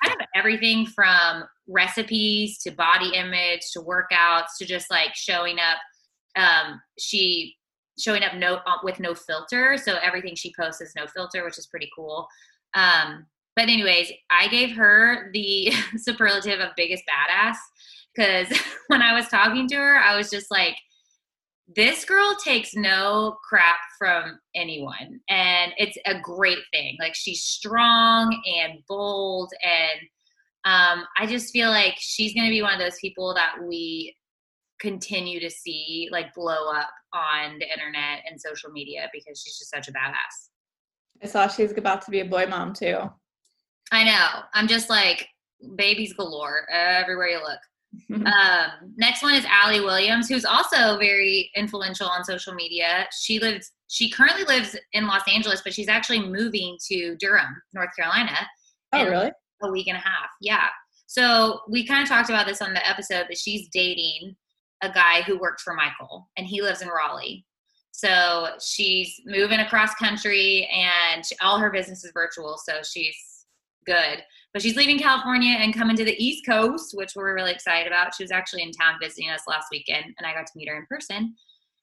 kind 0.04 0.20
of 0.20 0.26
everything 0.36 0.86
from 0.86 1.44
recipes 1.66 2.58
to 2.58 2.70
body 2.70 3.12
image 3.14 3.60
to 3.72 3.80
workouts 3.80 4.56
to 4.58 4.66
just 4.66 4.90
like 4.90 5.14
showing 5.14 5.56
up. 5.58 5.78
Um, 6.36 6.80
she 6.98 7.56
showing 7.98 8.22
up 8.22 8.34
no 8.34 8.56
uh, 8.66 8.78
with 8.82 9.00
no 9.00 9.14
filter, 9.14 9.76
so 9.76 9.96
everything 10.02 10.34
she 10.34 10.52
posts 10.58 10.80
is 10.80 10.92
no 10.96 11.06
filter, 11.06 11.44
which 11.44 11.58
is 11.58 11.66
pretty 11.66 11.90
cool. 11.94 12.26
Um, 12.74 13.26
but 13.56 13.64
anyways, 13.64 14.12
I 14.30 14.48
gave 14.48 14.76
her 14.76 15.30
the 15.32 15.72
superlative 15.96 16.60
of 16.60 16.70
biggest 16.76 17.02
badass 17.04 17.56
because 18.14 18.46
when 18.88 19.02
I 19.02 19.14
was 19.14 19.28
talking 19.28 19.68
to 19.68 19.76
her, 19.76 19.96
I 19.96 20.16
was 20.16 20.30
just 20.30 20.50
like, 20.50 20.76
this 21.74 22.04
girl 22.04 22.34
takes 22.42 22.74
no 22.74 23.36
crap 23.46 23.76
from 23.98 24.38
anyone. 24.54 25.20
And 25.28 25.72
it's 25.76 25.98
a 26.06 26.18
great 26.20 26.58
thing. 26.72 26.96
Like 26.98 27.14
she's 27.14 27.42
strong 27.42 28.40
and 28.60 28.78
bold. 28.88 29.50
And 29.62 30.00
um, 30.64 31.04
I 31.18 31.26
just 31.26 31.52
feel 31.52 31.70
like 31.70 31.94
she's 31.98 32.32
going 32.32 32.46
to 32.46 32.50
be 32.50 32.62
one 32.62 32.72
of 32.72 32.80
those 32.80 32.98
people 33.00 33.34
that 33.34 33.56
we 33.62 34.16
continue 34.80 35.40
to 35.40 35.50
see 35.50 36.08
like 36.12 36.34
blow 36.34 36.70
up 36.70 36.90
on 37.12 37.58
the 37.58 37.70
internet 37.70 38.24
and 38.28 38.40
social 38.40 38.70
media 38.70 39.08
because 39.12 39.40
she's 39.40 39.58
just 39.58 39.70
such 39.70 39.88
a 39.88 39.92
badass. 39.92 40.50
I 41.22 41.26
saw 41.26 41.48
she's 41.48 41.76
about 41.76 42.02
to 42.02 42.10
be 42.10 42.20
a 42.20 42.24
boy 42.24 42.46
mom 42.46 42.72
too. 42.72 42.98
I 43.90 44.04
know. 44.04 44.42
I'm 44.54 44.68
just 44.68 44.90
like 44.90 45.28
babies 45.76 46.12
galore 46.12 46.68
everywhere 46.70 47.28
you 47.28 47.40
look. 47.42 47.58
Um, 48.10 48.94
next 48.96 49.22
one 49.22 49.34
is 49.34 49.46
Allie 49.46 49.80
Williams, 49.80 50.28
who's 50.28 50.44
also 50.44 50.98
very 50.98 51.50
influential 51.56 52.06
on 52.06 52.22
social 52.22 52.52
media. 52.52 53.06
She 53.18 53.38
lives, 53.38 53.72
she 53.88 54.10
currently 54.10 54.44
lives 54.44 54.76
in 54.92 55.06
Los 55.06 55.22
Angeles, 55.26 55.62
but 55.62 55.72
she's 55.72 55.88
actually 55.88 56.20
moving 56.28 56.76
to 56.88 57.16
Durham, 57.18 57.56
North 57.72 57.88
Carolina, 57.96 58.36
oh, 58.92 59.08
really? 59.08 59.30
a 59.62 59.70
week 59.70 59.88
and 59.88 59.96
a 59.96 60.00
half. 60.00 60.28
Yeah. 60.42 60.68
So 61.06 61.60
we 61.68 61.86
kind 61.86 62.02
of 62.02 62.08
talked 62.08 62.28
about 62.28 62.46
this 62.46 62.60
on 62.60 62.74
the 62.74 62.86
episode 62.86 63.26
that 63.30 63.38
she's 63.38 63.68
dating 63.68 64.36
a 64.82 64.90
guy 64.90 65.22
who 65.22 65.38
worked 65.38 65.60
for 65.60 65.74
Michael, 65.74 66.28
and 66.36 66.46
he 66.46 66.62
lives 66.62 66.82
in 66.82 66.88
Raleigh. 66.88 67.44
So 67.90 68.50
she's 68.64 69.20
moving 69.24 69.60
across 69.60 69.94
country, 69.94 70.68
and 70.72 71.24
she, 71.24 71.34
all 71.42 71.58
her 71.58 71.70
business 71.70 72.04
is 72.04 72.12
virtual. 72.14 72.56
So 72.64 72.74
she's 72.82 73.16
good. 73.86 74.22
But 74.52 74.62
she's 74.62 74.76
leaving 74.76 74.98
California 74.98 75.56
and 75.58 75.74
coming 75.74 75.96
to 75.96 76.04
the 76.04 76.22
East 76.22 76.46
Coast, 76.46 76.96
which 76.96 77.12
we're 77.16 77.34
really 77.34 77.52
excited 77.52 77.86
about. 77.86 78.14
She 78.14 78.22
was 78.22 78.30
actually 78.30 78.62
in 78.62 78.72
town 78.72 78.94
visiting 79.02 79.30
us 79.30 79.42
last 79.48 79.66
weekend, 79.70 80.04
and 80.04 80.26
I 80.26 80.32
got 80.32 80.46
to 80.46 80.52
meet 80.56 80.68
her 80.68 80.76
in 80.76 80.86
person. 80.86 81.34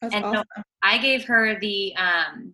That's 0.01 0.15
and 0.15 0.23
so- 0.23 0.61
I 0.83 0.97
gave 0.97 1.25
her 1.25 1.59
the 1.59 1.95
um, 1.95 2.53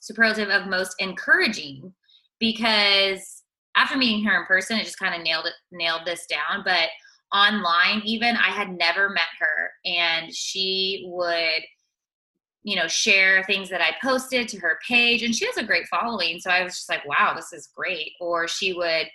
superlative 0.00 0.48
of 0.48 0.66
most 0.66 0.94
encouraging 0.98 1.92
because 2.38 3.42
after 3.76 3.96
meeting 3.96 4.24
her 4.24 4.40
in 4.40 4.46
person, 4.46 4.78
it 4.78 4.84
just 4.84 4.98
kind 4.98 5.14
of 5.14 5.22
nailed 5.22 5.46
it, 5.46 5.54
nailed 5.70 6.02
this 6.06 6.26
down. 6.26 6.62
But 6.64 6.88
online, 7.32 8.02
even 8.04 8.36
I 8.36 8.50
had 8.50 8.70
never 8.70 9.08
met 9.08 9.22
her, 9.38 9.70
and 9.84 10.34
she 10.34 11.04
would, 11.08 11.62
you 12.62 12.76
know, 12.76 12.88
share 12.88 13.42
things 13.44 13.68
that 13.70 13.80
I 13.80 13.92
posted 14.02 14.48
to 14.48 14.58
her 14.58 14.78
page, 14.86 15.22
and 15.22 15.34
she 15.34 15.46
has 15.46 15.56
a 15.56 15.64
great 15.64 15.86
following. 15.88 16.38
So 16.38 16.50
I 16.50 16.62
was 16.62 16.74
just 16.74 16.88
like, 16.88 17.06
wow, 17.06 17.34
this 17.34 17.52
is 17.52 17.68
great. 17.74 18.12
Or 18.20 18.48
she 18.48 18.72
would 18.72 19.08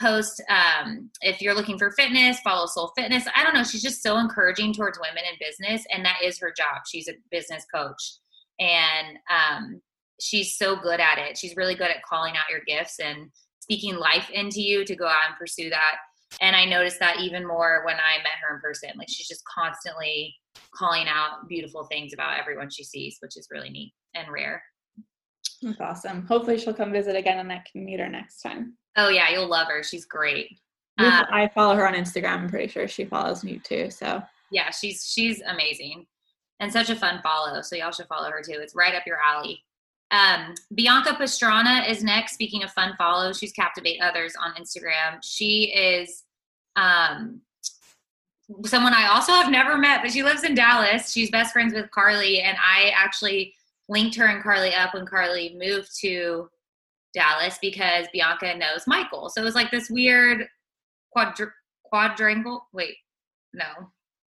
post 0.00 0.42
um, 0.48 1.10
if 1.20 1.40
you're 1.40 1.54
looking 1.54 1.78
for 1.78 1.90
fitness 1.92 2.40
follow 2.40 2.66
soul 2.66 2.92
fitness 2.96 3.24
i 3.36 3.44
don't 3.44 3.54
know 3.54 3.62
she's 3.62 3.82
just 3.82 4.02
so 4.02 4.16
encouraging 4.18 4.72
towards 4.72 4.98
women 4.98 5.22
in 5.30 5.38
business 5.38 5.86
and 5.92 6.04
that 6.04 6.16
is 6.22 6.38
her 6.38 6.52
job 6.56 6.82
she's 6.86 7.08
a 7.08 7.12
business 7.30 7.64
coach 7.72 8.18
and 8.58 9.18
um, 9.30 9.80
she's 10.20 10.56
so 10.56 10.76
good 10.76 11.00
at 11.00 11.18
it 11.18 11.38
she's 11.38 11.56
really 11.56 11.74
good 11.74 11.90
at 11.90 12.02
calling 12.02 12.34
out 12.34 12.50
your 12.50 12.60
gifts 12.66 12.98
and 12.98 13.30
speaking 13.60 13.94
life 13.96 14.28
into 14.30 14.60
you 14.60 14.84
to 14.84 14.96
go 14.96 15.06
out 15.06 15.28
and 15.28 15.38
pursue 15.38 15.70
that 15.70 15.94
and 16.40 16.54
i 16.56 16.64
noticed 16.64 16.98
that 17.00 17.20
even 17.20 17.46
more 17.46 17.82
when 17.86 17.96
i 17.96 18.18
met 18.22 18.32
her 18.42 18.54
in 18.54 18.60
person 18.60 18.90
like 18.96 19.08
she's 19.08 19.28
just 19.28 19.42
constantly 19.46 20.34
calling 20.74 21.06
out 21.08 21.48
beautiful 21.48 21.84
things 21.84 22.12
about 22.12 22.38
everyone 22.38 22.68
she 22.70 22.84
sees 22.84 23.16
which 23.20 23.36
is 23.36 23.48
really 23.50 23.70
neat 23.70 23.92
and 24.14 24.28
rare 24.30 24.62
That's 25.62 25.80
awesome. 25.80 26.26
Hopefully 26.26 26.58
she'll 26.58 26.74
come 26.74 26.92
visit 26.92 27.16
again 27.16 27.38
and 27.38 27.50
I 27.50 27.62
can 27.70 27.84
meet 27.84 28.00
her 28.00 28.08
next 28.08 28.42
time. 28.42 28.76
oh 28.96 29.08
yeah 29.08 29.30
you'll 29.30 29.48
love 29.48 29.68
her 29.68 29.82
she's 29.82 30.04
great 30.04 30.48
Uh, 30.98 31.24
I 31.30 31.48
follow 31.54 31.74
her 31.74 31.88
on 31.88 31.94
Instagram. 31.94 32.38
I'm 32.38 32.48
pretty 32.48 32.68
sure 32.68 32.86
she 32.86 33.04
follows 33.04 33.42
me 33.42 33.58
too. 33.64 33.90
So 33.90 34.22
yeah, 34.52 34.70
she's 34.70 35.04
she's 35.12 35.40
amazing 35.42 36.06
and 36.60 36.72
such 36.72 36.88
a 36.90 36.94
fun 36.94 37.18
follow. 37.22 37.62
So 37.62 37.74
y'all 37.74 37.90
should 37.90 38.06
follow 38.06 38.30
her 38.30 38.42
too. 38.42 38.58
It's 38.62 38.76
right 38.76 38.94
up 38.94 39.02
your 39.06 39.18
alley. 39.18 39.60
Um, 40.14 40.54
Bianca 40.74 41.14
Pastrana 41.14 41.88
is 41.88 42.04
next. 42.04 42.34
Speaking 42.34 42.62
of 42.62 42.70
fun 42.70 42.94
follows, 42.96 43.38
she's 43.38 43.52
Captivate 43.52 44.00
Others 44.00 44.34
on 44.40 44.54
Instagram. 44.54 45.18
She 45.22 45.72
is 45.74 46.22
um, 46.76 47.40
someone 48.64 48.92
I 48.92 49.08
also 49.08 49.32
have 49.32 49.50
never 49.50 49.76
met, 49.76 50.02
but 50.02 50.12
she 50.12 50.22
lives 50.22 50.44
in 50.44 50.54
Dallas. 50.54 51.10
She's 51.10 51.30
best 51.30 51.52
friends 51.52 51.74
with 51.74 51.90
Carly, 51.90 52.40
and 52.40 52.56
I 52.58 52.92
actually 52.94 53.54
linked 53.88 54.14
her 54.16 54.26
and 54.26 54.42
Carly 54.42 54.72
up 54.74 54.94
when 54.94 55.06
Carly 55.06 55.56
moved 55.58 55.90
to 56.00 56.48
Dallas 57.12 57.58
because 57.60 58.06
Bianca 58.12 58.56
knows 58.56 58.86
Michael. 58.86 59.30
So 59.30 59.40
it 59.40 59.44
was 59.44 59.54
like 59.54 59.70
this 59.70 59.90
weird 59.90 60.46
quadr- 61.16 61.52
quadrangle. 61.84 62.66
Wait, 62.72 62.96
no, 63.52 63.90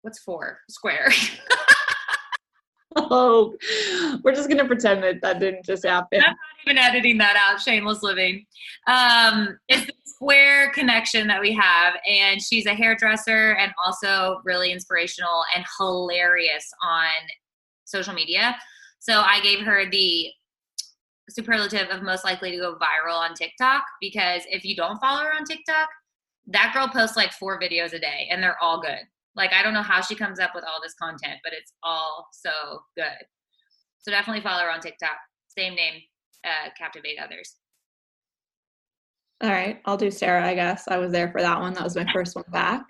what's 0.04 0.20
four? 0.20 0.60
Square. 0.70 1.12
oh, 2.96 3.56
we're 4.24 4.34
just 4.34 4.50
gonna 4.50 4.66
pretend 4.66 5.04
that 5.04 5.22
that 5.22 5.40
didn't 5.40 5.66
just 5.66 5.86
happen. 5.86 6.22
I'm 6.22 6.32
not 6.32 6.38
even 6.66 6.78
editing 6.78 7.18
that 7.20 7.36
out. 7.36 7.62
Shameless 7.62 8.04
living. 8.04 8.46
Um, 8.88 9.58
it's 9.68 9.86
the 9.86 9.94
square 10.06 10.72
connection 10.72 11.28
that 11.28 11.42
we 11.42 11.54
have, 11.54 11.96
and 12.08 12.42
she's 12.42 12.66
a 12.66 12.74
hairdresser 12.74 13.54
and 13.54 13.72
also 13.84 14.42
really 14.44 14.72
inspirational 14.72 15.44
and 15.56 15.66
hilarious 15.78 16.72
on 16.84 17.12
social 17.86 18.14
media. 18.14 18.56
So 19.00 19.22
I 19.22 19.40
gave 19.42 19.60
her 19.62 19.90
the 19.90 20.32
superlative 21.30 21.90
of 21.90 22.04
most 22.04 22.24
likely 22.24 22.52
to 22.52 22.58
go 22.58 22.76
viral 22.76 23.18
on 23.18 23.34
TikTok 23.34 23.84
because 24.00 24.44
if 24.50 24.64
you 24.64 24.76
don't 24.76 25.00
follow 25.00 25.22
her 25.22 25.34
on 25.36 25.44
TikTok, 25.44 25.90
that 26.48 26.72
girl 26.74 26.88
posts 26.88 27.18
like 27.18 27.32
four 27.34 27.60
videos 27.60 27.94
a 27.94 28.00
day 28.00 28.28
and 28.32 28.42
they're 28.42 28.58
all 28.62 28.82
good. 28.82 29.02
Like 29.36 29.54
I 29.54 29.64
don't 29.64 29.74
know 29.74 29.82
how 29.82 30.02
she 30.02 30.16
comes 30.16 30.40
up 30.40 30.52
with 30.56 30.64
all 30.64 30.80
this 30.82 30.94
content, 30.94 31.40
but 31.44 31.54
it's 31.54 31.74
all 31.84 32.28
so 32.32 32.52
good. 32.96 33.26
So 34.00 34.12
definitely 34.12 34.42
follow 34.42 34.64
her 34.64 34.72
on 34.72 34.80
TikTok. 34.80 35.18
Same 35.48 35.76
name, 35.76 36.02
uh, 36.46 36.70
Captivate 36.78 37.20
Others. 37.20 37.56
All 39.44 39.50
right, 39.50 39.82
I'll 39.86 39.98
do 39.98 40.12
Sarah, 40.12 40.48
I 40.48 40.56
guess. 40.56 40.88
I 40.88 40.98
was 40.98 41.12
there 41.12 41.32
for 41.32 41.42
that 41.42 41.60
one. 41.60 41.74
That 41.74 41.84
was 41.84 41.96
my 41.96 42.08
first 42.14 42.36
one 42.36 42.46
back. 42.52 42.84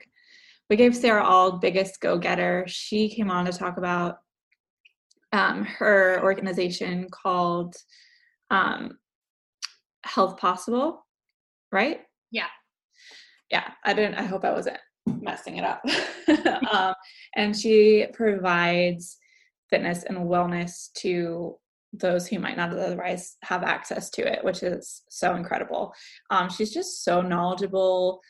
We 0.69 0.75
gave 0.75 0.95
Sarah 0.95 1.23
Auld 1.23 1.61
biggest 1.61 1.99
go 2.01 2.17
getter. 2.17 2.65
She 2.67 3.09
came 3.09 3.31
on 3.31 3.45
to 3.45 3.51
talk 3.51 3.77
about 3.77 4.17
um, 5.31 5.63
her 5.63 6.21
organization 6.23 7.07
called 7.11 7.75
um, 8.51 8.97
Health 10.03 10.37
Possible, 10.37 11.05
right? 11.71 12.01
Yeah. 12.31 12.47
Yeah, 13.51 13.71
I 13.83 13.93
didn't, 13.93 14.15
I 14.15 14.23
hope 14.23 14.43
I 14.43 14.53
wasn't 14.53 14.77
messing 15.21 15.57
it 15.57 15.63
up. 15.63 15.83
um, 16.71 16.93
and 17.35 17.55
she 17.55 18.05
provides 18.13 19.17
fitness 19.69 20.03
and 20.03 20.17
wellness 20.17 20.91
to 20.93 21.55
those 21.93 22.27
who 22.27 22.39
might 22.39 22.57
not 22.57 22.71
otherwise 22.71 23.37
have 23.43 23.63
access 23.63 24.09
to 24.11 24.21
it, 24.21 24.43
which 24.43 24.63
is 24.63 25.03
so 25.09 25.35
incredible. 25.35 25.93
Um, 26.29 26.49
she's 26.49 26.73
just 26.73 27.03
so 27.03 27.21
knowledgeable. 27.21 28.21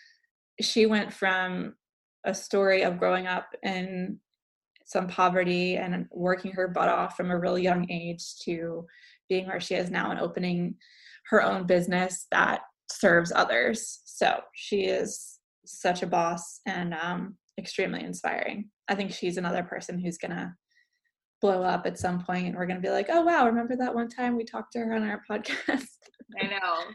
She 0.62 0.86
went 0.86 1.12
from 1.12 1.76
a 2.24 2.34
story 2.34 2.84
of 2.84 3.00
growing 3.00 3.28
up 3.28 3.48
in 3.64 4.20
some 4.86 5.08
poverty 5.08 5.78
and 5.78 6.06
working 6.12 6.52
her 6.52 6.68
butt 6.68 6.90
off 6.90 7.18
from 7.18 7.32
a 7.32 7.40
really 7.40 7.64
young 7.64 7.90
age 7.90 8.38
to 8.44 8.86
being 9.30 9.48
where 9.48 9.60
she 9.60 9.76
is 9.76 9.90
now 9.90 10.12
and 10.12 10.20
opening 10.20 10.76
her 11.30 11.44
own 11.44 11.66
business 11.66 12.28
that 12.32 12.62
serves 12.90 13.32
others. 13.36 14.02
So 14.06 14.42
she 14.54 14.82
is 14.86 15.35
such 15.66 16.04
a 16.04 16.08
boss 16.08 16.62
and 16.66 16.94
um, 16.94 17.38
extremely 17.58 18.04
inspiring. 18.04 18.70
I 18.88 18.96
think 18.96 19.12
she's 19.12 19.38
another 19.38 19.64
person 19.64 20.00
who's 20.00 20.18
gonna 20.18 20.56
blow 21.42 21.64
up 21.64 21.86
at 21.86 22.00
some 22.00 22.24
point. 22.24 22.48
And 22.48 22.56
we're 22.56 22.66
gonna 22.66 22.80
be 22.80 22.90
like, 22.90 23.08
oh 23.10 23.22
wow, 23.22 23.46
remember 23.46 23.76
that 23.76 23.94
one 23.94 24.10
time 24.10 24.36
we 24.36 24.44
talked 24.44 24.74
to 24.74 24.80
her 24.80 24.94
on 24.94 25.04
our 25.04 25.22
podcast? 25.30 25.88
I 26.42 26.48
know. 26.48 26.86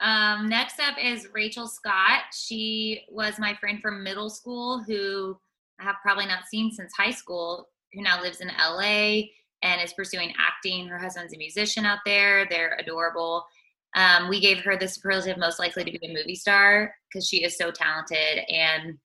Um, 0.00 0.48
next 0.48 0.80
up 0.80 0.96
is 1.02 1.28
Rachel 1.32 1.66
Scott. 1.66 2.22
She 2.32 3.02
was 3.10 3.38
my 3.38 3.54
friend 3.54 3.80
from 3.80 4.02
middle 4.02 4.28
school 4.28 4.82
who 4.82 5.38
I 5.80 5.84
have 5.84 5.96
probably 6.02 6.26
not 6.26 6.46
seen 6.46 6.72
since 6.72 6.92
high 6.96 7.10
school, 7.10 7.68
who 7.92 8.02
now 8.02 8.20
lives 8.20 8.40
in 8.40 8.48
LA 8.48 9.22
and 9.62 9.80
is 9.82 9.92
pursuing 9.94 10.32
acting. 10.38 10.86
Her 10.88 10.98
husband's 10.98 11.34
a 11.34 11.38
musician 11.38 11.86
out 11.86 12.00
there. 12.04 12.46
They're 12.48 12.76
adorable. 12.78 13.44
Um, 13.94 14.28
we 14.28 14.40
gave 14.40 14.60
her 14.60 14.76
the 14.76 14.88
superlative 14.88 15.38
most 15.38 15.58
likely 15.58 15.84
to 15.84 15.98
be 15.98 16.06
a 16.06 16.12
movie 16.12 16.34
star 16.34 16.94
because 17.08 17.28
she 17.28 17.44
is 17.44 17.56
so 17.56 17.70
talented. 17.70 18.40
And 18.48 18.98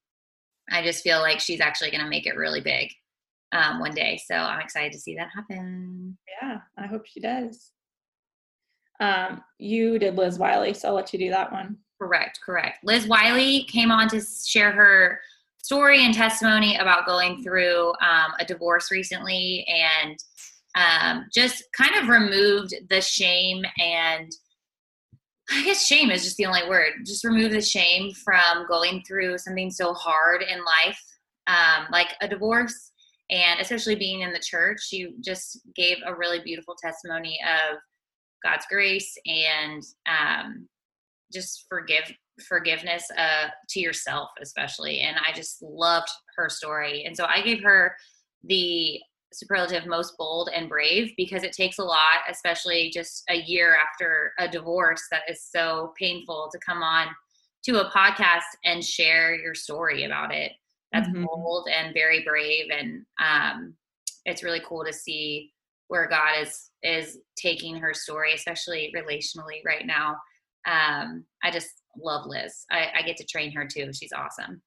I 0.71 0.83
just 0.83 1.03
feel 1.03 1.19
like 1.19 1.39
she's 1.39 1.61
actually 1.61 1.91
going 1.91 2.03
to 2.03 2.09
make 2.09 2.25
it 2.25 2.35
really 2.35 2.61
big 2.61 2.91
um, 3.51 3.79
one 3.79 3.93
day. 3.93 4.19
So 4.25 4.35
I'm 4.35 4.59
excited 4.59 4.91
to 4.93 4.99
see 4.99 5.15
that 5.15 5.29
happen. 5.33 6.17
Yeah, 6.41 6.59
I 6.77 6.87
hope 6.87 7.05
she 7.05 7.19
does. 7.19 7.71
Um, 8.99 9.43
you 9.57 9.97
did 9.99 10.15
Liz 10.15 10.37
Wiley, 10.37 10.73
so 10.73 10.89
I'll 10.89 10.95
let 10.95 11.13
you 11.13 11.19
do 11.19 11.29
that 11.29 11.51
one. 11.51 11.77
Correct, 12.01 12.39
correct. 12.45 12.79
Liz 12.83 13.07
Wiley 13.07 13.63
came 13.65 13.91
on 13.91 14.07
to 14.09 14.21
share 14.21 14.71
her 14.71 15.19
story 15.61 16.03
and 16.03 16.13
testimony 16.13 16.77
about 16.77 17.05
going 17.05 17.43
through 17.43 17.89
um, 18.01 18.31
a 18.39 18.45
divorce 18.45 18.91
recently 18.91 19.65
and 19.69 20.17
um, 20.75 21.25
just 21.33 21.63
kind 21.73 21.95
of 21.95 22.09
removed 22.09 22.73
the 22.89 23.01
shame 23.01 23.63
and 23.79 24.31
I 25.51 25.63
guess 25.63 25.85
shame 25.85 26.11
is 26.11 26.23
just 26.23 26.37
the 26.37 26.45
only 26.45 26.67
word. 26.67 26.91
Just 27.05 27.23
remove 27.23 27.51
the 27.51 27.61
shame 27.61 28.13
from 28.13 28.65
going 28.67 29.03
through 29.07 29.37
something 29.39 29.71
so 29.71 29.93
hard 29.93 30.43
in 30.43 30.59
life, 30.59 31.01
um, 31.47 31.87
like 31.91 32.09
a 32.21 32.27
divorce, 32.27 32.91
and 33.29 33.59
especially 33.59 33.95
being 33.95 34.21
in 34.21 34.31
the 34.31 34.39
church. 34.39 34.89
You 34.91 35.13
just 35.21 35.61
gave 35.75 35.97
a 36.05 36.15
really 36.15 36.39
beautiful 36.43 36.75
testimony 36.81 37.39
of 37.43 37.77
God's 38.43 38.65
grace 38.69 39.17
and 39.25 39.83
um, 40.07 40.67
just 41.33 41.65
forgive 41.67 42.11
forgiveness 42.47 43.05
uh, 43.17 43.47
to 43.69 43.79
yourself, 43.79 44.29
especially. 44.41 44.99
And 45.01 45.17
I 45.17 45.35
just 45.35 45.61
loved 45.61 46.09
her 46.37 46.49
story, 46.49 47.05
and 47.05 47.17
so 47.17 47.25
I 47.25 47.41
gave 47.41 47.63
her 47.63 47.95
the 48.43 48.99
superlative 49.31 49.85
most 49.85 50.17
bold 50.17 50.49
and 50.55 50.69
brave 50.69 51.11
because 51.17 51.43
it 51.43 51.53
takes 51.53 51.77
a 51.77 51.83
lot, 51.83 52.21
especially 52.29 52.91
just 52.93 53.23
a 53.29 53.35
year 53.35 53.75
after 53.75 54.33
a 54.39 54.47
divorce 54.47 55.03
that 55.11 55.21
is 55.29 55.43
so 55.43 55.93
painful 55.97 56.49
to 56.51 56.59
come 56.59 56.81
on 56.81 57.07
to 57.65 57.81
a 57.81 57.89
podcast 57.91 58.41
and 58.65 58.83
share 58.83 59.35
your 59.35 59.53
story 59.53 60.05
about 60.05 60.33
it. 60.33 60.51
That's 60.91 61.07
mm-hmm. 61.09 61.25
bold 61.25 61.67
and 61.73 61.93
very 61.93 62.23
brave, 62.23 62.65
and 62.71 63.05
um, 63.21 63.75
it's 64.25 64.43
really 64.43 64.61
cool 64.67 64.83
to 64.85 64.93
see 64.93 65.51
where 65.87 66.07
God 66.07 66.41
is 66.41 66.71
is 66.81 67.19
taking 67.37 67.75
her 67.75 67.93
story, 67.93 68.33
especially 68.33 68.91
relationally 68.95 69.63
right 69.65 69.85
now. 69.85 70.15
Um, 70.65 71.25
I 71.43 71.51
just 71.51 71.69
love 72.01 72.25
Liz. 72.25 72.65
I, 72.71 72.87
I 72.97 73.01
get 73.03 73.17
to 73.17 73.25
train 73.25 73.51
her 73.51 73.67
too. 73.67 73.91
She's 73.93 74.13
awesome. 74.13 74.61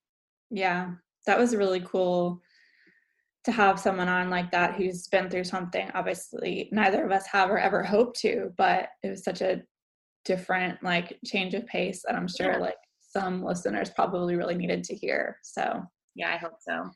Yeah, 0.51 0.91
that 1.27 1.39
was 1.39 1.57
really 1.57 1.81
cool 1.81 2.41
to 3.45 3.53
have 3.53 3.81
someone 3.81 4.09
on 4.09 4.31
like 4.31 4.51
that 4.51 4.75
who's 4.75 5.09
been 5.09 5.29
through 5.29 5.45
something 5.45 5.91
obviously 5.95 6.69
neither 6.73 7.05
of 7.05 7.11
us 7.11 7.27
have 7.27 7.51
or 7.51 7.59
ever 7.59 7.83
hope 7.83 8.15
to 8.15 8.53
but 8.57 8.89
it 9.03 9.11
was 9.11 9.25
such 9.25 9.41
a 9.41 9.63
different 10.25 10.83
like 10.83 11.19
change 11.25 11.55
of 11.55 11.67
pace 11.67 12.05
and 12.07 12.17
i'm 12.17 12.29
sure 12.29 12.53
yeah. 12.53 12.59
like 12.59 12.77
some 13.13 13.45
listeners 13.45 13.91
probably 13.91 14.37
really 14.37 14.55
needed 14.55 14.83
to 14.85 14.95
hear 14.95 15.37
so. 15.43 15.83
Yeah 16.15 16.33
i 16.35 16.37
hope 16.37 16.57
so. 16.61 16.91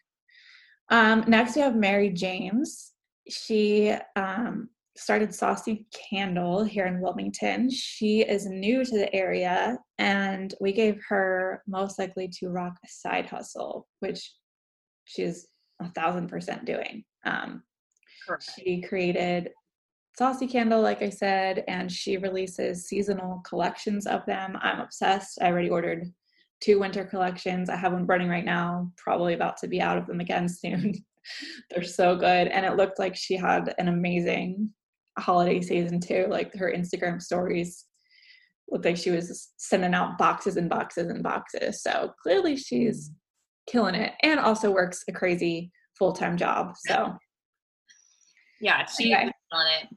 Um, 0.88 1.24
next 1.26 1.56
we 1.56 1.62
have 1.62 1.76
mary 1.76 2.10
james. 2.10 2.92
She 3.28 3.92
um, 4.14 4.68
started 4.96 5.34
saucy 5.34 5.86
candle 5.92 6.64
here 6.64 6.86
in 6.86 7.00
wilmington. 7.00 7.70
She 7.70 8.20
is 8.20 8.46
new 8.46 8.84
to 8.84 8.98
the 8.98 9.14
area 9.14 9.78
and 9.98 10.54
we 10.60 10.72
gave 10.72 11.02
her 11.08 11.62
most 11.66 11.98
likely 11.98 12.28
to 12.38 12.48
rock 12.48 12.74
a 12.84 12.88
side 12.88 13.26
hustle 13.26 13.88
which 14.00 14.32
she's 15.04 15.48
a 15.80 15.90
thousand 15.90 16.28
percent 16.28 16.64
doing. 16.64 17.04
Um, 17.24 17.62
she 18.56 18.80
created 18.82 19.50
Saucy 20.16 20.46
Candle, 20.46 20.80
like 20.80 21.02
I 21.02 21.10
said, 21.10 21.64
and 21.68 21.92
she 21.92 22.16
releases 22.16 22.86
seasonal 22.88 23.42
collections 23.46 24.06
of 24.06 24.24
them. 24.26 24.56
I'm 24.62 24.80
obsessed. 24.80 25.38
I 25.42 25.46
already 25.46 25.68
ordered 25.68 26.10
two 26.60 26.80
winter 26.80 27.04
collections. 27.04 27.68
I 27.68 27.76
have 27.76 27.92
one 27.92 28.06
burning 28.06 28.28
right 28.28 28.44
now, 28.44 28.90
probably 28.96 29.34
about 29.34 29.58
to 29.58 29.68
be 29.68 29.80
out 29.80 29.98
of 29.98 30.06
them 30.06 30.20
again 30.20 30.48
soon. 30.48 30.94
They're 31.70 31.82
so 31.82 32.16
good. 32.16 32.48
And 32.48 32.64
it 32.64 32.76
looked 32.76 32.98
like 32.98 33.14
she 33.14 33.36
had 33.36 33.74
an 33.78 33.88
amazing 33.88 34.70
holiday 35.18 35.60
season 35.60 36.00
too. 36.00 36.26
Like 36.30 36.54
her 36.54 36.72
Instagram 36.72 37.20
stories 37.20 37.84
looked 38.70 38.84
like 38.84 38.96
she 38.96 39.10
was 39.10 39.52
sending 39.56 39.94
out 39.94 40.18
boxes 40.18 40.56
and 40.56 40.70
boxes 40.70 41.08
and 41.08 41.22
boxes. 41.22 41.82
So 41.82 42.12
clearly 42.22 42.56
she's 42.56 43.10
killing 43.66 43.94
it 43.94 44.12
and 44.22 44.40
also 44.40 44.70
works 44.70 45.04
a 45.08 45.12
crazy 45.12 45.70
full-time 45.98 46.36
job 46.36 46.74
so 46.86 47.14
yeah 48.60 48.84
she's 48.86 49.12
okay. 49.12 49.30
on 49.52 49.66
it 49.80 49.88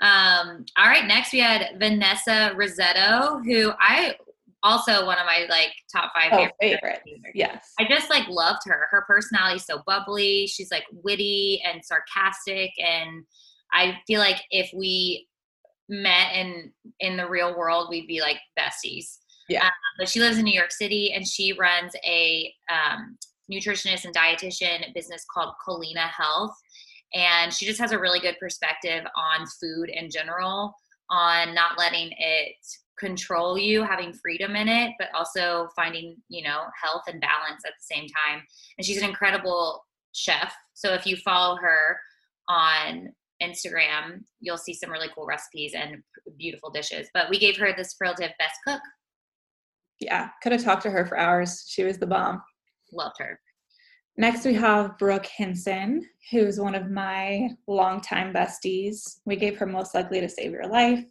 um 0.00 0.64
all 0.76 0.86
right 0.86 1.06
next 1.06 1.32
we 1.32 1.40
had 1.40 1.76
vanessa 1.78 2.52
rissetto 2.56 3.44
who 3.44 3.72
i 3.80 4.14
also 4.64 5.04
one 5.04 5.18
of 5.18 5.26
my 5.26 5.46
like 5.48 5.72
top 5.92 6.10
five 6.14 6.32
oh, 6.32 6.48
favorites. 6.60 7.02
Yes. 7.34 7.72
I 7.78 7.84
just 7.86 8.08
like 8.10 8.26
loved 8.28 8.62
her. 8.64 8.88
Her 8.90 9.04
personality 9.06 9.58
so 9.58 9.82
bubbly. 9.86 10.46
She's 10.46 10.70
like 10.70 10.84
witty 10.90 11.62
and 11.64 11.84
sarcastic. 11.84 12.70
And 12.78 13.24
I 13.72 13.98
feel 14.06 14.20
like 14.20 14.40
if 14.50 14.70
we 14.74 15.28
met 15.88 16.34
in 16.34 16.72
in 16.98 17.16
the 17.18 17.28
real 17.28 17.56
world, 17.56 17.88
we'd 17.90 18.08
be 18.08 18.22
like 18.22 18.38
besties. 18.58 19.18
Yeah. 19.48 19.64
Um, 19.64 19.72
but 19.98 20.08
she 20.08 20.20
lives 20.20 20.38
in 20.38 20.44
New 20.44 20.54
York 20.54 20.72
City 20.72 21.12
and 21.12 21.26
she 21.26 21.52
runs 21.52 21.92
a 22.04 22.52
um, 22.70 23.16
nutritionist 23.50 24.04
and 24.04 24.14
dietitian 24.14 24.92
business 24.94 25.24
called 25.32 25.54
Culina 25.66 26.08
Health. 26.08 26.56
And 27.14 27.52
she 27.52 27.66
just 27.66 27.80
has 27.80 27.92
a 27.92 27.98
really 27.98 28.20
good 28.20 28.36
perspective 28.40 29.04
on 29.16 29.46
food 29.60 29.88
in 29.88 30.10
general, 30.10 30.74
on 31.10 31.54
not 31.54 31.78
letting 31.78 32.10
it 32.18 32.56
control 32.98 33.58
you, 33.58 33.82
having 33.82 34.12
freedom 34.12 34.56
in 34.56 34.68
it, 34.68 34.92
but 34.98 35.08
also 35.14 35.68
finding, 35.76 36.16
you 36.28 36.42
know, 36.42 36.64
health 36.82 37.02
and 37.06 37.20
balance 37.20 37.62
at 37.66 37.72
the 37.78 37.94
same 37.94 38.06
time. 38.08 38.42
And 38.78 38.84
she's 38.84 38.98
an 38.98 39.08
incredible 39.08 39.84
chef. 40.12 40.54
So 40.74 40.92
if 40.94 41.06
you 41.06 41.16
follow 41.16 41.56
her 41.56 41.98
on 42.48 43.12
Instagram, 43.42 44.22
you'll 44.40 44.58
see 44.58 44.74
some 44.74 44.90
really 44.90 45.08
cool 45.14 45.26
recipes 45.26 45.74
and 45.74 46.02
beautiful 46.38 46.70
dishes. 46.70 47.08
But 47.14 47.30
we 47.30 47.38
gave 47.38 47.56
her 47.58 47.74
the 47.76 47.84
superlative 47.84 48.32
best 48.38 48.58
cook 48.66 48.80
yeah, 50.00 50.28
could 50.42 50.52
have 50.52 50.62
talked 50.62 50.82
to 50.82 50.90
her 50.90 51.06
for 51.06 51.18
hours. 51.18 51.64
She 51.68 51.84
was 51.84 51.98
the 51.98 52.06
bomb. 52.06 52.42
Loved 52.92 53.16
her. 53.18 53.38
Next, 54.16 54.44
we 54.44 54.54
have 54.54 54.96
Brooke 54.98 55.26
Hinson, 55.26 56.06
who's 56.30 56.60
one 56.60 56.76
of 56.76 56.90
my 56.90 57.48
longtime 57.66 58.32
besties. 58.32 59.18
We 59.24 59.34
gave 59.34 59.56
her 59.58 59.66
most 59.66 59.94
likely 59.94 60.20
to 60.20 60.28
save 60.28 60.52
your 60.52 60.68
life. 60.68 61.04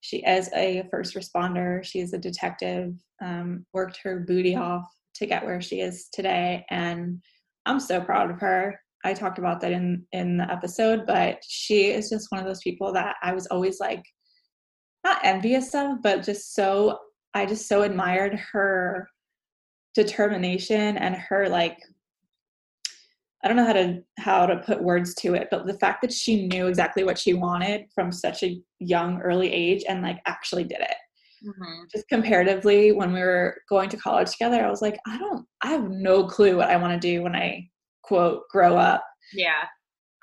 She 0.00 0.18
is 0.26 0.50
a 0.54 0.82
first 0.90 1.14
responder. 1.14 1.84
She 1.84 2.00
is 2.00 2.12
a 2.12 2.18
detective. 2.18 2.94
Um, 3.20 3.64
worked 3.72 4.00
her 4.02 4.24
booty 4.26 4.56
off 4.56 4.84
to 5.14 5.26
get 5.26 5.44
where 5.44 5.60
she 5.60 5.80
is 5.80 6.08
today, 6.12 6.64
and 6.70 7.22
I'm 7.66 7.78
so 7.78 8.00
proud 8.00 8.30
of 8.30 8.40
her. 8.40 8.80
I 9.04 9.14
talked 9.14 9.38
about 9.38 9.60
that 9.60 9.70
in 9.70 10.04
in 10.10 10.36
the 10.38 10.50
episode, 10.50 11.06
but 11.06 11.38
she 11.46 11.92
is 11.92 12.10
just 12.10 12.32
one 12.32 12.40
of 12.40 12.46
those 12.46 12.62
people 12.62 12.92
that 12.94 13.14
I 13.22 13.32
was 13.32 13.46
always 13.46 13.78
like 13.78 14.02
not 15.04 15.24
envious 15.24 15.74
of, 15.76 16.02
but 16.02 16.24
just 16.24 16.54
so 16.56 16.98
I 17.34 17.46
just 17.46 17.68
so 17.68 17.82
admired 17.82 18.34
her 18.52 19.08
determination 19.94 20.96
and 20.96 21.14
her 21.14 21.48
like 21.48 21.78
I 23.44 23.48
don't 23.48 23.56
know 23.56 23.66
how 23.66 23.72
to 23.72 24.02
how 24.18 24.46
to 24.46 24.58
put 24.58 24.82
words 24.82 25.14
to 25.16 25.34
it, 25.34 25.48
but 25.50 25.66
the 25.66 25.78
fact 25.78 26.02
that 26.02 26.12
she 26.12 26.46
knew 26.46 26.68
exactly 26.68 27.02
what 27.02 27.18
she 27.18 27.34
wanted 27.34 27.86
from 27.94 28.12
such 28.12 28.42
a 28.42 28.60
young 28.78 29.20
early 29.20 29.52
age 29.52 29.82
and 29.88 30.02
like 30.02 30.20
actually 30.26 30.64
did 30.64 30.80
it. 30.80 30.96
Mm-hmm. 31.44 31.84
Just 31.92 32.08
comparatively, 32.08 32.92
when 32.92 33.12
we 33.12 33.20
were 33.20 33.56
going 33.68 33.88
to 33.88 33.96
college 33.96 34.30
together, 34.30 34.64
I 34.64 34.70
was 34.70 34.80
like, 34.80 34.98
I 35.08 35.18
don't, 35.18 35.44
I 35.60 35.70
have 35.70 35.90
no 35.90 36.24
clue 36.24 36.56
what 36.56 36.70
I 36.70 36.76
want 36.76 36.92
to 36.92 37.08
do 37.08 37.22
when 37.22 37.34
I 37.34 37.68
quote 38.02 38.42
grow 38.48 38.76
up. 38.76 39.04
Yeah. 39.32 39.64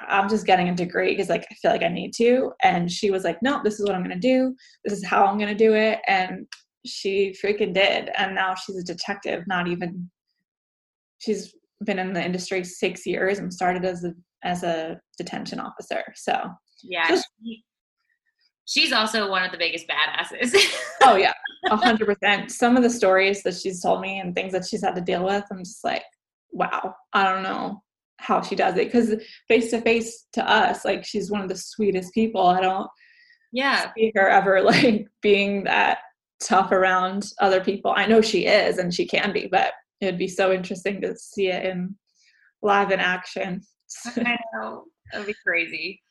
I'm 0.07 0.29
just 0.29 0.45
getting 0.45 0.69
a 0.69 0.75
degree 0.75 1.11
because 1.11 1.27
like 1.27 1.45
I 1.51 1.55
feel 1.55 1.71
like 1.71 1.83
I 1.83 1.89
need 1.89 2.13
to. 2.13 2.53
And 2.63 2.89
she 2.89 3.11
was 3.11 3.25
like, 3.25 3.37
no, 3.41 3.59
this 3.65 3.81
is 3.81 3.85
what 3.85 3.95
I'm 3.95 4.03
gonna 4.03 4.17
do. 4.17 4.55
This 4.85 4.97
is 4.97 5.05
how 5.05 5.25
I'm 5.25 5.37
gonna 5.37 5.53
do 5.53 5.73
it. 5.73 5.99
And 6.07 6.47
she 6.85 7.35
freaking 7.43 7.73
did. 7.73 8.09
And 8.17 8.35
now 8.35 8.55
she's 8.55 8.77
a 8.77 8.83
detective, 8.83 9.43
not 9.47 9.67
even 9.67 10.09
she's 11.19 11.53
been 11.85 11.99
in 11.99 12.13
the 12.13 12.23
industry 12.23 12.63
six 12.63 13.05
years 13.05 13.39
and 13.39 13.53
started 13.53 13.85
as 13.85 14.03
a 14.03 14.13
as 14.43 14.63
a 14.63 14.99
detention 15.17 15.59
officer. 15.59 16.03
So 16.15 16.41
yeah, 16.83 17.07
just, 17.07 17.27
she, 17.43 17.63
she's 18.65 18.93
also 18.93 19.29
one 19.29 19.43
of 19.43 19.51
the 19.51 19.57
biggest 19.57 19.85
badasses. 19.87 20.55
oh 21.03 21.15
yeah, 21.15 21.33
a 21.69 21.75
hundred 21.75 22.07
percent. 22.07 22.51
Some 22.51 22.77
of 22.77 22.83
the 22.83 22.89
stories 22.89 23.43
that 23.43 23.55
she's 23.55 23.81
told 23.81 24.01
me 24.01 24.19
and 24.19 24.33
things 24.33 24.53
that 24.53 24.65
she's 24.65 24.83
had 24.83 24.95
to 24.95 25.01
deal 25.01 25.25
with, 25.25 25.43
I'm 25.51 25.59
just 25.59 25.83
like, 25.83 26.03
wow, 26.51 26.95
I 27.13 27.23
don't 27.23 27.43
know 27.43 27.81
how 28.17 28.41
she 28.41 28.55
does 28.55 28.75
it 28.75 28.91
because 28.91 29.15
face 29.47 29.71
to 29.71 29.81
face 29.81 30.25
to 30.33 30.49
us, 30.49 30.83
like 30.83 31.05
she's 31.05 31.31
one 31.31 31.41
of 31.41 31.49
the 31.49 31.55
sweetest 31.55 32.13
people. 32.13 32.45
I 32.45 32.61
don't 32.61 32.87
yeah 33.51 33.91
see 33.97 34.11
her 34.15 34.29
ever 34.29 34.61
like 34.63 35.07
being 35.21 35.63
that 35.63 35.99
tough 36.39 36.71
around 36.71 37.31
other 37.39 37.63
people. 37.63 37.93
I 37.95 38.05
know 38.05 38.21
she 38.21 38.45
is 38.45 38.77
and 38.77 38.93
she 38.93 39.05
can 39.05 39.33
be, 39.33 39.47
but 39.51 39.73
it'd 40.01 40.17
be 40.17 40.27
so 40.27 40.51
interesting 40.51 41.01
to 41.01 41.15
see 41.15 41.47
it 41.47 41.65
in 41.65 41.95
live 42.61 42.91
in 42.91 42.99
action. 42.99 43.61
I 44.05 44.37
know. 44.53 44.85
That'd 45.11 45.27
be 45.27 45.35
crazy. 45.45 46.01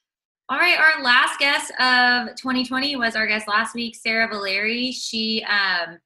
All 0.50 0.58
right, 0.58 0.78
our 0.78 1.02
last 1.02 1.38
guest 1.38 1.70
of 1.78 2.34
2020 2.36 2.96
was 2.96 3.16
our 3.16 3.26
guest 3.26 3.46
last 3.46 3.74
week, 3.74 3.94
Sarah 3.94 4.28
Valeri. 4.28 4.92
She 4.92 5.44
um, 5.44 5.98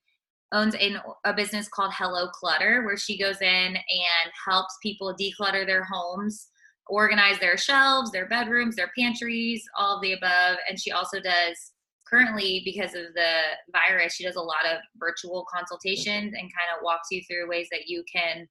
owns 0.53 0.75
a, 0.75 0.97
a 1.25 1.33
business 1.33 1.69
called 1.69 1.93
Hello 1.95 2.29
Clutter, 2.29 2.83
where 2.85 2.97
she 2.97 3.17
goes 3.17 3.41
in 3.41 3.47
and 3.47 4.33
helps 4.45 4.77
people 4.83 5.15
declutter 5.15 5.65
their 5.65 5.85
homes, 5.85 6.49
organize 6.89 7.39
their 7.39 7.57
shelves, 7.57 8.11
their 8.11 8.29
bedrooms, 8.29 8.75
their 8.75 8.91
pantries, 8.99 9.63
all 9.79 9.97
of 9.97 10.03
the 10.03 10.15
above. 10.15 10.57
And 10.69 10.79
she 10.79 10.91
also 10.91 11.21
does 11.21 11.72
currently 12.13 12.63
because 12.65 12.95
of 12.95 13.07
the 13.15 13.33
virus 13.73 14.15
she 14.15 14.25
does 14.25 14.37
a 14.37 14.41
lot 14.41 14.67
of 14.71 14.79
virtual 14.97 15.47
consultations 15.53 16.33
and 16.33 16.43
kind 16.43 16.71
of 16.77 16.83
walks 16.83 17.09
you 17.11 17.23
through 17.29 17.49
ways 17.49 17.69
that 17.71 17.87
you 17.87 18.05
can 18.13 18.47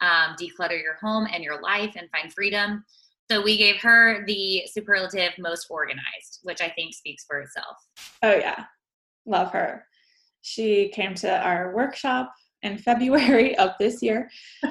um, 0.00 0.36
declutter 0.40 0.80
your 0.80 0.96
home 1.00 1.26
and 1.32 1.42
your 1.42 1.60
life 1.62 1.94
and 1.96 2.08
find 2.10 2.32
freedom. 2.32 2.84
So 3.30 3.42
we 3.42 3.56
gave 3.56 3.76
her 3.80 4.24
the 4.26 4.62
superlative 4.66 5.32
most 5.38 5.66
organized 5.70 6.40
which 6.42 6.60
i 6.60 6.68
think 6.68 6.94
speaks 6.94 7.24
for 7.28 7.40
itself. 7.40 7.76
Oh 8.22 8.34
yeah. 8.34 8.64
Love 9.24 9.50
her. 9.52 9.84
She 10.42 10.90
came 10.90 11.14
to 11.16 11.40
our 11.40 11.74
workshop 11.74 12.32
in 12.62 12.78
february 12.88 13.56
of 13.58 13.70
this 13.80 14.02
year. 14.02 14.30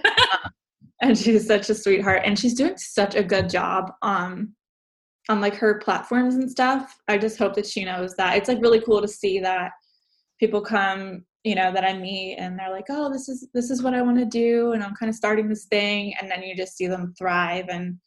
And 1.01 1.17
she's 1.17 1.45
such 1.45 1.69
a 1.69 1.75
sweetheart 1.75 2.21
and 2.23 2.39
she's 2.39 2.53
doing 2.53 2.77
such 2.77 3.15
a 3.15 3.23
good 3.23 3.49
job 3.49 3.91
um 4.01 4.55
on 5.29 5.41
like 5.41 5.55
her 5.55 5.79
platforms 5.79 6.35
and 6.35 6.49
stuff. 6.49 6.95
I 7.07 7.17
just 7.17 7.37
hope 7.37 7.55
that 7.55 7.65
she 7.65 7.83
knows 7.83 8.15
that 8.15 8.37
it's 8.37 8.49
like 8.49 8.61
really 8.61 8.81
cool 8.81 9.01
to 9.01 9.07
see 9.07 9.39
that 9.39 9.71
people 10.39 10.61
come, 10.61 11.25
you 11.43 11.55
know, 11.55 11.71
that 11.71 11.83
I 11.83 11.93
meet 11.93 12.35
and 12.37 12.57
they're 12.57 12.71
like, 12.71 12.85
"Oh, 12.89 13.11
this 13.11 13.27
is 13.29 13.47
this 13.53 13.71
is 13.71 13.81
what 13.81 13.93
I 13.93 14.01
want 14.01 14.17
to 14.19 14.25
do 14.25 14.73
and 14.73 14.83
I'm 14.83 14.95
kind 14.95 15.09
of 15.09 15.15
starting 15.15 15.47
this 15.47 15.65
thing." 15.65 16.13
And 16.19 16.29
then 16.29 16.43
you 16.43 16.55
just 16.55 16.77
see 16.77 16.87
them 16.87 17.13
thrive 17.17 17.65
and 17.69 17.97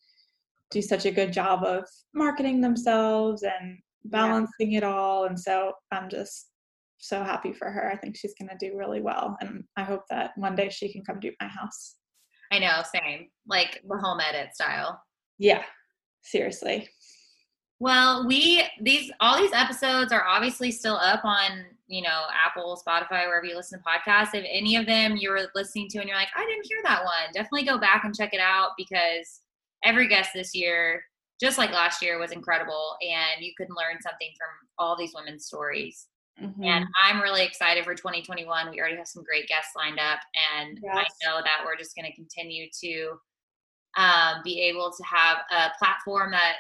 do 0.71 0.83
such 0.83 1.07
a 1.07 1.11
good 1.11 1.33
job 1.33 1.65
of 1.65 1.85
marketing 2.15 2.61
themselves 2.61 3.43
and 3.43 3.79
balancing 4.05 4.73
yeah. 4.73 4.79
it 4.79 4.85
all. 4.85 5.25
And 5.25 5.39
so 5.39 5.73
I'm 5.91 6.09
just 6.09 6.51
so 6.99 7.23
happy 7.23 7.53
for 7.53 7.71
her. 7.71 7.91
I 7.91 7.97
think 7.97 8.17
she's 8.17 8.35
going 8.39 8.49
to 8.49 8.69
do 8.69 8.77
really 8.77 9.01
well 9.01 9.37
and 9.41 9.65
I 9.77 9.85
hope 9.85 10.03
that 10.11 10.33
one 10.37 10.55
day 10.55 10.69
she 10.69 10.93
can 10.93 11.05
come 11.05 11.21
to 11.21 11.33
my 11.41 11.49
house. 11.49 11.97
I 12.53 12.59
know, 12.59 12.83
same. 12.95 13.29
Like 13.47 13.83
the 13.87 13.99
home 13.99 14.21
edit 14.21 14.55
style. 14.55 15.01
Yeah. 15.39 15.63
Seriously. 16.23 16.89
Well, 17.81 18.27
we 18.27 18.65
these 18.81 19.11
all 19.21 19.39
these 19.39 19.53
episodes 19.53 20.13
are 20.13 20.25
obviously 20.27 20.71
still 20.71 20.97
up 20.97 21.25
on 21.25 21.65
you 21.87 22.03
know 22.03 22.23
Apple, 22.47 22.81
Spotify, 22.87 23.27
wherever 23.27 23.47
you 23.47 23.57
listen 23.57 23.81
to 23.81 23.85
podcasts. 23.85 24.35
If 24.35 24.45
any 24.51 24.77
of 24.77 24.87
them 24.87 25.17
you 25.17 25.31
were 25.31 25.49
listening 25.55 25.89
to 25.91 25.99
and 25.99 26.09
you're 26.09 26.17
like, 26.17 26.29
I 26.37 26.45
didn't 26.45 26.67
hear 26.67 26.79
that 26.85 27.05
one, 27.05 27.33
definitely 27.33 27.65
go 27.65 27.79
back 27.79 28.05
and 28.05 28.15
check 28.15 28.35
it 28.35 28.41
out 28.41 28.71
because 28.77 29.43
every 29.85 30.09
guest 30.09 30.31
this 30.35 30.55
year, 30.55 31.05
just 31.41 31.57
like 31.57 31.71
last 31.71 32.03
year, 32.03 32.19
was 32.19 32.33
incredible, 32.33 32.97
and 33.01 33.45
you 33.45 33.53
can 33.57 33.69
learn 33.69 34.01
something 34.03 34.31
from 34.37 34.69
all 34.79 34.97
these 34.97 35.13
women's 35.15 35.47
stories. 35.47 36.07
Mm-hmm. 36.43 36.63
And 36.63 36.85
I'm 37.05 37.21
really 37.21 37.45
excited 37.45 37.85
for 37.85 37.95
2021. 37.95 38.71
We 38.71 38.81
already 38.81 38.97
have 38.97 39.09
some 39.09 39.25
great 39.25 39.49
guests 39.49 39.73
lined 39.77 40.01
up, 40.01 40.19
and 40.57 40.81
yes. 40.83 40.97
I 40.97 41.05
know 41.27 41.41
that 41.43 41.63
we're 41.65 41.77
just 41.77 41.95
going 41.95 42.11
to 42.11 42.15
continue 42.15 42.67
to 42.81 43.19
um, 43.97 44.43
be 44.45 44.61
able 44.63 44.93
to 44.97 45.05
have 45.05 45.39
a 45.51 45.71
platform 45.79 46.33
that 46.33 46.57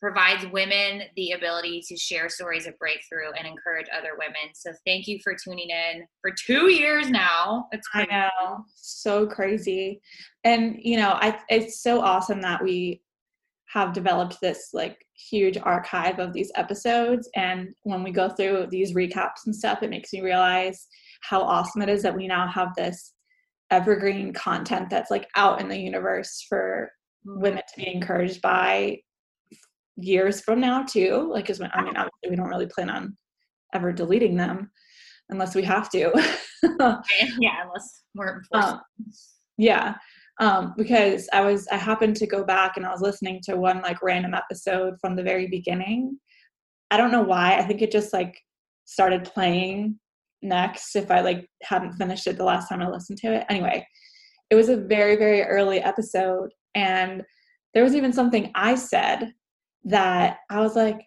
provides 0.00 0.46
women 0.52 1.02
the 1.16 1.32
ability 1.32 1.82
to 1.88 1.96
share 1.96 2.28
stories 2.28 2.66
of 2.66 2.78
breakthrough 2.78 3.32
and 3.36 3.46
encourage 3.46 3.86
other 3.96 4.10
women. 4.18 4.54
So 4.54 4.72
thank 4.86 5.08
you 5.08 5.18
for 5.24 5.34
tuning 5.34 5.70
in 5.70 6.06
for 6.22 6.30
two 6.30 6.70
years 6.70 7.10
now. 7.10 7.66
It's 7.72 7.88
crazy. 7.88 8.10
I 8.10 8.30
know, 8.40 8.64
so 8.74 9.26
crazy. 9.26 10.00
And 10.44 10.76
you 10.80 10.96
know, 10.98 11.18
I 11.20 11.38
it's 11.48 11.82
so 11.82 12.00
awesome 12.00 12.40
that 12.42 12.62
we 12.62 13.02
have 13.68 13.92
developed 13.92 14.40
this 14.40 14.70
like 14.72 15.04
huge 15.30 15.58
archive 15.58 16.18
of 16.18 16.32
these 16.32 16.50
episodes. 16.54 17.28
And 17.36 17.68
when 17.82 18.02
we 18.02 18.12
go 18.12 18.28
through 18.28 18.68
these 18.70 18.94
recaps 18.94 19.44
and 19.46 19.54
stuff, 19.54 19.82
it 19.82 19.90
makes 19.90 20.12
me 20.12 20.22
realize 20.22 20.86
how 21.22 21.42
awesome 21.42 21.82
it 21.82 21.88
is 21.88 22.02
that 22.02 22.16
we 22.16 22.26
now 22.26 22.48
have 22.48 22.74
this 22.76 23.12
evergreen 23.70 24.32
content 24.32 24.88
that's 24.88 25.10
like 25.10 25.28
out 25.36 25.60
in 25.60 25.68
the 25.68 25.78
universe 25.78 26.46
for 26.48 26.90
women 27.26 27.62
to 27.68 27.76
be 27.76 27.92
encouraged 27.92 28.40
by 28.40 28.98
years 30.00 30.40
from 30.40 30.60
now 30.60 30.82
too 30.82 31.28
like 31.32 31.44
because 31.44 31.60
i 31.60 31.82
mean 31.82 31.96
obviously 31.96 32.30
we 32.30 32.36
don't 32.36 32.48
really 32.48 32.66
plan 32.66 32.88
on 32.88 33.16
ever 33.74 33.92
deleting 33.92 34.36
them 34.36 34.70
unless 35.30 35.54
we 35.54 35.62
have 35.62 35.90
to. 35.90 36.10
Yeah 37.38 37.62
unless 37.62 38.02
we're 38.16 38.42
um, 38.52 38.80
yeah 39.58 39.94
um, 40.40 40.74
because 40.76 41.28
i 41.32 41.40
was 41.40 41.68
i 41.68 41.76
happened 41.76 42.16
to 42.16 42.26
go 42.26 42.42
back 42.42 42.76
and 42.76 42.84
i 42.84 42.90
was 42.90 43.00
listening 43.00 43.40
to 43.44 43.56
one 43.56 43.80
like 43.80 44.02
random 44.02 44.34
episode 44.34 44.94
from 45.00 45.14
the 45.14 45.22
very 45.22 45.46
beginning. 45.46 46.18
I 46.90 46.96
don't 46.96 47.12
know 47.12 47.22
why 47.22 47.56
i 47.58 47.62
think 47.62 47.80
it 47.80 47.92
just 47.92 48.12
like 48.12 48.36
started 48.86 49.22
playing 49.22 50.00
next 50.42 50.96
if 50.96 51.12
i 51.12 51.20
like 51.20 51.46
hadn't 51.62 51.92
finished 51.92 52.26
it 52.26 52.36
the 52.36 52.44
last 52.44 52.68
time 52.68 52.82
i 52.82 52.88
listened 52.88 53.18
to 53.18 53.32
it. 53.34 53.46
Anyway 53.48 53.86
it 54.50 54.56
was 54.56 54.68
a 54.68 54.76
very 54.76 55.14
very 55.14 55.42
early 55.42 55.78
episode 55.80 56.50
and 56.74 57.22
there 57.72 57.84
was 57.84 57.94
even 57.94 58.12
something 58.12 58.50
i 58.56 58.74
said 58.74 59.32
that 59.84 60.38
I 60.50 60.60
was 60.60 60.76
like, 60.76 61.00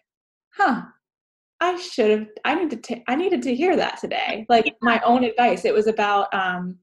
huh, 0.56 0.82
I 1.60 1.76
should 1.78 2.10
have, 2.10 2.26
I 2.44 2.54
need 2.54 2.70
to, 2.70 2.76
t- 2.76 3.04
I 3.06 3.14
needed 3.14 3.42
to 3.42 3.54
hear 3.54 3.76
that 3.76 3.98
today. 3.98 4.46
Like 4.48 4.74
my 4.82 5.00
own 5.04 5.24
advice. 5.24 5.64
It 5.64 5.74
was 5.74 5.86
about, 5.86 6.32
um, 6.34 6.78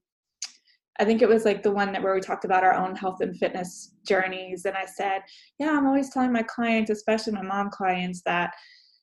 I 0.98 1.04
think 1.04 1.22
it 1.22 1.28
was 1.28 1.44
like 1.44 1.62
the 1.62 1.70
one 1.70 1.92
that 1.92 2.02
where 2.02 2.14
we 2.14 2.20
talked 2.20 2.44
about 2.44 2.64
our 2.64 2.74
own 2.74 2.94
health 2.94 3.18
and 3.20 3.36
fitness 3.36 3.94
journeys. 4.06 4.64
And 4.66 4.76
I 4.76 4.84
said, 4.84 5.22
yeah, 5.58 5.70
I'm 5.70 5.86
always 5.86 6.10
telling 6.10 6.32
my 6.32 6.42
clients, 6.42 6.90
especially 6.90 7.32
my 7.32 7.42
mom 7.42 7.70
clients, 7.70 8.22
that, 8.26 8.52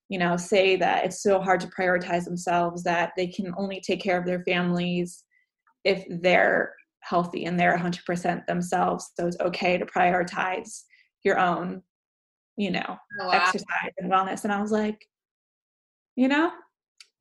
you 0.09 0.19
know, 0.19 0.37
say 0.37 0.75
that 0.75 1.05
it's 1.05 1.23
so 1.23 1.39
hard 1.39 1.59
to 1.61 1.67
prioritize 1.67 2.25
themselves, 2.25 2.83
that 2.83 3.13
they 3.17 3.27
can 3.27 3.53
only 3.57 3.81
take 3.81 4.01
care 4.01 4.17
of 4.17 4.25
their 4.25 4.43
families 4.43 5.23
if 5.85 6.05
they're 6.21 6.73
healthy 6.99 7.45
and 7.45 7.59
they're 7.59 7.77
100% 7.77 8.45
themselves. 8.45 9.11
So 9.19 9.25
it's 9.25 9.39
okay 9.39 9.77
to 9.77 9.85
prioritize 9.85 10.83
your 11.23 11.39
own 11.39 11.81
you 12.57 12.71
know, 12.71 12.97
oh, 13.21 13.27
wow. 13.27 13.31
exercise 13.31 13.93
and 13.99 14.11
wellness. 14.11 14.43
And 14.43 14.51
I 14.51 14.61
was 14.61 14.71
like, 14.71 15.07
you 16.15 16.27
know, 16.27 16.51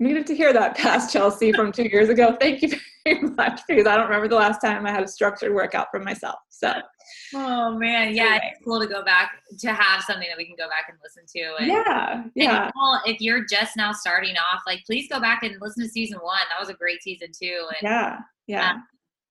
needed 0.01 0.26
to 0.26 0.34
hear 0.34 0.53
that 0.53 0.76
past 0.78 1.12
Chelsea 1.12 1.53
from 1.53 1.72
two 1.72 1.84
years 1.84 2.09
ago. 2.09 2.37
Thank 2.41 2.62
you 2.62 2.70
very 3.05 3.20
much 3.20 3.61
because 3.68 3.87
I 3.87 3.97
don't 3.97 4.07
remember 4.07 4.28
the 4.28 4.37
last 4.37 4.61
time 4.61 4.87
I 4.87 4.91
had 4.91 5.03
a 5.03 5.09
structured 5.09 5.55
workout 5.55 5.89
for 5.91 6.01
myself. 6.01 6.37
So, 6.49 6.72
oh 7.34 7.76
man, 7.78 8.14
yeah, 8.14 8.24
Anyway. 8.24 8.41
it's 8.53 8.64
cool 8.64 8.80
to 8.80 8.87
go 8.87 9.05
back 9.05 9.32
to 9.59 9.72
have 9.72 10.03
something 10.03 10.26
that 10.28 10.39
we 10.39 10.47
can 10.47 10.57
go 10.57 10.68
back 10.68 10.87
and 10.89 10.99
listen 11.03 11.24
to. 11.37 11.62
And, 11.62 11.66
yeah, 11.68 12.22
and 12.22 12.32
yeah, 12.34 12.66
Nicole, 12.66 12.99
if 13.05 13.20
you're 13.20 13.45
just 13.45 13.76
now 13.76 13.93
starting 13.93 14.34
off, 14.37 14.62
like 14.66 14.82
please 14.87 15.09
go 15.09 15.20
back 15.20 15.43
and 15.43 15.55
listen 15.61 15.84
to 15.84 15.89
season 15.89 16.18
one. 16.22 16.41
That 16.51 16.61
was 16.61 16.70
a 16.70 16.74
great 16.74 17.03
season 17.03 17.28
too, 17.39 17.66
and 17.68 17.76
yeah, 17.82 18.18
yeah. 18.47 18.70
um, 18.70 18.84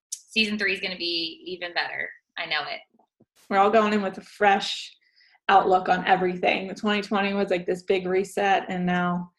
season 0.10 0.58
three 0.58 0.74
is 0.74 0.80
going 0.80 0.93
to 0.93 0.97
be 0.97 1.41
even 1.45 1.74
better. 1.74 2.10
I 2.38 2.45
know 2.45 2.62
it. 2.62 2.80
We're 3.49 3.58
all 3.58 3.70
going 3.70 3.93
in 3.93 4.01
with 4.01 4.18
a 4.18 4.22
fresh 4.22 4.95
outlook 5.50 5.89
on 5.89 6.06
everything. 6.06 6.70
2020 6.70 7.34
was 7.34 7.50
like 7.50 7.66
this 7.66 7.84
big 7.84 8.08
reset, 8.08 8.66
and 8.70 8.86
now 8.86 9.32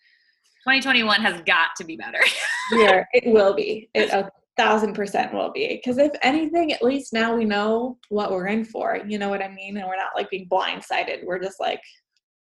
2021 0.65 1.21
has 1.21 1.41
got 1.47 1.71
to 1.77 1.85
be 1.85 1.97
better. 1.97 2.21
yeah, 2.73 3.05
it 3.13 3.33
will 3.33 3.55
be. 3.55 3.89
It 3.95 4.11
a 4.11 4.31
thousand 4.57 4.95
percent 4.95 5.33
will 5.35 5.53
be. 5.53 5.81
Because 5.83 5.99
if 5.99 6.13
anything, 6.23 6.73
at 6.73 6.83
least 6.83 7.13
now 7.13 7.37
we 7.37 7.45
know 7.45 7.99
what 8.09 8.31
we're 8.31 8.47
in 8.49 8.65
for. 8.65 8.99
You 9.07 9.19
know 9.19 9.29
what 9.29 9.43
I 9.43 9.49
mean? 9.49 9.77
And 9.77 9.87
we're 9.87 9.97
not 9.97 10.13
like 10.17 10.31
being 10.31 10.49
blindsided. 10.49 11.25
We're 11.25 11.39
just 11.43 11.61
like, 11.61 11.81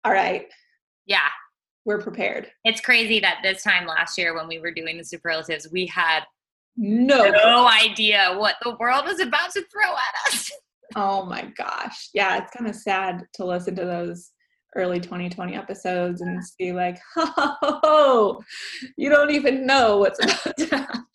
all 0.04 0.12
right, 0.12 0.46
yeah, 1.06 1.28
we're 1.84 2.00
prepared. 2.00 2.50
it's 2.64 2.80
crazy 2.80 3.20
that 3.20 3.38
this 3.42 3.62
time 3.62 3.86
last 3.86 4.18
year 4.18 4.34
when 4.34 4.48
we 4.48 4.58
were 4.58 4.72
doing 4.72 4.96
the 4.98 5.04
superlatives, 5.04 5.68
we 5.70 5.86
had 5.86 6.20
No. 6.76 7.30
no 7.30 7.68
idea 7.68 8.34
what 8.36 8.56
the 8.62 8.76
world 8.80 9.04
was 9.04 9.20
about 9.20 9.52
to 9.52 9.62
throw 9.72 9.92
at 9.92 10.32
us. 10.34 10.50
Oh 10.96 11.26
my 11.26 11.52
gosh. 11.56 12.08
Yeah, 12.14 12.38
it's 12.38 12.50
kind 12.50 12.68
of 12.68 12.74
sad 12.74 13.22
to 13.34 13.44
listen 13.44 13.76
to 13.76 13.84
those 13.84 14.32
early 14.74 14.98
2020 14.98 15.54
episodes 15.54 16.22
and 16.22 16.42
see 16.42 16.72
like, 16.72 16.98
oh, 17.16 18.42
you 18.96 19.10
don't 19.10 19.30
even 19.30 19.66
know 19.66 19.98
what's 19.98 20.18
about 20.24 20.56
to 20.56 20.66
happen. 20.76 21.06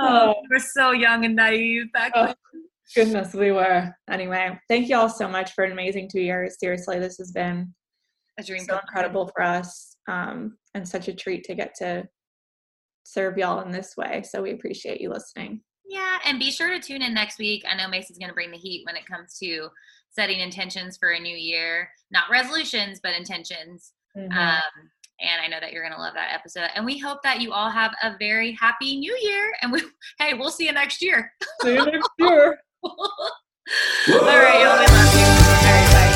Oh, 0.00 0.34
we're 0.50 0.58
so 0.58 0.90
young 0.90 1.24
and 1.24 1.36
naive 1.36 1.92
back 1.92 2.10
Oh, 2.16 2.26
then. 2.26 2.34
goodness, 2.96 3.34
we 3.34 3.52
were. 3.52 3.94
Anyway, 4.10 4.58
thank 4.68 4.88
you 4.88 4.96
all 4.96 5.08
so 5.08 5.28
much 5.28 5.52
for 5.52 5.62
an 5.62 5.70
amazing 5.70 6.08
two 6.10 6.20
years. 6.20 6.56
Seriously, 6.58 6.98
this 6.98 7.18
has 7.18 7.30
been 7.30 7.72
A 8.38 8.42
dream 8.42 8.64
so 8.64 8.78
incredible 8.78 9.28
for 9.28 9.42
us 9.42 9.96
um, 10.08 10.58
and 10.74 10.88
such 10.88 11.06
a 11.06 11.14
treat 11.14 11.44
to 11.44 11.54
get 11.54 11.76
to 11.76 12.08
serve 13.04 13.38
y'all 13.38 13.60
in 13.60 13.70
this 13.70 13.96
way. 13.96 14.22
So 14.28 14.42
we 14.42 14.50
appreciate 14.50 15.00
you 15.00 15.10
listening. 15.10 15.62
Yeah, 15.90 16.18
and 16.24 16.38
be 16.38 16.52
sure 16.52 16.70
to 16.70 16.78
tune 16.78 17.02
in 17.02 17.12
next 17.12 17.40
week. 17.40 17.64
I 17.68 17.74
know 17.76 17.88
Macy's 17.88 18.16
going 18.16 18.28
to 18.28 18.34
bring 18.34 18.52
the 18.52 18.56
heat 18.56 18.86
when 18.86 18.94
it 18.94 19.04
comes 19.06 19.36
to 19.38 19.68
setting 20.10 20.38
intentions 20.38 20.96
for 20.96 21.10
a 21.10 21.18
new 21.18 21.36
year. 21.36 21.90
Not 22.12 22.30
resolutions, 22.30 23.00
but 23.02 23.16
intentions. 23.16 23.92
Mm-hmm. 24.16 24.38
Um, 24.38 24.60
and 25.20 25.42
I 25.42 25.48
know 25.48 25.58
that 25.60 25.72
you're 25.72 25.82
going 25.82 25.94
to 25.94 26.00
love 26.00 26.14
that 26.14 26.32
episode. 26.32 26.68
And 26.76 26.86
we 26.86 26.96
hope 26.96 27.24
that 27.24 27.40
you 27.40 27.52
all 27.52 27.70
have 27.70 27.92
a 28.04 28.16
very 28.20 28.52
happy 28.52 28.98
new 28.98 29.18
year. 29.20 29.52
And 29.62 29.72
we, 29.72 29.82
hey, 30.20 30.34
we'll 30.34 30.50
see 30.50 30.66
you 30.66 30.72
next 30.72 31.02
year. 31.02 31.32
See 31.60 31.74
you 31.74 31.84
next 31.84 32.08
year. 32.20 32.60
all 32.84 33.08
right, 34.08 34.60
y'all. 36.04 36.09